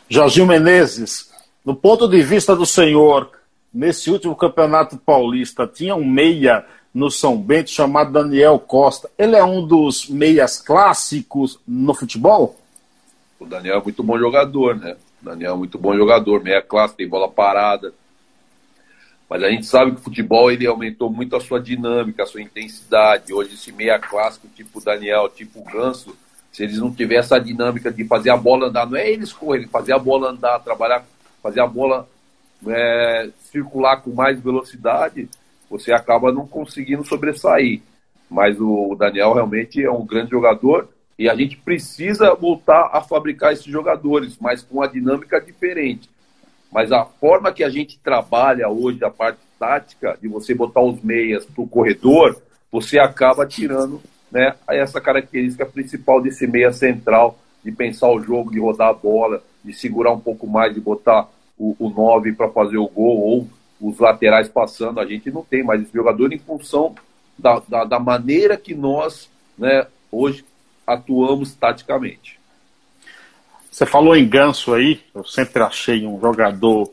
Jorginho 0.09 0.47
Menezes, 0.47 1.31
no 1.65 1.75
ponto 1.75 2.09
de 2.09 2.23
vista 2.23 2.55
do 2.55 2.67
senhor, 2.67 3.31
nesse 3.73 4.11
último 4.11 4.37
campeonato 4.37 4.97
paulista, 4.97 5.67
tinha 5.67 5.95
um 5.95 6.05
meia 6.05 6.65
no 6.93 7.11
São 7.11 7.37
Bento 7.37 7.71
chamado 7.71 8.13
Daniel 8.13 8.59
Costa. 8.59 9.11
Ele 9.19 9.35
é 9.35 9.45
um 9.45 9.67
dos 9.67 10.09
meias 10.09 10.61
clássicos 10.61 11.59
no 11.67 11.93
futebol? 11.93 12.57
O 13.41 13.45
Daniel 13.45 13.79
é 13.79 13.83
muito 13.83 14.03
bom 14.03 14.19
jogador, 14.19 14.77
né? 14.77 14.97
O 15.21 15.25
Daniel 15.25 15.55
é 15.55 15.57
muito 15.57 15.77
bom 15.77 15.97
jogador, 15.97 16.43
meia 16.43 16.63
clássica, 16.63 16.99
tem 16.99 17.09
bola 17.09 17.29
parada. 17.29 17.93
Mas 19.29 19.43
a 19.43 19.51
gente 19.51 19.67
sabe 19.67 19.93
que 19.93 20.01
o 20.01 20.05
futebol 20.05 20.51
ele 20.51 20.67
aumentou 20.67 21.11
muito 21.11 21.35
a 21.35 21.41
sua 21.41 21.61
dinâmica, 21.61 22.23
a 22.23 22.27
sua 22.27 22.43
intensidade. 22.43 23.33
Hoje 23.33 23.55
esse 23.55 23.73
meia 23.73 23.99
clássico, 23.99 24.47
tipo 24.55 24.81
Daniel, 24.81 25.29
tipo 25.29 25.65
Ganso, 25.65 26.17
se 26.55 26.63
eles 26.63 26.79
não 26.79 26.93
tiverem 26.93 27.19
essa 27.19 27.41
dinâmica 27.41 27.91
de 27.91 28.05
fazer 28.05 28.31
a 28.31 28.37
bola 28.37 28.69
andar, 28.69 28.87
não 28.87 28.97
é 28.97 29.11
eles 29.11 29.33
correrem, 29.33 29.67
fazer 29.67 29.93
a 29.93 29.99
bola 29.99 30.31
andar, 30.31 30.61
trabalhar, 30.61 31.05
fazer 31.43 31.61
a 31.61 31.67
bola 31.67 32.09
é, 32.65 33.29
circular 33.51 33.97
com 33.97 34.13
mais 34.13 34.39
velocidade, 34.41 35.29
você 35.69 35.93
acaba 35.93 36.31
não 36.31 36.47
conseguindo 36.47 37.05
sobressair. 37.05 37.83
Mas 38.31 38.57
o 38.61 38.95
Daniel 38.97 39.33
realmente 39.33 39.83
é 39.83 39.91
um 39.91 40.07
grande 40.07 40.31
jogador 40.31 40.89
e 41.19 41.29
a 41.29 41.35
gente 41.35 41.57
precisa 41.57 42.33
voltar 42.37 42.89
a 42.93 43.01
fabricar 43.01 43.53
esses 43.53 43.67
jogadores, 43.67 44.39
mas 44.41 44.63
com 44.63 44.77
uma 44.77 44.89
dinâmica 44.89 45.41
diferente. 45.41 46.09
Mas 46.71 46.93
a 46.93 47.05
forma 47.05 47.53
que 47.53 47.65
a 47.65 47.69
gente 47.69 47.99
trabalha 47.99 48.69
hoje, 48.69 49.05
a 49.05 49.11
parte 49.11 49.41
tática, 49.59 50.17
de 50.23 50.29
você 50.29 50.55
botar 50.55 50.83
os 50.83 51.03
meias 51.03 51.45
para 51.45 51.65
o 51.65 51.69
corredor, 51.69 52.41
você 52.71 53.01
acaba 53.01 53.45
tirando 53.45 54.01
né, 54.35 54.57
essa 54.69 55.01
característica 55.01 55.65
principal 55.65 56.21
desse 56.21 56.45
meia 56.45 56.73
central, 56.73 57.39
de 57.65 57.71
pensar 57.71 58.11
o 58.11 58.21
jogo, 58.21 58.51
de 58.51 58.59
rodar 58.59 58.89
a 58.89 58.93
bola, 58.93 59.43
de 59.65 59.73
segurar 59.73 60.13
um 60.13 60.19
pouco 60.19 60.45
mais, 60.45 60.75
de 60.75 60.81
botar 60.81 61.29
o, 61.57 61.77
o 61.79 61.89
9 61.89 62.33
para 62.33 62.51
fazer 62.51 62.77
o 62.77 62.89
gol, 62.89 63.21
ou 63.21 63.49
os 63.81 63.99
laterais 64.01 64.49
passando. 64.49 64.99
A 64.99 65.07
gente 65.07 65.31
não 65.31 65.43
tem 65.43 65.63
mais 65.63 65.81
esse 65.81 65.93
jogador 65.95 66.33
em 66.33 66.39
função 66.39 66.97
da, 67.39 67.63
da, 67.69 67.85
da 67.85 68.01
maneira 68.01 68.57
que 68.57 68.75
nós 68.75 69.31
né, 69.57 69.87
hoje 70.11 70.45
atuamos 70.85 71.55
taticamente. 71.55 72.39
Você 73.71 73.87
falou 73.87 74.17
em 74.17 74.29
Ganso 74.29 74.75
aí, 74.75 75.01
eu 75.15 75.25
sempre 75.25 75.63
achei 75.63 76.07
um 76.07 76.21
jogador 76.21 76.93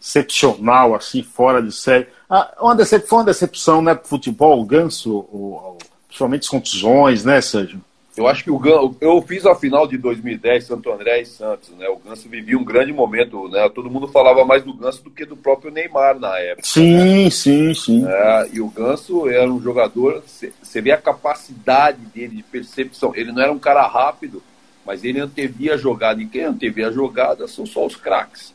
excepcional, 0.00 0.94
assim, 0.94 1.22
fora 1.22 1.60
de 1.60 1.72
série. 1.72 2.06
Ah, 2.30 2.54
uma 2.60 2.74
decep... 2.76 3.06
Foi 3.06 3.18
uma 3.18 3.24
decepção, 3.24 3.82
né, 3.82 3.94
pro 3.94 4.08
futebol, 4.08 4.60
o 4.60 4.64
Ganso, 4.64 5.10
o, 5.16 5.76
principalmente 6.16 6.42
as 6.44 6.48
contusões, 6.48 7.24
né, 7.24 7.40
Sérgio? 7.40 7.80
Eu 8.16 8.26
acho 8.26 8.42
que 8.42 8.50
o 8.50 8.58
Ganso, 8.58 8.96
eu 8.98 9.20
fiz 9.20 9.44
a 9.44 9.54
final 9.54 9.86
de 9.86 9.98
2010, 9.98 10.64
Santo 10.64 10.90
André 10.90 11.20
e 11.20 11.26
Santos, 11.26 11.68
né? 11.76 11.86
O 11.86 11.98
Ganso 11.98 12.26
vivia 12.30 12.58
um 12.58 12.64
grande 12.64 12.90
momento, 12.90 13.46
né? 13.48 13.68
Todo 13.68 13.90
mundo 13.90 14.08
falava 14.08 14.42
mais 14.42 14.64
do 14.64 14.72
Ganso 14.72 15.04
do 15.04 15.10
que 15.10 15.26
do 15.26 15.36
próprio 15.36 15.70
Neymar 15.70 16.18
na 16.18 16.38
época. 16.38 16.66
Sim, 16.66 17.24
né? 17.24 17.30
sim, 17.30 17.74
sim. 17.74 18.06
É, 18.06 18.48
e 18.54 18.60
o 18.62 18.68
Ganso 18.68 19.28
era 19.28 19.52
um 19.52 19.60
jogador, 19.60 20.22
você 20.24 20.80
vê 20.80 20.92
a 20.92 20.96
capacidade 20.96 21.98
dele 22.06 22.36
de 22.36 22.42
percepção. 22.42 23.14
Ele 23.14 23.32
não 23.32 23.42
era 23.42 23.52
um 23.52 23.58
cara 23.58 23.86
rápido, 23.86 24.42
mas 24.86 25.04
ele 25.04 25.20
antevia 25.20 25.74
a 25.74 25.76
jogada. 25.76 26.22
E 26.22 26.26
quem 26.26 26.44
antevia 26.44 26.88
a 26.88 26.92
jogada 26.92 27.46
são 27.46 27.66
só 27.66 27.84
os 27.84 27.96
craques. 27.96 28.54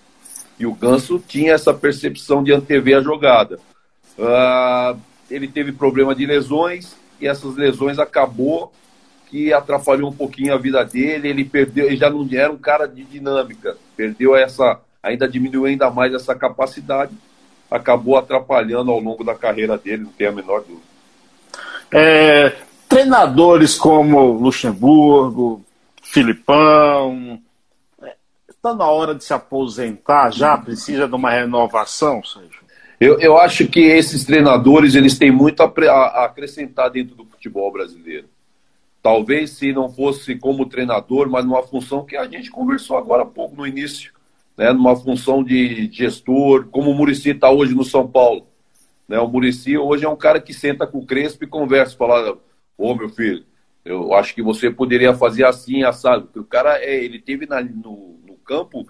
E 0.57 0.65
o 0.65 0.73
Ganso 0.73 1.23
tinha 1.27 1.53
essa 1.53 1.71
percepção 1.71 2.43
de 2.43 2.51
antever 2.51 2.97
a 2.97 3.01
jogada. 3.01 3.59
Uh, 4.17 4.99
ele 5.29 5.47
teve 5.47 5.71
problema 5.71 6.15
de 6.15 6.25
lesões, 6.25 6.95
e 7.21 7.27
essas 7.27 7.55
lesões 7.55 7.99
acabou 7.99 8.73
que 9.29 9.53
atrapalhou 9.53 10.09
um 10.09 10.13
pouquinho 10.13 10.53
a 10.53 10.57
vida 10.57 10.83
dele, 10.83 11.29
ele 11.29 11.45
perdeu, 11.45 11.85
ele 11.85 11.95
já 11.95 12.09
não 12.09 12.27
era 12.31 12.51
um 12.51 12.57
cara 12.57 12.85
de 12.85 13.03
dinâmica, 13.03 13.77
perdeu 13.95 14.35
essa, 14.35 14.79
ainda 15.01 15.27
diminuiu 15.29 15.65
ainda 15.65 15.89
mais 15.89 16.13
essa 16.13 16.35
capacidade 16.35 17.13
acabou 17.71 18.17
atrapalhando 18.17 18.91
ao 18.91 18.99
longo 18.99 19.23
da 19.23 19.33
carreira 19.33 19.77
dele, 19.77 20.03
não 20.03 20.11
tem 20.11 20.27
a 20.27 20.31
menor 20.33 20.59
dúvida. 20.59 20.81
É, 21.89 22.57
treinadores 22.89 23.77
como 23.77 24.33
Luxemburgo, 24.33 25.63
Filipão, 26.03 27.39
está 28.49 28.75
na 28.75 28.85
hora 28.85 29.15
de 29.15 29.23
se 29.23 29.33
aposentar 29.33 30.31
já? 30.31 30.57
Precisa 30.57 31.07
de 31.07 31.15
uma 31.15 31.31
renovação, 31.31 32.21
Sérgio? 32.23 32.60
Eu, 33.01 33.19
eu 33.19 33.35
acho 33.35 33.67
que 33.67 33.79
esses 33.79 34.23
treinadores 34.23 34.93
eles 34.93 35.17
têm 35.17 35.31
muito 35.31 35.63
a, 35.63 35.65
a 35.65 36.25
acrescentar 36.25 36.91
dentro 36.91 37.15
do 37.15 37.25
futebol 37.25 37.71
brasileiro. 37.71 38.29
Talvez 39.01 39.49
se 39.49 39.73
não 39.73 39.89
fosse 39.89 40.35
como 40.35 40.67
treinador, 40.67 41.27
mas 41.27 41.43
numa 41.43 41.63
função 41.63 42.05
que 42.05 42.15
a 42.15 42.27
gente 42.27 42.51
conversou 42.51 42.95
agora 42.95 43.23
há 43.23 43.25
pouco 43.25 43.55
no 43.55 43.65
início, 43.65 44.13
né? 44.55 44.71
numa 44.71 44.95
função 44.95 45.43
de 45.43 45.91
gestor, 45.91 46.67
como 46.67 46.91
o 46.91 46.93
Murici 46.93 47.31
está 47.31 47.49
hoje 47.49 47.73
no 47.73 47.83
São 47.83 48.07
Paulo. 48.07 48.45
Né? 49.07 49.19
O 49.19 49.27
Murici 49.27 49.75
hoje 49.75 50.05
é 50.05 50.09
um 50.09 50.15
cara 50.15 50.39
que 50.39 50.53
senta 50.53 50.85
com 50.85 50.99
o 50.99 51.05
Crespo 51.07 51.43
e 51.43 51.47
conversa, 51.47 51.97
fala, 51.97 52.37
ô 52.77 52.93
meu 52.93 53.09
filho, 53.09 53.43
eu 53.83 54.13
acho 54.13 54.35
que 54.35 54.43
você 54.43 54.69
poderia 54.69 55.15
fazer 55.15 55.43
assim, 55.43 55.81
assado. 55.81 56.25
Porque 56.25 56.39
o 56.39 56.45
cara, 56.45 56.77
é, 56.77 57.03
ele 57.03 57.17
teve 57.17 57.47
na, 57.47 57.63
no, 57.63 58.19
no 58.27 58.35
campo 58.45 58.85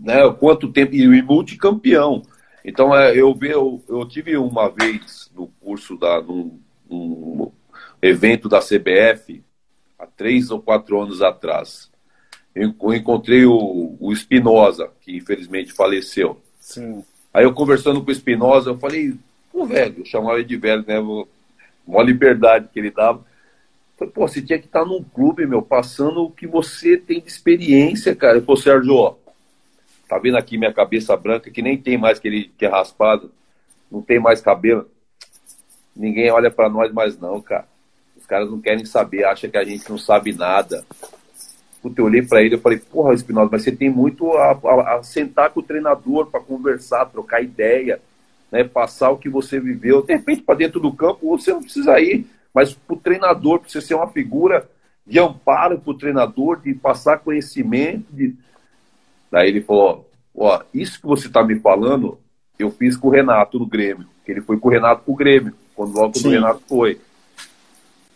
né, 0.00 0.26
quanto 0.40 0.72
tempo, 0.72 0.94
e 0.94 1.20
multicampeão. 1.20 2.22
Então, 2.64 2.96
é, 2.96 3.12
eu, 3.12 3.36
eu, 3.42 3.82
eu 3.88 4.08
tive 4.08 4.36
uma 4.36 4.68
vez 4.68 5.30
no 5.34 5.48
curso 5.60 5.96
da, 5.96 6.20
num, 6.20 6.58
num 6.88 7.50
evento 8.00 8.48
da 8.48 8.60
CBF, 8.60 9.42
há 9.98 10.06
três 10.06 10.50
ou 10.50 10.60
quatro 10.60 11.00
anos 11.00 11.22
atrás. 11.22 11.90
Eu 12.54 12.74
encontrei 12.92 13.46
o, 13.46 13.96
o 13.98 14.12
Espinosa, 14.12 14.90
que 15.00 15.16
infelizmente 15.16 15.72
faleceu. 15.72 16.40
Sim. 16.60 17.02
Aí 17.32 17.44
eu 17.44 17.54
conversando 17.54 18.02
com 18.02 18.10
o 18.10 18.12
Espinosa, 18.12 18.70
eu 18.70 18.78
falei, 18.78 19.14
pô, 19.50 19.64
velho, 19.64 20.00
eu 20.00 20.04
chamava 20.04 20.38
ele 20.38 20.44
de 20.44 20.56
velho, 20.56 20.84
né? 20.86 20.98
Uma 21.86 22.02
liberdade 22.02 22.68
que 22.72 22.78
ele 22.78 22.90
dava. 22.90 23.24
Falei, 23.96 24.12
pô, 24.12 24.28
você 24.28 24.42
tinha 24.42 24.58
que 24.58 24.66
estar 24.66 24.84
num 24.84 25.02
clube, 25.02 25.46
meu, 25.46 25.62
passando 25.62 26.24
o 26.24 26.30
que 26.30 26.46
você 26.46 26.96
tem 26.96 27.20
de 27.20 27.28
experiência, 27.28 28.14
cara. 28.14 28.38
Eu 28.38 28.42
falei, 28.42 28.62
Sérgio, 28.62 28.94
ó, 28.96 29.14
Tá 30.12 30.18
vendo 30.18 30.36
aqui 30.36 30.58
minha 30.58 30.74
cabeça 30.74 31.16
branca, 31.16 31.50
que 31.50 31.62
nem 31.62 31.78
tem 31.78 31.96
mais 31.96 32.18
aquele 32.18 32.52
que 32.58 32.66
é 32.66 32.68
raspado, 32.68 33.32
não 33.90 34.02
tem 34.02 34.20
mais 34.20 34.42
cabelo. 34.42 34.86
Ninguém 35.96 36.30
olha 36.30 36.50
para 36.50 36.68
nós 36.68 36.92
mais 36.92 37.18
não, 37.18 37.40
cara. 37.40 37.66
Os 38.14 38.26
caras 38.26 38.50
não 38.50 38.60
querem 38.60 38.84
saber, 38.84 39.24
acham 39.24 39.48
que 39.48 39.56
a 39.56 39.64
gente 39.64 39.88
não 39.88 39.96
sabe 39.96 40.34
nada. 40.34 40.84
Puta, 41.80 41.98
eu 41.98 42.04
olhei 42.04 42.20
para 42.20 42.42
ele 42.42 42.56
e 42.56 42.58
falei, 42.58 42.78
porra, 42.78 43.14
Espinosa, 43.14 43.48
mas 43.50 43.62
você 43.62 43.72
tem 43.72 43.88
muito 43.88 44.30
a, 44.34 44.50
a, 44.50 44.96
a 44.96 45.02
sentar 45.02 45.48
com 45.48 45.60
o 45.60 45.62
treinador 45.62 46.26
para 46.26 46.40
conversar, 46.40 47.06
trocar 47.06 47.42
ideia, 47.42 47.98
né, 48.50 48.64
passar 48.64 49.12
o 49.12 49.16
que 49.16 49.30
você 49.30 49.58
viveu. 49.58 50.02
De 50.02 50.12
repente, 50.12 50.42
para 50.42 50.56
dentro 50.56 50.78
do 50.78 50.92
campo, 50.92 51.26
você 51.26 51.54
não 51.54 51.62
precisa 51.62 51.98
ir, 51.98 52.26
mas 52.52 52.74
para 52.74 52.94
o 52.94 53.00
treinador, 53.00 53.60
para 53.60 53.70
você 53.70 53.80
ser 53.80 53.94
uma 53.94 54.08
figura 54.08 54.68
de 55.06 55.18
amparo 55.18 55.78
para 55.78 55.90
o 55.90 55.96
treinador, 55.96 56.60
de 56.60 56.74
passar 56.74 57.20
conhecimento, 57.20 58.04
de, 58.12 58.36
Daí 59.32 59.48
ele 59.48 59.62
falou: 59.62 60.06
Ó, 60.34 60.62
isso 60.74 61.00
que 61.00 61.06
você 61.06 61.26
está 61.26 61.42
me 61.42 61.58
falando, 61.58 62.18
eu 62.58 62.70
fiz 62.70 62.98
com 62.98 63.08
o 63.08 63.10
Renato 63.10 63.58
no 63.58 63.66
Grêmio. 63.66 64.06
Ele 64.28 64.42
foi 64.42 64.58
com 64.58 64.68
o 64.68 64.70
Renato 64.70 65.02
pro 65.04 65.14
Grêmio, 65.14 65.54
quando 65.74 65.94
logo 65.94 66.18
o 66.18 66.28
Renato 66.28 66.62
foi. 66.68 67.00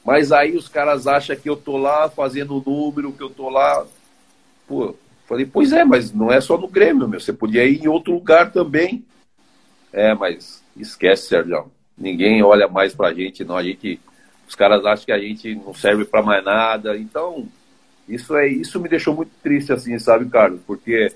Mas 0.05 0.31
aí 0.31 0.55
os 0.55 0.69
caras 0.69 1.07
acham 1.07 1.35
que 1.35 1.49
eu 1.49 1.57
tô 1.57 1.79
lá 1.79 2.09
fazendo 2.09 2.57
o 2.57 2.63
número, 2.65 3.13
que 3.13 3.23
eu 3.23 3.31
tô 3.31 3.49
lá. 3.49 3.85
Pô, 4.69 4.95
falei, 5.27 5.47
pois 5.47 5.73
é, 5.73 5.85
mas 5.85 6.13
não 6.13 6.31
é 6.31 6.41
só 6.41 6.59
no 6.59 6.69
Grêmio, 6.69 7.09
meu. 7.09 7.19
Você 7.19 7.33
podia 7.33 7.65
ir 7.65 7.83
em 7.83 7.89
outro 7.89 8.13
lugar 8.13 8.53
também. 8.53 9.05
É, 9.93 10.15
mas 10.15 10.63
esquece, 10.77 11.29
Sérgio. 11.29 11.73
Ninguém 11.97 12.43
olha 12.43 12.69
mais 12.69 12.95
pra 12.95 13.15
gente, 13.15 13.43
não. 13.43 13.57
A 13.57 13.63
gente. 13.63 13.99
Os 14.47 14.55
caras 14.55 14.85
acham 14.85 15.07
que 15.07 15.13
a 15.13 15.19
gente 15.19 15.55
não 15.57 15.75
serve 15.75 16.05
para 16.05 16.23
mais 16.23 16.45
nada. 16.45 16.97
Então, 16.97 17.49
isso 18.09 18.37
é 18.37 18.49
isso 18.49 18.81
me 18.81 18.89
deixou 18.89 19.15
muito 19.15 19.33
triste, 19.43 19.73
assim, 19.73 19.99
sabe, 19.99 20.27
Carlos? 20.27 20.61
Porque 20.67 21.13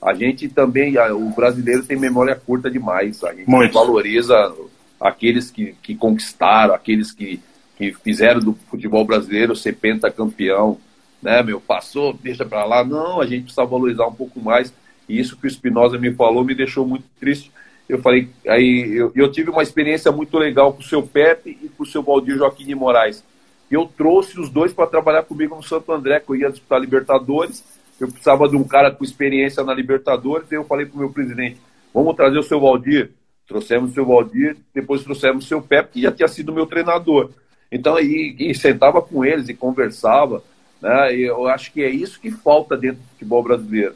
a 0.00 0.14
gente 0.14 0.48
também, 0.48 0.98
o 0.98 1.30
brasileiro 1.30 1.84
tem 1.84 1.96
memória 1.96 2.34
curta 2.34 2.68
demais. 2.68 3.22
A 3.22 3.32
gente 3.32 3.48
muito. 3.48 3.72
valoriza 3.72 4.52
aqueles 5.00 5.50
que, 5.50 5.76
que 5.80 5.94
conquistaram, 5.94 6.74
aqueles 6.74 7.12
que, 7.12 7.40
que 7.76 7.92
fizeram 7.92 8.40
do 8.40 8.54
futebol 8.68 9.04
brasileiro 9.04 9.54
ser 9.54 9.76
pentacampeão, 9.76 10.78
né, 11.22 11.40
meu? 11.42 11.60
Passou, 11.60 12.12
deixa 12.12 12.44
para 12.44 12.64
lá. 12.64 12.84
Não, 12.84 13.20
a 13.20 13.26
gente 13.26 13.44
precisa 13.44 13.64
valorizar 13.64 14.06
um 14.06 14.14
pouco 14.14 14.40
mais. 14.40 14.74
E 15.08 15.20
isso 15.20 15.36
que 15.36 15.46
o 15.46 15.48
Espinosa 15.48 15.96
me 15.96 16.12
falou 16.12 16.44
me 16.44 16.54
deixou 16.54 16.84
muito 16.84 17.04
triste. 17.20 17.52
Eu 17.88 18.00
falei, 18.00 18.28
aí 18.48 18.92
eu, 18.96 19.12
eu 19.14 19.30
tive 19.30 19.50
uma 19.50 19.62
experiência 19.62 20.10
muito 20.10 20.36
legal 20.36 20.72
com 20.72 20.80
o 20.80 20.84
seu 20.84 21.02
Pepe 21.02 21.56
e 21.62 21.68
com 21.68 21.84
o 21.84 21.86
seu 21.86 22.02
Valdir 22.02 22.36
Joaquim 22.36 22.66
de 22.66 22.74
Moraes 22.74 23.22
eu 23.74 23.86
trouxe 23.86 24.38
os 24.38 24.50
dois 24.50 24.72
para 24.72 24.86
trabalhar 24.86 25.22
comigo 25.22 25.56
no 25.56 25.62
Santo 25.62 25.92
André, 25.92 26.20
que 26.20 26.30
eu 26.30 26.36
ia 26.36 26.50
disputar 26.50 26.80
Libertadores. 26.80 27.64
Eu 27.98 28.08
precisava 28.08 28.48
de 28.48 28.56
um 28.56 28.64
cara 28.64 28.90
com 28.90 29.04
experiência 29.04 29.64
na 29.64 29.72
Libertadores. 29.72 30.50
E 30.50 30.54
eu 30.54 30.64
falei 30.64 30.86
para 30.86 30.96
o 30.96 30.98
meu 30.98 31.10
presidente: 31.10 31.58
vamos 31.92 32.14
trazer 32.14 32.38
o 32.38 32.42
seu 32.42 32.60
Valdir. 32.60 33.10
Trouxemos 33.46 33.90
o 33.90 33.94
seu 33.94 34.06
Valdir, 34.06 34.56
depois 34.74 35.02
trouxemos 35.02 35.44
o 35.44 35.48
seu 35.48 35.60
Pepe, 35.60 35.92
que 35.94 36.02
já 36.02 36.12
tinha 36.12 36.28
sido 36.28 36.52
meu 36.52 36.66
treinador. 36.66 37.30
Então, 37.70 37.98
e, 37.98 38.36
e 38.38 38.54
sentava 38.54 39.00
com 39.00 39.24
eles 39.24 39.48
e 39.48 39.54
conversava. 39.54 40.42
Né? 40.80 41.16
E 41.16 41.22
eu 41.22 41.46
acho 41.46 41.72
que 41.72 41.82
é 41.82 41.88
isso 41.88 42.20
que 42.20 42.30
falta 42.30 42.76
dentro 42.76 43.00
do 43.00 43.08
futebol 43.08 43.42
brasileiro. 43.42 43.94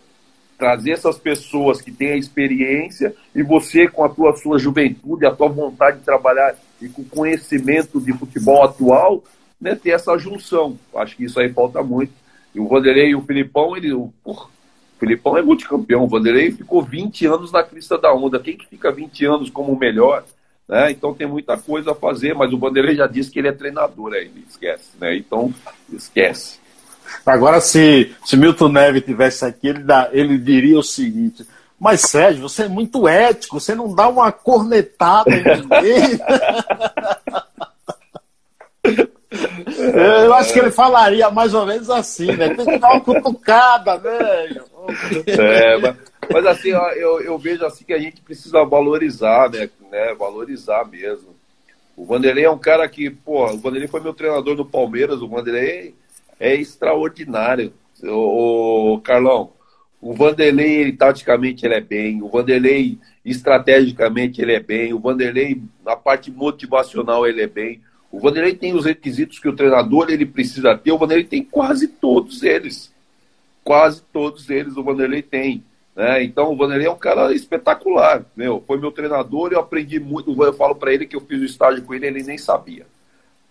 Trazer 0.59 0.93
essas 0.93 1.19
pessoas 1.19 1.83
que 1.83 1.91
têm 1.93 2.13
a 2.13 2.17
experiência 2.17 3.15
e 3.35 3.43
você, 3.43 3.89
com 3.89 4.05
a 4.05 4.09
tua 4.09 4.35
sua 4.37 4.59
juventude, 4.59 5.27
a 5.27 5.35
tua 5.35 5.49
vontade 5.49 5.99
de 5.99 6.05
trabalhar 6.05 6.55
e 6.81 6.89
com 6.89 7.05
conhecimento 7.05 8.01
de 8.01 8.13
futebol 8.15 8.65
atual, 8.65 9.23
né, 9.61 9.75
ter 9.75 9.91
essa 9.91 10.17
junção. 10.19 10.79
Acho 10.95 11.17
que 11.17 11.25
isso 11.25 11.39
aí 11.41 11.53
falta 11.53 11.83
muito. 11.83 12.13
E 12.55 12.61
o 12.61 12.69
Vanderlei 12.69 13.11
e 13.11 13.17
o 13.17 13.23
Filipão, 13.23 13.77
ele, 13.77 13.93
o, 13.93 14.13
o 14.25 14.37
Filipão 14.99 15.37
é 15.37 15.43
multicampeão. 15.43 16.05
O 16.05 16.09
Vanderlei 16.09 16.51
ficou 16.51 16.83
20 16.83 17.27
anos 17.27 17.53
na 17.53 17.63
crista 17.63 17.99
da 17.99 18.13
onda. 18.15 18.41
Quem 18.41 18.57
que 18.57 18.67
fica 18.67 18.91
20 18.91 19.25
anos 19.27 19.51
como 19.51 19.73
o 19.73 19.79
melhor? 19.79 20.25
Né? 20.69 20.91
Então 20.91 21.15
tem 21.15 21.27
muita 21.27 21.57
coisa 21.57 21.93
a 21.93 21.95
fazer, 21.95 22.35
mas 22.35 22.53
o 22.53 22.59
Vanderlei 22.59 22.97
já 22.97 23.07
disse 23.07 23.31
que 23.31 23.39
ele 23.39 23.49
é 23.49 23.53
treinador 23.53 24.13
ainda, 24.13 24.41
esquece, 24.49 24.91
né? 25.01 25.17
Então, 25.17 25.55
esquece. 25.93 26.59
Agora, 27.25 27.61
se, 27.61 28.13
se 28.25 28.37
Milton 28.37 28.69
Neves 28.69 29.05
tivesse 29.05 29.45
aqui, 29.45 29.69
ele, 29.69 29.79
dá, 29.81 30.09
ele 30.13 30.37
diria 30.37 30.77
o 30.77 30.83
seguinte: 30.83 31.47
Mas 31.79 32.01
Sérgio, 32.01 32.49
você 32.49 32.65
é 32.65 32.69
muito 32.69 33.07
ético, 33.07 33.61
você 33.61 33.77
não 33.77 33.95
dá 33.95 34.09
uma 34.09 34.33
cornetada 34.33 35.31
em 35.31 35.45
ninguém. 35.45 36.19
Eu 39.95 40.35
acho 40.35 40.53
que 40.53 40.59
ele 40.59 40.71
falaria 40.71 41.31
mais 41.31 41.55
ou 41.55 41.67
menos 41.67 41.89
assim, 41.91 42.27
né? 42.33 42.55
Tem 42.55 42.65
que 42.65 42.79
dar 42.79 42.93
uma 42.93 43.01
cutucada, 43.01 43.99
né? 43.99 44.61
É, 45.27 45.79
mas, 45.79 45.97
mas 46.33 46.47
assim, 46.47 46.69
eu, 46.69 47.21
eu 47.21 47.39
vejo 47.39 47.65
assim 47.65 47.85
que 47.85 47.93
a 47.93 47.99
gente 47.99 48.21
precisa 48.21 48.65
valorizar, 48.65 49.51
né? 49.51 49.69
né? 49.91 50.15
Valorizar 50.15 50.85
mesmo. 50.85 51.35
O 51.97 52.05
Vanderlei 52.05 52.45
é 52.45 52.51
um 52.51 52.59
cara 52.59 52.87
que, 52.89 53.09
pô, 53.11 53.45
o 53.47 53.59
Vanderlei 53.59 53.89
foi 53.89 54.01
meu 54.01 54.13
treinador 54.13 54.55
no 54.55 54.67
Palmeiras, 54.67 55.23
o 55.23 55.29
Vanderlei 55.29 55.95
é 56.39 56.55
extraordinário. 56.55 57.73
O, 58.03 58.95
o 58.95 59.01
Carlão, 59.01 59.53
o 60.01 60.13
Vanderlei, 60.13 60.83
ele, 60.83 60.93
taticamente, 60.93 61.65
ele 61.65 61.75
é 61.75 61.81
bem. 61.81 62.23
O 62.23 62.29
Vanderlei, 62.29 62.99
estrategicamente, 63.25 64.41
ele 64.43 64.53
é 64.53 64.61
bem. 64.61 64.93
O 64.93 65.01
Vanderlei, 65.01 65.63
na 65.85 65.97
parte 65.97 66.31
motivacional, 66.31 67.27
ele 67.27 67.43
é 67.43 67.47
bem. 67.47 67.81
O 68.17 68.19
Vanderlei 68.19 68.55
tem 68.55 68.75
os 68.75 68.87
requisitos 68.87 69.39
que 69.39 69.47
o 69.47 69.55
treinador 69.55 70.09
ele 70.09 70.25
precisa 70.25 70.75
ter, 70.75 70.91
o 70.91 70.97
Vanderlei 70.97 71.27
tem 71.27 71.45
quase 71.45 71.87
todos 71.87 72.43
eles. 72.43 72.91
Quase 73.63 74.01
todos 74.11 74.49
eles 74.49 74.75
o 74.75 74.83
Vanderlei 74.83 75.21
tem. 75.21 75.63
Né? 75.95 76.25
Então 76.25 76.51
o 76.51 76.57
Vanderlei 76.57 76.87
é 76.87 76.91
um 76.91 76.97
cara 76.97 77.31
espetacular. 77.35 78.25
Meu. 78.35 78.65
Foi 78.67 78.81
meu 78.81 78.91
treinador, 78.91 79.53
eu 79.53 79.61
aprendi 79.61 80.01
muito. 80.01 80.43
Eu 80.43 80.55
falo 80.55 80.75
para 80.75 80.95
ele 80.95 81.05
que 81.05 81.15
eu 81.15 81.21
fiz 81.21 81.43
o 81.43 81.45
estágio 81.45 81.85
com 81.85 81.93
ele, 81.93 82.07
ele 82.07 82.23
nem 82.23 82.39
sabia. 82.39 82.87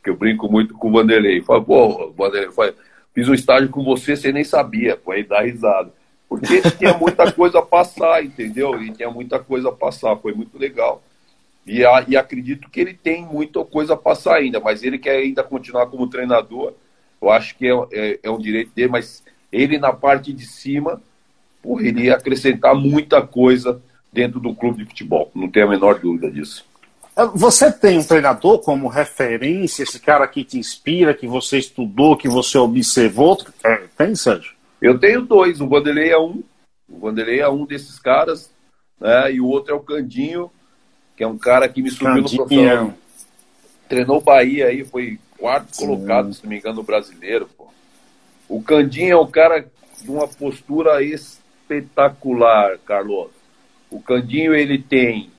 Que 0.03 0.09
eu 0.09 0.16
brinco 0.16 0.51
muito 0.51 0.74
com 0.74 0.89
o 0.89 0.93
Vanderlei. 0.93 1.41
Falo, 1.41 1.63
pô, 1.63 2.11
Vanderlei, 2.18 2.51
foi, 2.51 2.74
fiz 3.13 3.30
um 3.30 3.36
estágio 3.36 3.70
com 3.70 3.84
você, 3.84 4.16
você 4.16 4.32
nem 4.32 4.43
sabia. 4.43 4.97
Pô, 4.97 5.11
aí 5.11 5.24
dá 5.24 5.41
risada. 5.41 5.93
Porque 6.28 6.59
tinha 6.76 6.97
muita 6.97 7.32
coisa 7.32 7.59
a 7.59 7.61
passar, 7.61 8.26
entendeu? 8.26 8.82
E 8.82 8.91
tinha 8.91 9.11
muita 9.11 9.38
coisa 9.38 9.70
a 9.70 9.72
passar, 9.72 10.16
foi 10.16 10.34
muito 10.34 10.57
legal. 10.57 11.03
E, 11.66 11.82
e 12.07 12.18
acredito 12.18 12.70
que 12.70 12.80
ele 12.80 12.93
tem 12.93 13.26
muita 13.26 13.63
coisa 13.66 13.93
a 13.93 13.97
passar 13.97 14.36
ainda, 14.36 14.59
mas 14.59 14.84
ele 14.84 14.99
quer 14.99 15.18
ainda 15.18 15.43
continuar 15.43 15.88
como 15.88 16.07
treinador. 16.07 16.74
Eu 17.22 17.32
acho 17.32 17.57
que 17.57 17.68
é, 17.68 17.74
é, 17.91 18.20
é 18.24 18.30
um 18.30 18.38
direito 18.38 18.72
dele, 18.74 18.89
mas 18.89 19.24
ele 19.51 19.78
na 19.78 19.91
parte 19.91 20.32
de 20.32 20.45
cima, 20.45 21.01
porra, 21.61 21.88
ele 21.88 22.03
ia 22.03 22.16
acrescentar 22.16 22.76
muita 22.76 23.22
coisa 23.22 23.82
dentro 24.13 24.39
do 24.39 24.53
clube 24.53 24.84
de 24.84 24.89
futebol. 24.89 25.32
Não 25.34 25.49
tenho 25.49 25.66
a 25.66 25.70
menor 25.70 25.99
dúvida 25.99 26.30
disso. 26.30 26.66
É, 27.18 27.26
você 27.26 27.72
tem 27.72 27.97
um 27.97 28.03
treinador 28.03 28.59
como 28.59 28.88
referência, 28.88 29.84
esse 29.84 29.99
cara 29.99 30.28
que 30.28 30.43
te 30.43 30.59
inspira, 30.59 31.13
que 31.13 31.26
você 31.26 31.57
estudou, 31.57 32.18
que 32.18 32.28
você 32.28 32.57
observou? 32.57 33.38
É, 33.63 33.84
tem, 33.97 34.16
Sérgio? 34.16 34.53
Eu 34.82 34.99
tenho 34.99 35.22
dois. 35.22 35.61
O 35.61 35.68
Vanderlei 35.68 36.11
é 36.11 36.20
um. 36.20 36.43
O 36.88 36.99
Vanderlei 36.99 37.39
é 37.39 37.49
um 37.49 37.66
desses 37.66 37.97
caras, 37.97 38.53
né? 38.99 39.34
E 39.34 39.41
o 39.41 39.47
outro 39.47 39.74
é 39.74 39.76
o 39.76 39.80
Candinho, 39.80 40.51
que 41.16 41.24
é 41.24 41.28
um 41.28 41.38
cara 41.38 41.68
que 41.68 41.82
me 41.82 41.89
subiu 41.89 42.22
no 42.22 42.30
profissional. 42.30 42.93
Treinou 43.88 44.22
Bahia 44.22 44.68
aí, 44.68 44.84
foi 44.84 45.20
quarto 45.38 45.76
Sim. 45.76 45.86
colocado, 45.86 46.34
se 46.34 46.43
não 46.43 46.49
me 46.49 46.57
engano, 46.57 46.78
no 46.78 46.84
brasileiro. 46.84 47.47
Pô. 47.57 47.68
O 48.49 48.61
Candinho 48.61 49.13
é 49.13 49.20
um 49.20 49.30
cara 49.30 49.66
de 50.01 50.09
uma 50.09 50.28
postura 50.28 51.03
espetacular, 51.03 52.78
Carlos. 52.80 53.30
O 53.89 54.01
Candinho, 54.01 54.53
ele 54.53 54.78
tem 54.80 55.30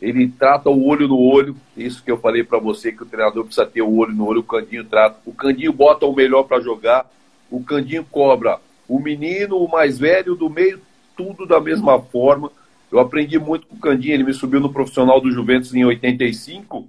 ele 0.00 0.28
trata 0.28 0.70
o 0.70 0.86
olho 0.86 1.08
no 1.08 1.18
olho, 1.18 1.56
isso 1.76 2.02
que 2.02 2.10
eu 2.10 2.18
falei 2.18 2.44
para 2.44 2.58
você, 2.58 2.92
que 2.92 3.02
o 3.02 3.06
treinador 3.06 3.44
precisa 3.44 3.66
ter 3.66 3.82
o 3.82 3.96
olho 3.96 4.14
no 4.14 4.26
olho, 4.26 4.40
o 4.40 4.44
Candinho 4.44 4.84
trata. 4.84 5.18
O 5.26 5.32
Candinho 5.32 5.72
bota 5.72 6.06
o 6.06 6.14
melhor 6.14 6.44
para 6.44 6.60
jogar, 6.60 7.10
o 7.50 7.62
Candinho 7.62 8.04
cobra 8.04 8.60
o 8.88 9.00
menino, 9.00 9.56
o 9.56 9.68
mais 9.68 9.98
velho, 9.98 10.36
do 10.36 10.48
meio, 10.48 10.80
tudo 11.16 11.46
da 11.46 11.60
mesma 11.60 12.00
forma. 12.00 12.50
Eu 12.90 12.98
aprendi 12.98 13.38
muito 13.38 13.66
com 13.66 13.76
o 13.76 13.78
Candinho, 13.78 14.14
ele 14.14 14.24
me 14.24 14.32
subiu 14.32 14.60
no 14.60 14.72
profissional 14.72 15.20
do 15.20 15.30
Juventus 15.30 15.74
em 15.74 15.84
85 15.84 16.88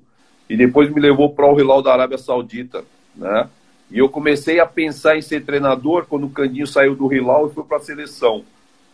e 0.50 0.56
depois 0.56 0.89
me 0.89 1.00
levou 1.00 1.30
para 1.30 1.52
o 1.52 1.60
Hilal 1.60 1.82
da 1.82 1.93
Arábia 1.93 2.18
Saudita, 2.18 2.84
né? 3.16 3.50
E 3.91 3.97
eu 3.97 4.08
comecei 4.08 4.60
a 4.60 4.66
pensar 4.66 5.18
em 5.18 5.22
ser 5.22 5.43
treinador 5.43 6.06
quando 6.06 6.28
o 6.28 6.30
Candinho 6.30 6.68
saiu 6.68 6.95
do 6.95 7.12
Hilal 7.12 7.47
e 7.47 7.54
foi 7.54 7.64
para 7.64 7.78
a 7.78 7.82
seleção. 7.82 8.45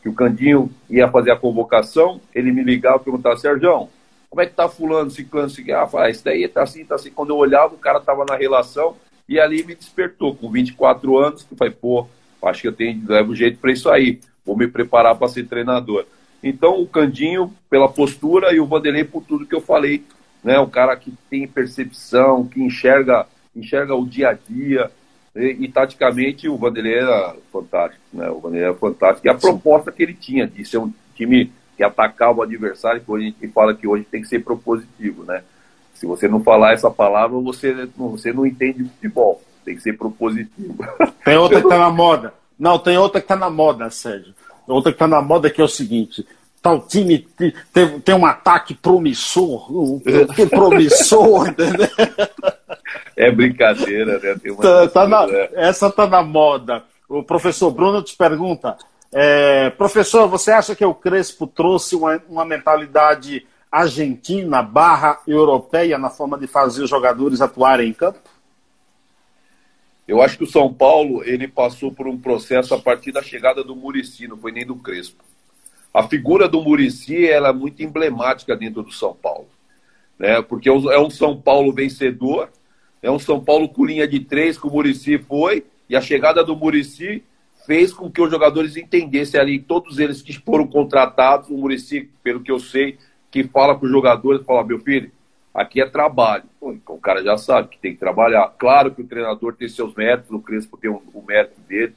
Que 0.02 0.10
o 0.10 0.14
Candinho 0.14 0.72
ia 0.90 1.08
fazer 1.10 1.32
a 1.32 1.36
convocação, 1.36 2.22
ele 2.34 2.52
me 2.52 2.64
ligava 2.64 2.98
e 2.98 3.04
perguntava, 3.04 3.36
Sérgio, 3.38 3.90
como 4.30 4.42
é 4.42 4.46
que 4.46 4.54
tá 4.54 4.68
fulano, 4.68 5.10
ciclano, 5.12 5.50
ciclano? 5.50 5.84
Ah, 5.84 5.88
fala, 5.88 6.10
isso 6.10 6.24
daí 6.24 6.48
tá 6.48 6.64
assim, 6.64 6.86
tá 6.86 6.96
assim. 6.96 7.10
Quando 7.10 7.30
eu 7.30 7.38
olhava, 7.38 7.74
o 7.74 7.78
cara 7.78 8.00
tava 8.00 8.26
na 8.26 8.36
relação 8.36 8.96
e 9.28 9.40
ali 9.40 9.64
me 9.64 9.76
despertou. 9.76 10.36
Com 10.36 10.50
24 10.50 11.18
anos, 11.18 11.44
que 11.44 11.56
falei, 11.56 11.74
pô, 11.74 12.08
acho 12.44 12.62
que 12.62 12.68
eu 12.68 12.74
tenho, 12.74 13.02
levo 13.08 13.36
jeito 13.36 13.60
para 13.60 13.72
isso 13.72 13.90
aí. 13.90 14.20
Vou 14.46 14.56
me 14.58 14.68
preparar 14.68 15.16
para 15.16 15.28
ser 15.28 15.46
treinador. 15.46 16.06
Então, 16.48 16.80
o 16.80 16.86
Candinho, 16.86 17.52
pela 17.72 17.90
postura, 17.90 18.54
e 18.54 18.60
o 18.60 18.68
Vanderlei 18.68 19.04
por 19.04 19.24
tudo 19.24 19.48
que 19.48 19.56
eu 19.56 19.62
falei. 19.62 20.04
Né? 20.44 20.60
Um 20.60 20.70
cara 20.70 20.96
que 20.96 21.12
tem 21.28 21.48
percepção, 21.48 22.46
que 22.46 22.62
enxerga, 22.62 23.26
enxerga 23.56 23.96
o 23.96 24.06
dia 24.06 24.30
a 24.30 24.34
dia. 24.34 24.92
E, 25.36 25.58
e 25.62 25.68
taticamente, 25.68 26.48
o 26.48 26.56
Vanderlei 26.56 27.00
era 27.00 27.36
fantástico. 27.52 28.04
Né? 28.14 28.30
O 28.30 28.40
Vanderlei 28.40 28.70
era 28.70 28.76
fantástico. 28.76 29.26
E 29.26 29.30
a 29.32 29.34
proposta 29.34 29.92
que 29.92 30.04
ele 30.04 30.14
tinha 30.14 30.46
de 30.46 30.64
ser 30.64 30.78
um 30.78 30.94
time 31.16 31.52
que 31.76 31.84
atacar 31.84 32.32
o 32.32 32.44
adversário, 32.44 33.02
que 33.02 33.12
hoje 33.12 33.26
a 33.26 33.30
gente 33.30 33.48
fala 33.52 33.74
que 33.74 33.88
hoje 33.88 34.04
tem 34.04 34.22
que 34.22 34.28
ser 34.28 34.44
propositivo, 34.44 35.24
né? 35.24 35.44
Se 35.96 36.06
você 36.06 36.28
não 36.28 36.44
falar 36.44 36.74
essa 36.74 36.92
palavra, 36.92 37.38
você, 37.40 37.90
você 37.98 38.32
não 38.32 38.46
entende 38.46 38.84
futebol. 38.84 39.42
Tem 39.64 39.76
que 39.76 39.82
ser 39.82 39.98
propositivo. 39.98 40.78
Tem 41.24 41.38
outra 41.38 41.62
que 41.62 41.68
tá 41.68 41.80
na 41.80 41.90
moda. 41.90 42.34
Não, 42.58 42.78
tem 42.78 42.98
outra 42.98 43.20
que 43.20 43.28
tá 43.28 43.36
na 43.36 43.50
moda, 43.50 43.90
Sérgio. 43.90 44.34
Outra 44.68 44.92
que 44.92 45.00
tá 45.00 45.08
na 45.08 45.22
moda 45.22 45.50
que 45.50 45.62
é 45.62 45.64
o 45.64 45.68
seguinte. 45.68 46.26
Tal 46.62 46.80
time 46.82 47.20
tem, 47.72 48.00
tem 48.00 48.16
um 48.16 48.26
ataque 48.26 48.74
promissor. 48.74 49.68
Que 50.36 50.46
promissor, 50.50 51.50
entendeu? 51.50 51.88
É 53.16 53.32
brincadeira, 53.32 54.20
né? 54.20 54.36
Tá, 54.62 54.88
tá 54.88 55.08
na, 55.08 55.28
né? 55.28 55.50
Essa 55.54 55.92
tá 55.92 56.08
na 56.08 56.24
moda. 56.24 56.84
O 57.08 57.24
professor 57.24 57.70
Bruno 57.72 58.02
te 58.02 58.18
pergunta: 58.18 58.78
é, 59.14 59.70
professor, 59.70 60.28
você 60.28 60.52
acha 60.52 60.76
que 60.76 60.84
o 60.84 60.94
Crespo 60.94 61.46
trouxe 61.46 61.96
uma, 61.96 62.22
uma 62.28 62.44
mentalidade 62.44 63.46
argentina 63.72 64.62
barra 64.62 65.20
europeia 65.28 65.98
na 65.98 66.10
forma 66.10 66.38
de 66.38 66.48
fazer 66.48 66.84
os 66.84 66.90
jogadores 66.90 67.42
atuarem 67.42 67.90
em 67.90 67.94
campo? 67.94 68.20
Eu 70.08 70.22
acho 70.22 70.38
que 70.38 70.44
o 70.44 70.48
São 70.48 70.72
Paulo 70.72 71.24
ele 71.24 71.48
passou 71.48 71.92
por 71.92 72.08
um 72.08 72.18
processo 72.18 72.74
a 72.74 72.80
partir 72.80 73.12
da 73.12 73.24
chegada 73.24 73.64
do 73.64 73.76
Murici, 73.76 74.28
não 74.28 74.38
foi 74.38 74.52
nem 74.52 74.66
do 74.66 74.76
Crespo. 74.76 75.24
A 75.94 76.08
figura 76.08 76.48
do 76.48 76.62
Murici 76.62 77.26
é 77.26 77.52
muito 77.52 77.82
emblemática 77.82 78.56
dentro 78.56 78.84
do 78.84 78.92
São 78.92 79.16
Paulo, 79.16 79.48
né? 80.20 80.42
Porque 80.42 80.70
é 80.70 81.00
um 81.00 81.10
São 81.10 81.40
Paulo 81.40 81.74
vencedor, 81.74 82.50
é 83.02 83.10
um 83.10 83.18
São 83.18 83.44
Paulo 83.44 83.70
com 83.70 83.86
linha 83.86 84.08
de 84.08 84.20
três 84.20 84.58
que 84.58 84.68
o 84.68 84.72
Murici 84.72 85.18
foi 85.18 85.66
e 85.90 85.96
a 85.96 86.02
chegada 86.02 86.44
do 86.44 86.56
Murici 86.56 87.24
fez 87.66 87.92
com 87.92 88.12
que 88.12 88.22
os 88.22 88.30
jogadores 88.30 88.78
entendessem 88.78 89.40
ali, 89.40 89.60
todos 89.60 89.98
eles 89.98 90.22
que 90.22 90.34
foram 90.34 90.68
contratados, 90.68 91.50
o 91.50 91.58
Murici, 91.58 92.10
pelo 92.22 92.42
que 92.42 92.52
eu 92.52 92.60
sei, 92.60 92.98
que 93.32 93.44
fala 93.44 93.76
com 93.76 93.86
os 93.86 93.92
jogadores, 93.92 94.46
fala, 94.46 94.64
meu 94.64 94.80
filho, 94.80 95.12
aqui 95.56 95.82
é 95.82 95.90
trabalho. 95.90 96.44
Pô, 96.60 96.74
então 96.74 96.96
o 96.96 97.00
cara 97.00 97.24
já 97.24 97.38
sabe 97.38 97.70
que 97.70 97.80
tem 97.80 97.94
que 97.94 98.00
trabalhar. 98.00 98.54
Claro 98.60 98.94
que 98.94 99.02
o 99.02 99.08
treinador 99.08 99.56
tem 99.56 99.70
seus 99.70 99.96
méritos, 99.96 100.30
o 100.30 100.40
Crespo 100.40 100.78
tem 100.78 100.92
o, 100.92 101.02
o 101.14 101.24
mérito 101.26 101.60
dele, 101.62 101.96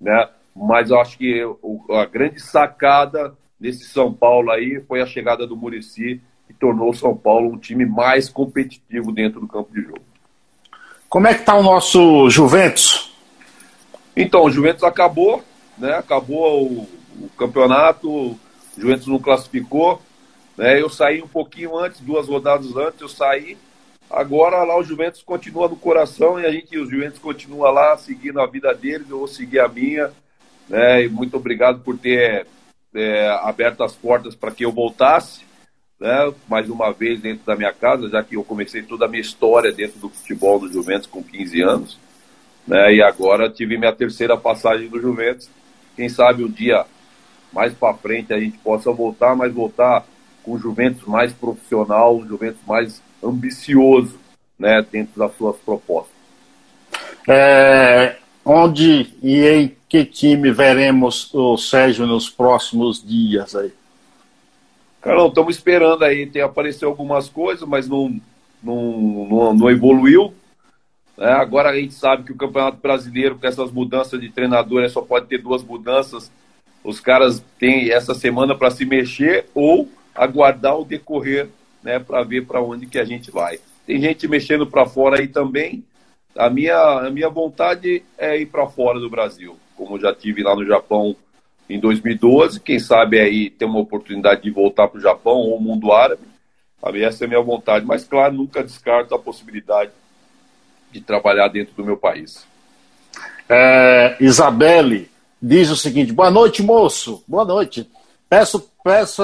né? 0.00 0.28
Mas 0.56 0.90
eu 0.90 0.98
acho 0.98 1.18
que 1.18 1.44
o, 1.44 1.84
a 1.90 2.06
grande 2.06 2.40
sacada 2.40 3.36
desse 3.60 3.84
São 3.84 4.12
Paulo 4.12 4.50
aí 4.50 4.80
foi 4.88 5.02
a 5.02 5.06
chegada 5.06 5.46
do 5.46 5.56
Murici, 5.56 6.20
que 6.46 6.54
tornou 6.54 6.90
o 6.90 6.94
São 6.94 7.14
Paulo 7.14 7.52
um 7.52 7.58
time 7.58 7.84
mais 7.84 8.28
competitivo 8.28 9.12
dentro 9.12 9.40
do 9.40 9.46
campo 9.46 9.72
de 9.72 9.82
jogo. 9.82 10.02
Como 11.08 11.26
é 11.26 11.34
que 11.34 11.40
está 11.40 11.54
o 11.54 11.62
nosso 11.62 12.30
Juventus? 12.30 13.14
Então, 14.16 14.44
o 14.44 14.50
Juventus 14.50 14.84
acabou, 14.84 15.44
né? 15.76 15.94
Acabou 15.94 16.62
o, 16.62 16.88
o 17.20 17.28
campeonato, 17.36 18.08
o 18.10 18.38
Juventus 18.76 19.06
não 19.06 19.18
classificou. 19.18 20.00
Né? 20.56 20.80
Eu 20.80 20.88
saí 20.88 21.22
um 21.22 21.28
pouquinho 21.28 21.76
antes, 21.76 22.00
duas 22.00 22.28
rodadas 22.28 22.74
antes, 22.76 23.00
eu 23.00 23.08
saí. 23.08 23.56
Agora 24.10 24.62
lá 24.64 24.78
o 24.78 24.84
Juventus 24.84 25.22
continua 25.22 25.68
no 25.68 25.76
coração 25.76 26.38
e 26.38 26.46
a 26.46 26.50
gente, 26.50 26.78
os 26.78 26.90
Juventus 26.90 27.18
continua 27.18 27.70
lá 27.70 27.96
seguindo 27.96 28.40
a 28.40 28.46
vida 28.46 28.72
deles, 28.72 29.08
eu 29.10 29.18
vou 29.18 29.28
seguir 29.28 29.60
a 29.60 29.68
minha. 29.68 30.12
Né? 30.68 31.04
E 31.04 31.08
muito 31.08 31.36
obrigado 31.36 31.80
por 31.80 31.98
ter 31.98 32.46
é, 32.94 33.28
aberto 33.42 33.82
as 33.82 33.94
portas 33.94 34.34
para 34.34 34.50
que 34.50 34.64
eu 34.64 34.70
voltasse, 34.70 35.42
né? 35.98 36.32
mais 36.48 36.68
uma 36.68 36.92
vez 36.92 37.20
dentro 37.20 37.44
da 37.44 37.56
minha 37.56 37.72
casa, 37.72 38.08
já 38.08 38.22
que 38.22 38.36
eu 38.36 38.44
comecei 38.44 38.82
toda 38.82 39.06
a 39.06 39.08
minha 39.08 39.20
história 39.20 39.72
dentro 39.72 39.98
do 39.98 40.08
futebol 40.08 40.60
do 40.60 40.72
Juventus 40.72 41.06
com 41.06 41.22
15 41.22 41.62
anos. 41.62 41.98
Né? 42.66 42.94
E 42.94 43.02
agora 43.02 43.50
tive 43.50 43.76
minha 43.76 43.92
terceira 43.92 44.36
passagem 44.36 44.88
do 44.88 45.00
Juventus. 45.00 45.50
Quem 45.96 46.08
sabe 46.08 46.44
um 46.44 46.50
dia 46.50 46.84
mais 47.52 47.72
para 47.72 47.94
frente 47.94 48.32
a 48.32 48.38
gente 48.38 48.58
possa 48.58 48.92
voltar, 48.92 49.34
mas 49.36 49.52
voltar 49.52 50.04
com 50.44 50.52
o 50.52 50.58
Juventus 50.58 51.06
mais 51.06 51.32
profissional, 51.32 52.16
um 52.16 52.26
Juventus 52.26 52.60
mais 52.66 53.02
ambicioso, 53.22 54.18
né, 54.58 54.84
dentro 54.90 55.18
das 55.18 55.34
suas 55.36 55.56
propostas. 55.56 56.14
É, 57.28 58.16
onde 58.44 59.14
e 59.22 59.40
em 59.46 59.76
que 59.88 60.04
time 60.04 60.50
veremos 60.50 61.32
o 61.32 61.56
Sérgio 61.56 62.06
nos 62.06 62.28
próximos 62.28 63.02
dias 63.02 63.54
aí? 63.54 63.72
Carlão, 65.00 65.28
estamos 65.28 65.56
esperando 65.56 66.02
aí, 66.02 66.26
tem 66.26 66.42
aparecido 66.42 66.86
algumas 66.86 67.28
coisas, 67.28 67.66
mas 67.68 67.88
não, 67.88 68.20
não, 68.62 69.26
não, 69.30 69.54
não 69.54 69.70
evoluiu. 69.70 70.32
É, 71.18 71.30
agora 71.30 71.70
a 71.70 71.76
gente 71.76 71.94
sabe 71.94 72.24
que 72.24 72.32
o 72.32 72.36
Campeonato 72.36 72.78
Brasileiro, 72.78 73.38
com 73.38 73.46
essas 73.46 73.70
mudanças 73.70 74.20
de 74.20 74.30
treinador, 74.30 74.82
né, 74.82 74.88
só 74.88 75.00
pode 75.00 75.26
ter 75.26 75.38
duas 75.38 75.62
mudanças. 75.62 76.30
Os 76.82 77.00
caras 77.00 77.44
têm 77.58 77.90
essa 77.90 78.14
semana 78.14 78.54
para 78.54 78.70
se 78.70 78.84
mexer 78.84 79.46
ou 79.54 79.88
aguardar 80.14 80.78
o 80.78 80.84
decorrer 80.84 81.48
né, 81.82 81.98
para 81.98 82.22
ver 82.22 82.46
para 82.46 82.62
onde 82.62 82.86
que 82.86 82.98
a 82.98 83.04
gente 83.04 83.30
vai. 83.30 83.58
Tem 83.86 84.00
gente 84.00 84.26
mexendo 84.26 84.66
para 84.66 84.86
fora 84.86 85.20
aí 85.20 85.28
também. 85.28 85.84
A 86.36 86.48
minha, 86.48 86.76
a 86.76 87.10
minha 87.10 87.28
vontade 87.28 88.02
é 88.16 88.38
ir 88.38 88.46
para 88.46 88.66
fora 88.66 88.98
do 88.98 89.10
Brasil, 89.10 89.56
como 89.76 90.00
já 90.00 90.14
tive 90.14 90.42
lá 90.42 90.56
no 90.56 90.66
Japão 90.66 91.14
em 91.68 91.78
2012. 91.78 92.60
Quem 92.60 92.78
sabe 92.78 93.20
aí 93.20 93.50
ter 93.50 93.66
uma 93.66 93.78
oportunidade 93.78 94.42
de 94.42 94.50
voltar 94.50 94.88
para 94.88 94.98
o 94.98 95.02
Japão 95.02 95.34
ou 95.34 95.56
o 95.56 95.60
mundo 95.60 95.92
árabe. 95.92 96.22
Essa 97.02 97.24
é 97.24 97.26
a 97.26 97.28
minha 97.28 97.40
vontade. 97.40 97.86
Mas, 97.86 98.04
claro, 98.04 98.34
nunca 98.34 98.62
descarto 98.62 99.14
a 99.14 99.18
possibilidade 99.18 99.90
de 100.92 101.00
trabalhar 101.00 101.48
dentro 101.48 101.74
do 101.74 101.84
meu 101.84 101.96
país. 101.96 102.46
É, 103.48 104.16
Isabelle 104.20 105.10
diz 105.40 105.70
o 105.70 105.76
seguinte: 105.76 106.12
boa 106.12 106.30
noite, 106.30 106.62
moço. 106.62 107.22
Boa 107.26 107.44
noite. 107.44 107.88
Peço, 108.28 108.70
peço 108.82 109.22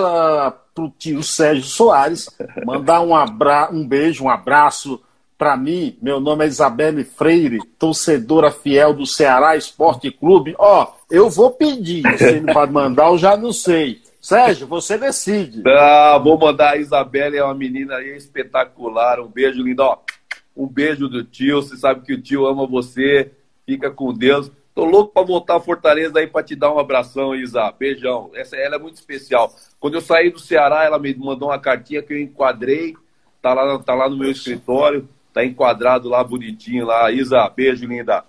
para 0.75 0.85
o 0.85 0.91
tio 0.91 1.23
Sérgio 1.23 1.64
Soares 1.64 2.29
mandar 2.64 3.01
um, 3.01 3.14
abra 3.14 3.71
um 3.73 3.87
beijo, 3.87 4.25
um 4.25 4.31
abraço 4.31 5.01
para 5.41 5.57
mim. 5.57 5.97
Meu 6.03 6.21
nome 6.21 6.45
é 6.45 6.49
Isabelle 6.49 7.03
Freire, 7.03 7.59
torcedora 7.79 8.51
fiel 8.51 8.93
do 8.93 9.07
Ceará 9.07 9.57
Esporte 9.57 10.11
Clube. 10.11 10.55
Ó, 10.59 10.93
eu 11.11 11.31
vou 11.31 11.51
pedir. 11.51 12.03
Se 12.18 12.25
ele 12.25 12.53
vai 12.53 12.66
mandar, 12.66 13.09
eu 13.09 13.16
já 13.16 13.37
não 13.37 13.53
sei. 13.53 14.03
Sérgio, 14.21 14.66
você 14.66 14.99
decide. 14.99 15.62
Ah, 15.66 16.21
vou 16.23 16.39
mandar 16.39 16.75
a 16.75 16.77
Isabelle, 16.77 17.39
é 17.39 17.43
uma 17.43 17.55
menina 17.55 18.03
espetacular. 18.03 19.18
Um 19.18 19.29
beijo 19.29 19.62
lindo. 19.62 19.83
Ó, 19.83 19.97
um 20.55 20.66
beijo 20.66 21.09
do 21.09 21.25
tio. 21.25 21.62
Você 21.62 21.75
sabe 21.77 22.03
que 22.03 22.12
o 22.12 22.21
tio 22.21 22.47
ama 22.47 22.66
você. 22.66 23.33
Fica 23.64 23.91
com 23.91 24.12
Deus. 24.12 24.51
Tô 24.75 24.85
louco 24.85 25.12
para 25.12 25.27
voltar 25.27 25.57
a 25.57 25.61
Fortaleza 25.61 26.18
aí 26.18 26.27
para 26.27 26.45
te 26.45 26.55
dar 26.55 26.73
um 26.73 26.79
abração, 26.79 27.35
Isa. 27.35 27.73
Beijão. 27.79 28.31
Essa 28.35 28.57
ela 28.57 28.77
é 28.77 28.79
muito 28.79 28.97
especial. 28.97 29.53
Quando 29.79 29.95
eu 29.95 30.01
saí 30.01 30.31
do 30.31 30.39
Ceará, 30.39 30.85
ela 30.85 30.99
me 30.99 31.14
mandou 31.14 31.49
uma 31.49 31.59
cartinha 31.59 32.03
que 32.03 32.12
eu 32.12 32.21
enquadrei. 32.21 32.95
Tá 33.43 33.53
lá, 33.53 33.79
tá 33.81 33.95
lá 33.95 34.09
no 34.09 34.16
meu 34.16 34.31
escritório. 34.31 35.09
Tá 35.33 35.45
enquadrado 35.45 36.09
lá 36.09 36.23
bonitinho 36.23 36.87
lá. 36.87 37.11
Isa, 37.11 37.49
beijo, 37.49 37.87
linda. 37.87 38.25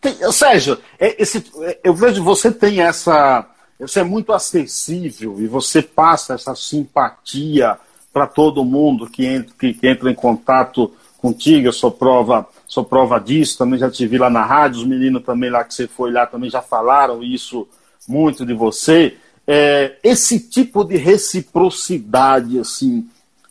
Tem, 0.00 0.14
Sérgio, 0.32 0.78
é, 0.98 1.20
esse, 1.20 1.44
é, 1.62 1.80
eu 1.82 1.92
vejo 1.92 2.22
você 2.22 2.52
tem 2.52 2.80
essa 2.80 3.44
você 3.78 4.00
é 4.00 4.04
muito 4.04 4.32
acessível 4.32 5.40
e 5.40 5.46
você 5.46 5.80
passa 5.80 6.34
essa 6.34 6.54
simpatia 6.54 7.78
para 8.12 8.26
todo 8.26 8.64
mundo 8.64 9.08
que 9.08 9.24
entra, 9.24 9.54
que, 9.58 9.72
que 9.72 9.86
entra 9.86 10.10
em 10.10 10.14
contato 10.14 10.92
contigo. 11.18 11.68
Eu 11.68 11.72
sou 11.72 11.90
prova, 11.90 12.48
sou 12.68 12.84
prova 12.84 13.18
disso. 13.18 13.58
Também 13.58 13.78
já 13.78 13.90
te 13.90 14.06
vi 14.06 14.18
lá 14.18 14.30
na 14.30 14.44
rádio. 14.44 14.80
Os 14.80 14.86
meninos 14.86 15.24
também 15.24 15.50
lá 15.50 15.64
que 15.64 15.74
você 15.74 15.88
foi 15.88 16.12
lá 16.12 16.26
também 16.26 16.50
já 16.50 16.62
falaram 16.62 17.22
isso 17.22 17.66
muito 18.06 18.46
de 18.46 18.54
você. 18.54 19.16
É, 19.46 19.96
esse 20.04 20.38
tipo 20.38 20.84
de 20.84 20.96
reciprocidade, 20.96 22.58
assim, 22.58 23.08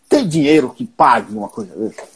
tem 0.08 0.28
dinheiro 0.28 0.70
que 0.70 0.86
pague 0.86 1.34
uma 1.34 1.50
coisa 1.50 1.76
dessa? 1.76 2.08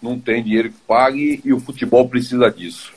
Não 0.00 0.18
tem 0.18 0.42
dinheiro 0.42 0.70
que 0.70 0.80
pague 0.86 1.40
e 1.44 1.52
o 1.52 1.58
futebol 1.60 2.08
precisa 2.08 2.50
disso. 2.50 2.92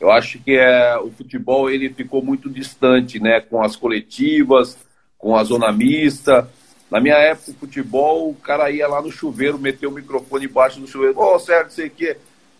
Eu 0.00 0.10
acho 0.12 0.38
que 0.38 0.52
é, 0.52 0.96
o 0.98 1.10
futebol 1.10 1.68
ele 1.68 1.90
ficou 1.90 2.22
muito 2.22 2.48
distante, 2.48 3.18
né, 3.18 3.40
com 3.40 3.62
as 3.62 3.74
coletivas, 3.74 4.78
com 5.18 5.36
a 5.36 5.42
zona 5.42 5.72
mista. 5.72 6.48
Na 6.90 7.00
minha 7.00 7.16
época, 7.16 7.52
futebol, 7.58 8.30
o 8.30 8.34
cara 8.34 8.70
ia 8.70 8.88
lá 8.88 9.02
no 9.02 9.12
chuveiro, 9.12 9.58
meteu 9.58 9.90
o 9.90 9.94
microfone 9.94 10.46
embaixo 10.46 10.80
do 10.80 10.86
chuveiro, 10.86 11.18
ô, 11.18 11.34
oh, 11.34 11.38
Sérgio, 11.38 11.70
sei 11.70 11.90
que 11.90 12.16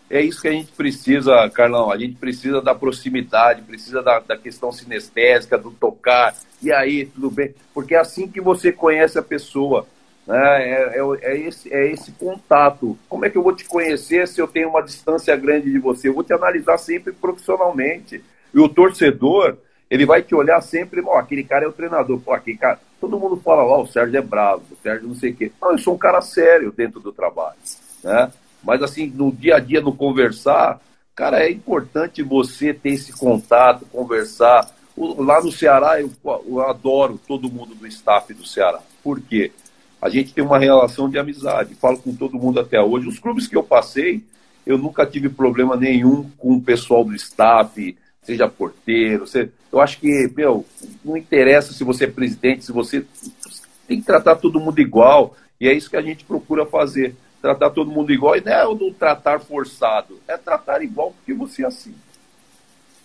é 0.09 0.21
isso 0.21 0.41
que 0.41 0.47
a 0.47 0.51
gente 0.51 0.71
precisa, 0.71 1.47
Carlão. 1.51 1.91
A 1.91 1.97
gente 1.97 2.15
precisa 2.15 2.61
da 2.61 2.73
proximidade, 2.73 3.61
precisa 3.61 4.01
da, 4.01 4.19
da 4.19 4.35
questão 4.35 4.71
sinestésica, 4.71 5.57
do 5.57 5.69
tocar. 5.69 6.35
E 6.61 6.71
aí, 6.71 7.05
tudo 7.05 7.29
bem? 7.29 7.53
Porque 7.73 7.93
é 7.93 7.99
assim 7.99 8.27
que 8.27 8.41
você 8.41 8.71
conhece 8.71 9.19
a 9.19 9.21
pessoa. 9.21 9.85
Né? 10.25 10.37
É, 10.37 10.99
é, 10.99 11.03
é, 11.21 11.37
esse, 11.37 11.71
é 11.71 11.91
esse 11.91 12.11
contato. 12.13 12.97
Como 13.07 13.23
é 13.23 13.29
que 13.29 13.37
eu 13.37 13.43
vou 13.43 13.55
te 13.55 13.65
conhecer 13.65 14.27
se 14.27 14.41
eu 14.41 14.47
tenho 14.47 14.69
uma 14.69 14.81
distância 14.81 15.35
grande 15.35 15.71
de 15.71 15.77
você? 15.77 16.09
Eu 16.09 16.15
vou 16.15 16.23
te 16.23 16.33
analisar 16.33 16.79
sempre 16.79 17.13
profissionalmente. 17.13 18.23
E 18.51 18.59
o 18.59 18.67
torcedor, 18.67 19.57
ele 19.89 20.05
vai 20.05 20.21
te 20.21 20.35
olhar 20.35 20.61
sempre, 20.61 21.01
ó, 21.01 21.17
aquele 21.17 21.43
cara 21.43 21.65
é 21.65 21.67
o 21.67 21.73
treinador, 21.73 22.19
pô, 22.19 22.33
aquele 22.33 22.57
cara. 22.57 22.79
Todo 22.99 23.19
mundo 23.19 23.37
fala, 23.37 23.63
ó, 23.63 23.81
o 23.81 23.87
Sérgio 23.87 24.17
é 24.17 24.21
bravo, 24.21 24.63
o 24.71 24.77
Sérgio 24.83 25.07
não 25.07 25.15
sei 25.15 25.31
o 25.31 25.35
quê. 25.35 25.51
Não, 25.61 25.71
eu 25.71 25.77
sou 25.77 25.95
um 25.95 25.97
cara 25.97 26.21
sério 26.21 26.71
dentro 26.71 26.99
do 26.99 27.11
trabalho. 27.11 27.57
Né? 28.03 28.31
Mas 28.63 28.83
assim, 28.83 29.07
no 29.07 29.31
dia 29.31 29.55
a 29.55 29.59
dia, 29.59 29.81
no 29.81 29.95
conversar, 29.95 30.79
cara, 31.15 31.43
é 31.43 31.49
importante 31.49 32.21
você 32.21 32.73
ter 32.73 32.89
esse 32.89 33.13
contato, 33.13 33.85
conversar. 33.85 34.69
Lá 34.97 35.41
no 35.41 35.51
Ceará, 35.51 36.01
eu, 36.01 36.11
eu 36.45 36.61
adoro 36.61 37.19
todo 37.25 37.49
mundo 37.49 37.73
do 37.73 37.87
staff 37.87 38.33
do 38.33 38.45
Ceará. 38.45 38.79
Por 39.01 39.21
quê? 39.21 39.51
a 40.01 40.09
gente 40.09 40.33
tem 40.33 40.43
uma 40.43 40.57
relação 40.57 41.09
de 41.09 41.19
amizade. 41.19 41.75
Falo 41.75 41.97
com 41.97 42.15
todo 42.15 42.37
mundo 42.37 42.59
até 42.59 42.81
hoje. 42.81 43.07
Os 43.07 43.19
clubes 43.19 43.47
que 43.47 43.55
eu 43.55 43.63
passei, 43.63 44.23
eu 44.65 44.77
nunca 44.77 45.05
tive 45.05 45.29
problema 45.29 45.75
nenhum 45.75 46.29
com 46.37 46.53
o 46.53 46.61
pessoal 46.61 47.03
do 47.03 47.13
staff, 47.15 47.97
seja 48.29 48.47
porteiro. 48.47 49.25
Eu 49.71 49.81
acho 49.81 49.99
que, 49.99 50.31
meu, 50.35 50.65
não 51.03 51.17
interessa 51.17 51.73
se 51.73 51.83
você 51.83 52.05
é 52.05 52.07
presidente, 52.07 52.65
se 52.65 52.71
você. 52.71 53.03
Tem 53.87 53.99
que 53.99 54.05
tratar 54.05 54.35
todo 54.35 54.59
mundo 54.59 54.79
igual. 54.79 55.35
E 55.59 55.67
é 55.67 55.73
isso 55.73 55.89
que 55.89 55.97
a 55.97 56.01
gente 56.01 56.23
procura 56.23 56.65
fazer. 56.65 57.15
Tratar 57.41 57.71
todo 57.71 57.89
mundo 57.89 58.13
igual. 58.13 58.35
E 58.35 58.41
não 58.41 58.51
é 58.51 58.67
o 58.67 58.93
tratar 58.93 59.39
forçado, 59.39 60.19
é 60.27 60.37
tratar 60.37 60.83
igual 60.83 61.11
porque 61.11 61.33
você 61.33 61.63
é 61.63 61.67
assim. 61.67 61.93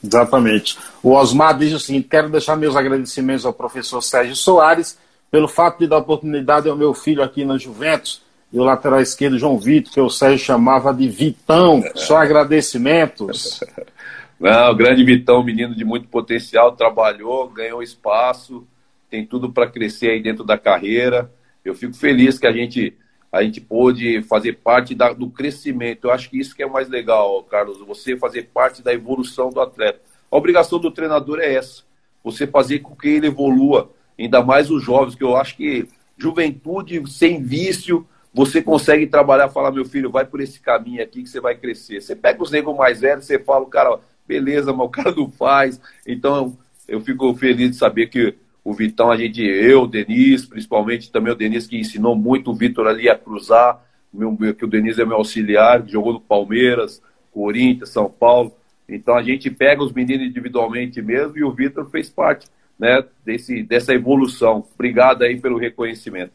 Exatamente. 0.03 0.77
O 1.03 1.13
Osmar 1.13 1.57
diz 1.57 1.83
seguinte: 1.83 2.09
quero 2.09 2.29
deixar 2.29 2.57
meus 2.57 2.77
agradecimentos 2.77 3.47
ao 3.47 3.53
professor 3.53 4.03
Sérgio 4.03 4.37
Soares 4.37 4.99
pelo 5.31 5.49
fato 5.49 5.79
de 5.79 5.87
dar 5.87 5.99
oportunidade 5.99 6.69
ao 6.69 6.77
meu 6.77 6.93
filho 6.95 7.23
aqui 7.23 7.45
na 7.45 7.59
Juventus, 7.59 8.23
e 8.53 8.59
o 8.59 8.63
lateral 8.63 9.01
esquerdo 9.01 9.37
João 9.37 9.59
Vitor, 9.59 9.93
que 9.93 10.01
o 10.01 10.09
Sérgio 10.09 10.39
chamava 10.39 10.95
de 10.95 11.09
Vitão. 11.09 11.83
Só 11.97 12.19
agradecimentos. 12.19 13.61
Não, 14.39 14.71
o 14.71 14.75
grande 14.75 15.05
Vitão, 15.05 15.43
menino 15.43 15.75
de 15.75 15.85
muito 15.85 16.09
potencial, 16.09 16.73
trabalhou, 16.73 17.49
ganhou 17.49 17.83
espaço, 17.83 18.67
tem 19.09 19.25
tudo 19.25 19.53
para 19.53 19.71
crescer 19.71 20.11
aí 20.11 20.23
dentro 20.23 20.45
da 20.45 20.59
carreira. 20.59 21.31
Eu 21.65 21.75
fico 21.75 21.95
feliz 21.95 22.39
que 22.39 22.47
a 22.47 22.53
gente 22.53 22.97
a 23.31 23.43
gente 23.43 23.61
pôde 23.61 24.23
fazer 24.23 24.59
parte 24.59 24.95
da, 24.95 25.13
do 25.13 25.29
crescimento. 25.29 26.05
Eu 26.07 26.13
acho 26.13 26.31
que 26.31 26.39
isso 26.39 26.55
que 26.55 26.63
é 26.63 26.69
mais 26.69 26.89
legal, 26.89 27.43
Carlos, 27.43 27.81
você 27.81 28.17
fazer 28.17 28.51
parte 28.55 28.81
da 28.81 28.95
evolução 28.95 29.51
do 29.51 29.61
atleta. 29.61 30.01
A 30.31 30.37
obrigação 30.37 30.79
do 30.79 30.91
treinador 30.91 31.41
é 31.41 31.53
essa, 31.53 31.83
você 32.23 32.47
fazer 32.47 32.79
com 32.79 32.95
que 32.95 33.09
ele 33.09 33.27
evolua 33.27 33.91
ainda 34.17 34.41
mais 34.41 34.71
os 34.71 34.85
jovens, 34.85 35.17
que 35.17 35.25
eu 35.25 35.37
acho 35.37 35.57
que 35.57 35.89
juventude 36.17 37.03
sem 37.11 37.43
vício, 37.43 38.07
você 38.33 38.63
consegue 38.63 39.07
trabalhar, 39.07 39.49
falar, 39.49 39.73
meu 39.73 39.85
filho, 39.85 40.11
vai 40.11 40.25
por 40.25 40.41
esse 40.41 40.61
caminho 40.61 41.03
aqui 41.03 41.23
que 41.23 41.29
você 41.29 41.41
vai 41.41 41.57
crescer. 41.57 42.01
Você 42.01 42.15
pega 42.15 42.43
os 42.43 42.51
negros 42.51 42.77
mais 42.77 43.01
velhos, 43.01 43.25
você 43.25 43.39
fala, 43.39 43.67
cara, 43.67 44.01
beleza, 44.27 44.73
mas 44.73 44.87
o 44.87 44.91
cara 44.91 45.15
não 45.15 45.31
faz. 45.31 45.81
Então, 46.07 46.57
eu 46.87 47.01
fico 47.01 47.35
feliz 47.35 47.71
de 47.71 47.77
saber 47.77 48.07
que 48.09 48.35
o 48.65 48.73
Vitão, 48.73 49.11
a 49.11 49.17
gente, 49.17 49.43
eu, 49.43 49.83
o 49.83 49.87
Denis, 49.87 50.47
principalmente 50.47 51.13
também 51.13 51.33
o 51.33 51.37
Denis, 51.37 51.67
que 51.67 51.79
ensinou 51.79 52.17
muito 52.17 52.51
o 52.51 52.55
Vitor 52.55 52.87
ali 52.87 53.09
a 53.09 53.17
cruzar, 53.17 53.85
meu, 54.13 54.37
que 54.55 54.65
o 54.65 54.69
Denis 54.69 54.99
é 54.99 55.05
meu 55.05 55.17
auxiliar, 55.17 55.87
jogou 55.87 56.15
no 56.15 56.21
Palmeiras, 56.21 57.03
Corinthians, 57.31 57.91
São 57.91 58.09
Paulo. 58.09 58.53
Então 58.89 59.17
a 59.17 59.23
gente 59.23 59.51
pega 59.51 59.83
os 59.83 59.93
meninos 59.93 60.27
individualmente 60.27 61.03
mesmo 61.03 61.37
e 61.37 61.45
o 61.45 61.51
Vitor 61.51 61.91
fez 61.91 62.09
parte 62.09 62.47
né, 62.79 63.05
desse, 63.25 63.63
dessa 63.63 63.93
evolução. 63.93 64.65
Obrigado 64.75 65.23
aí 65.23 65.39
pelo 65.39 65.59
reconhecimento. 65.59 66.33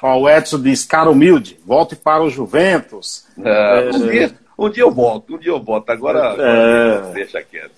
Ó, 0.00 0.20
o 0.20 0.28
Edson 0.28 0.60
diz, 0.60 0.84
cara 0.84 1.10
humilde, 1.10 1.58
volte 1.64 1.96
para 1.96 2.22
o 2.22 2.30
Juventus. 2.30 3.26
É, 3.42 3.90
dia, 3.90 4.34
um, 4.58 4.68
dia, 4.70 4.82
eu 4.82 4.90
volto, 4.90 5.34
um 5.34 5.38
dia 5.38 5.52
eu 5.52 5.62
volto. 5.62 5.90
Agora, 5.90 6.36
é... 6.38 7.12
deixa 7.12 7.42
quieto. 7.42 7.72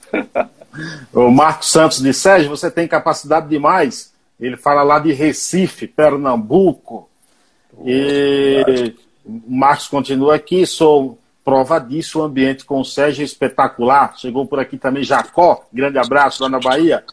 o 1.12 1.30
Marcos 1.30 1.70
Santos 1.70 2.02
diz, 2.02 2.16
Sérgio, 2.16 2.50
você 2.50 2.70
tem 2.70 2.86
capacidade 2.86 3.48
demais. 3.48 4.12
Ele 4.38 4.56
fala 4.56 4.82
lá 4.82 4.98
de 4.98 5.12
Recife, 5.12 5.86
Pernambuco. 5.86 7.08
Oh, 7.76 7.84
e 7.86 8.94
o 9.24 9.42
Marcos 9.46 9.88
continua 9.88 10.36
aqui, 10.36 10.66
sou 10.66 11.18
prova 11.44 11.78
disso, 11.78 12.18
o 12.18 12.22
ambiente 12.22 12.64
com 12.64 12.80
o 12.80 12.84
Sérgio 12.84 13.22
é 13.22 13.24
espetacular. 13.24 14.18
Chegou 14.18 14.46
por 14.46 14.58
aqui 14.58 14.76
também 14.76 15.04
Jacó, 15.04 15.64
grande 15.72 15.96
abraço 15.96 16.42
lá 16.42 16.48
na 16.48 16.58
Bahia. 16.58 17.04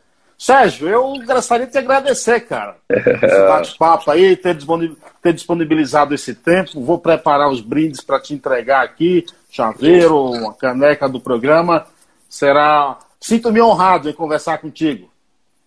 Sérgio, 0.43 0.89
eu 0.89 1.13
gostaria 1.25 1.65
de 1.65 1.71
te 1.71 1.77
agradecer, 1.77 2.41
cara. 2.41 2.75
Esse 2.89 3.39
bate-papo 3.47 4.11
aí, 4.11 4.35
ter, 4.35 4.53
disponibilizado 5.33 6.13
esse 6.13 6.35
tempo. 6.35 6.81
Vou 6.81 6.99
preparar 6.99 7.49
os 7.49 7.61
brindes 7.61 8.01
para 8.01 8.19
te 8.19 8.33
entregar 8.33 8.83
aqui, 8.83 9.25
chaveiro, 9.49 10.31
uma 10.31 10.53
caneca 10.53 11.07
do 11.07 11.21
programa. 11.21 11.87
Será. 12.27 12.99
Sinto-me 13.21 13.61
honrado 13.61 14.09
em 14.09 14.13
conversar 14.13 14.57
contigo. 14.57 15.09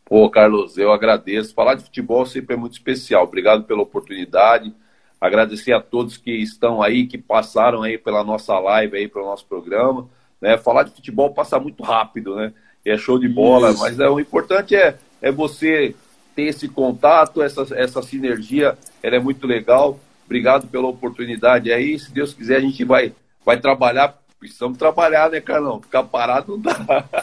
Pô, 0.04 0.28
Carlos, 0.28 0.76
eu 0.76 0.92
agradeço. 0.92 1.54
Falar 1.54 1.76
de 1.76 1.84
futebol 1.84 2.26
sempre 2.26 2.54
é 2.54 2.58
muito 2.58 2.74
especial. 2.74 3.24
Obrigado 3.24 3.64
pela 3.64 3.80
oportunidade. 3.80 4.74
Agradecer 5.18 5.72
a 5.72 5.80
todos 5.80 6.18
que 6.18 6.32
estão 6.32 6.82
aí, 6.82 7.06
que 7.06 7.16
passaram 7.16 7.82
aí 7.82 7.96
pela 7.96 8.22
nossa 8.22 8.58
live 8.58 8.98
aí, 8.98 9.08
pelo 9.08 9.24
nosso 9.24 9.46
programa. 9.46 10.06
Né? 10.38 10.58
Falar 10.58 10.82
de 10.82 10.90
futebol 10.90 11.32
passa 11.32 11.58
muito 11.58 11.82
rápido, 11.82 12.36
né? 12.36 12.52
É 12.90 12.96
show 12.96 13.18
de 13.18 13.28
bola, 13.28 13.70
Isso. 13.70 13.80
mas 13.80 13.98
é, 13.98 14.08
o 14.08 14.20
importante 14.20 14.74
é, 14.76 14.96
é 15.20 15.30
você 15.30 15.94
ter 16.34 16.44
esse 16.44 16.68
contato, 16.68 17.42
essa, 17.42 17.66
essa 17.74 18.02
sinergia, 18.02 18.76
ela 19.02 19.16
é 19.16 19.20
muito 19.20 19.46
legal. 19.46 19.98
Obrigado 20.24 20.66
pela 20.66 20.86
oportunidade 20.86 21.72
aí. 21.72 21.98
Se 21.98 22.12
Deus 22.12 22.34
quiser, 22.34 22.56
a 22.56 22.60
gente 22.60 22.84
vai, 22.84 23.12
vai 23.44 23.58
trabalhar. 23.58 24.18
Precisamos 24.38 24.76
trabalhar, 24.76 25.30
né, 25.30 25.40
Carlão? 25.40 25.80
Ficar 25.80 26.04
parado 26.04 26.52
não 26.52 26.60
dá. 26.60 27.04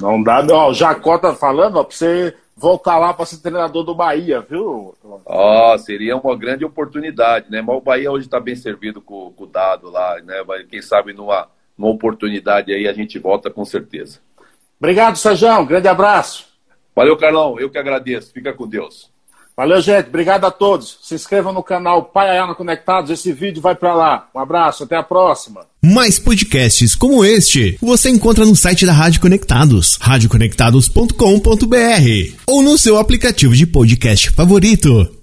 Não 0.00 0.20
dá, 0.20 0.42
não. 0.42 0.70
O 0.70 0.74
Jacó 0.74 1.16
tá 1.16 1.32
falando, 1.32 1.76
ó, 1.76 1.84
pra 1.84 1.94
você 1.94 2.34
voltar 2.56 2.98
lá 2.98 3.14
para 3.14 3.24
ser 3.24 3.38
treinador 3.38 3.84
do 3.84 3.94
Bahia, 3.94 4.40
viu? 4.40 4.96
Ó, 5.24 5.74
oh, 5.74 5.78
seria 5.78 6.16
uma 6.16 6.36
grande 6.36 6.64
oportunidade, 6.64 7.48
né? 7.48 7.62
Mas 7.62 7.76
o 7.76 7.80
Bahia 7.80 8.10
hoje 8.10 8.26
está 8.26 8.40
bem 8.40 8.56
servido 8.56 9.00
com, 9.00 9.32
com 9.32 9.44
o 9.44 9.46
dado 9.46 9.90
lá, 9.90 10.20
né? 10.24 10.42
Quem 10.68 10.82
sabe 10.82 11.12
numa, 11.12 11.46
numa 11.78 11.92
oportunidade 11.92 12.72
aí 12.72 12.88
a 12.88 12.92
gente 12.92 13.16
volta 13.18 13.48
com 13.48 13.64
certeza. 13.64 14.18
Obrigado, 14.82 15.16
Sérgio. 15.16 15.64
Grande 15.64 15.86
abraço. 15.86 16.44
Valeu, 16.96 17.16
Carlão. 17.16 17.54
Eu 17.60 17.70
que 17.70 17.78
agradeço. 17.78 18.32
Fica 18.32 18.52
com 18.52 18.66
Deus. 18.66 19.08
Valeu, 19.56 19.80
gente. 19.80 20.08
Obrigado 20.08 20.44
a 20.44 20.50
todos. 20.50 20.98
Se 21.02 21.14
inscrevam 21.14 21.52
no 21.52 21.62
canal 21.62 22.06
Pai 22.06 22.30
Ayana 22.30 22.52
Conectados. 22.52 23.08
Esse 23.08 23.32
vídeo 23.32 23.62
vai 23.62 23.76
para 23.76 23.94
lá. 23.94 24.28
Um 24.34 24.40
abraço. 24.40 24.82
Até 24.82 24.96
a 24.96 25.02
próxima. 25.04 25.60
Mais 25.80 26.18
podcasts 26.18 26.96
como 26.96 27.24
este 27.24 27.78
você 27.80 28.10
encontra 28.10 28.44
no 28.44 28.56
site 28.56 28.84
da 28.84 28.92
Rádio 28.92 29.20
Conectados, 29.20 29.98
radioconectados.com.br 30.00 32.36
ou 32.48 32.60
no 32.60 32.76
seu 32.76 32.98
aplicativo 32.98 33.54
de 33.54 33.68
podcast 33.68 34.30
favorito. 34.30 35.16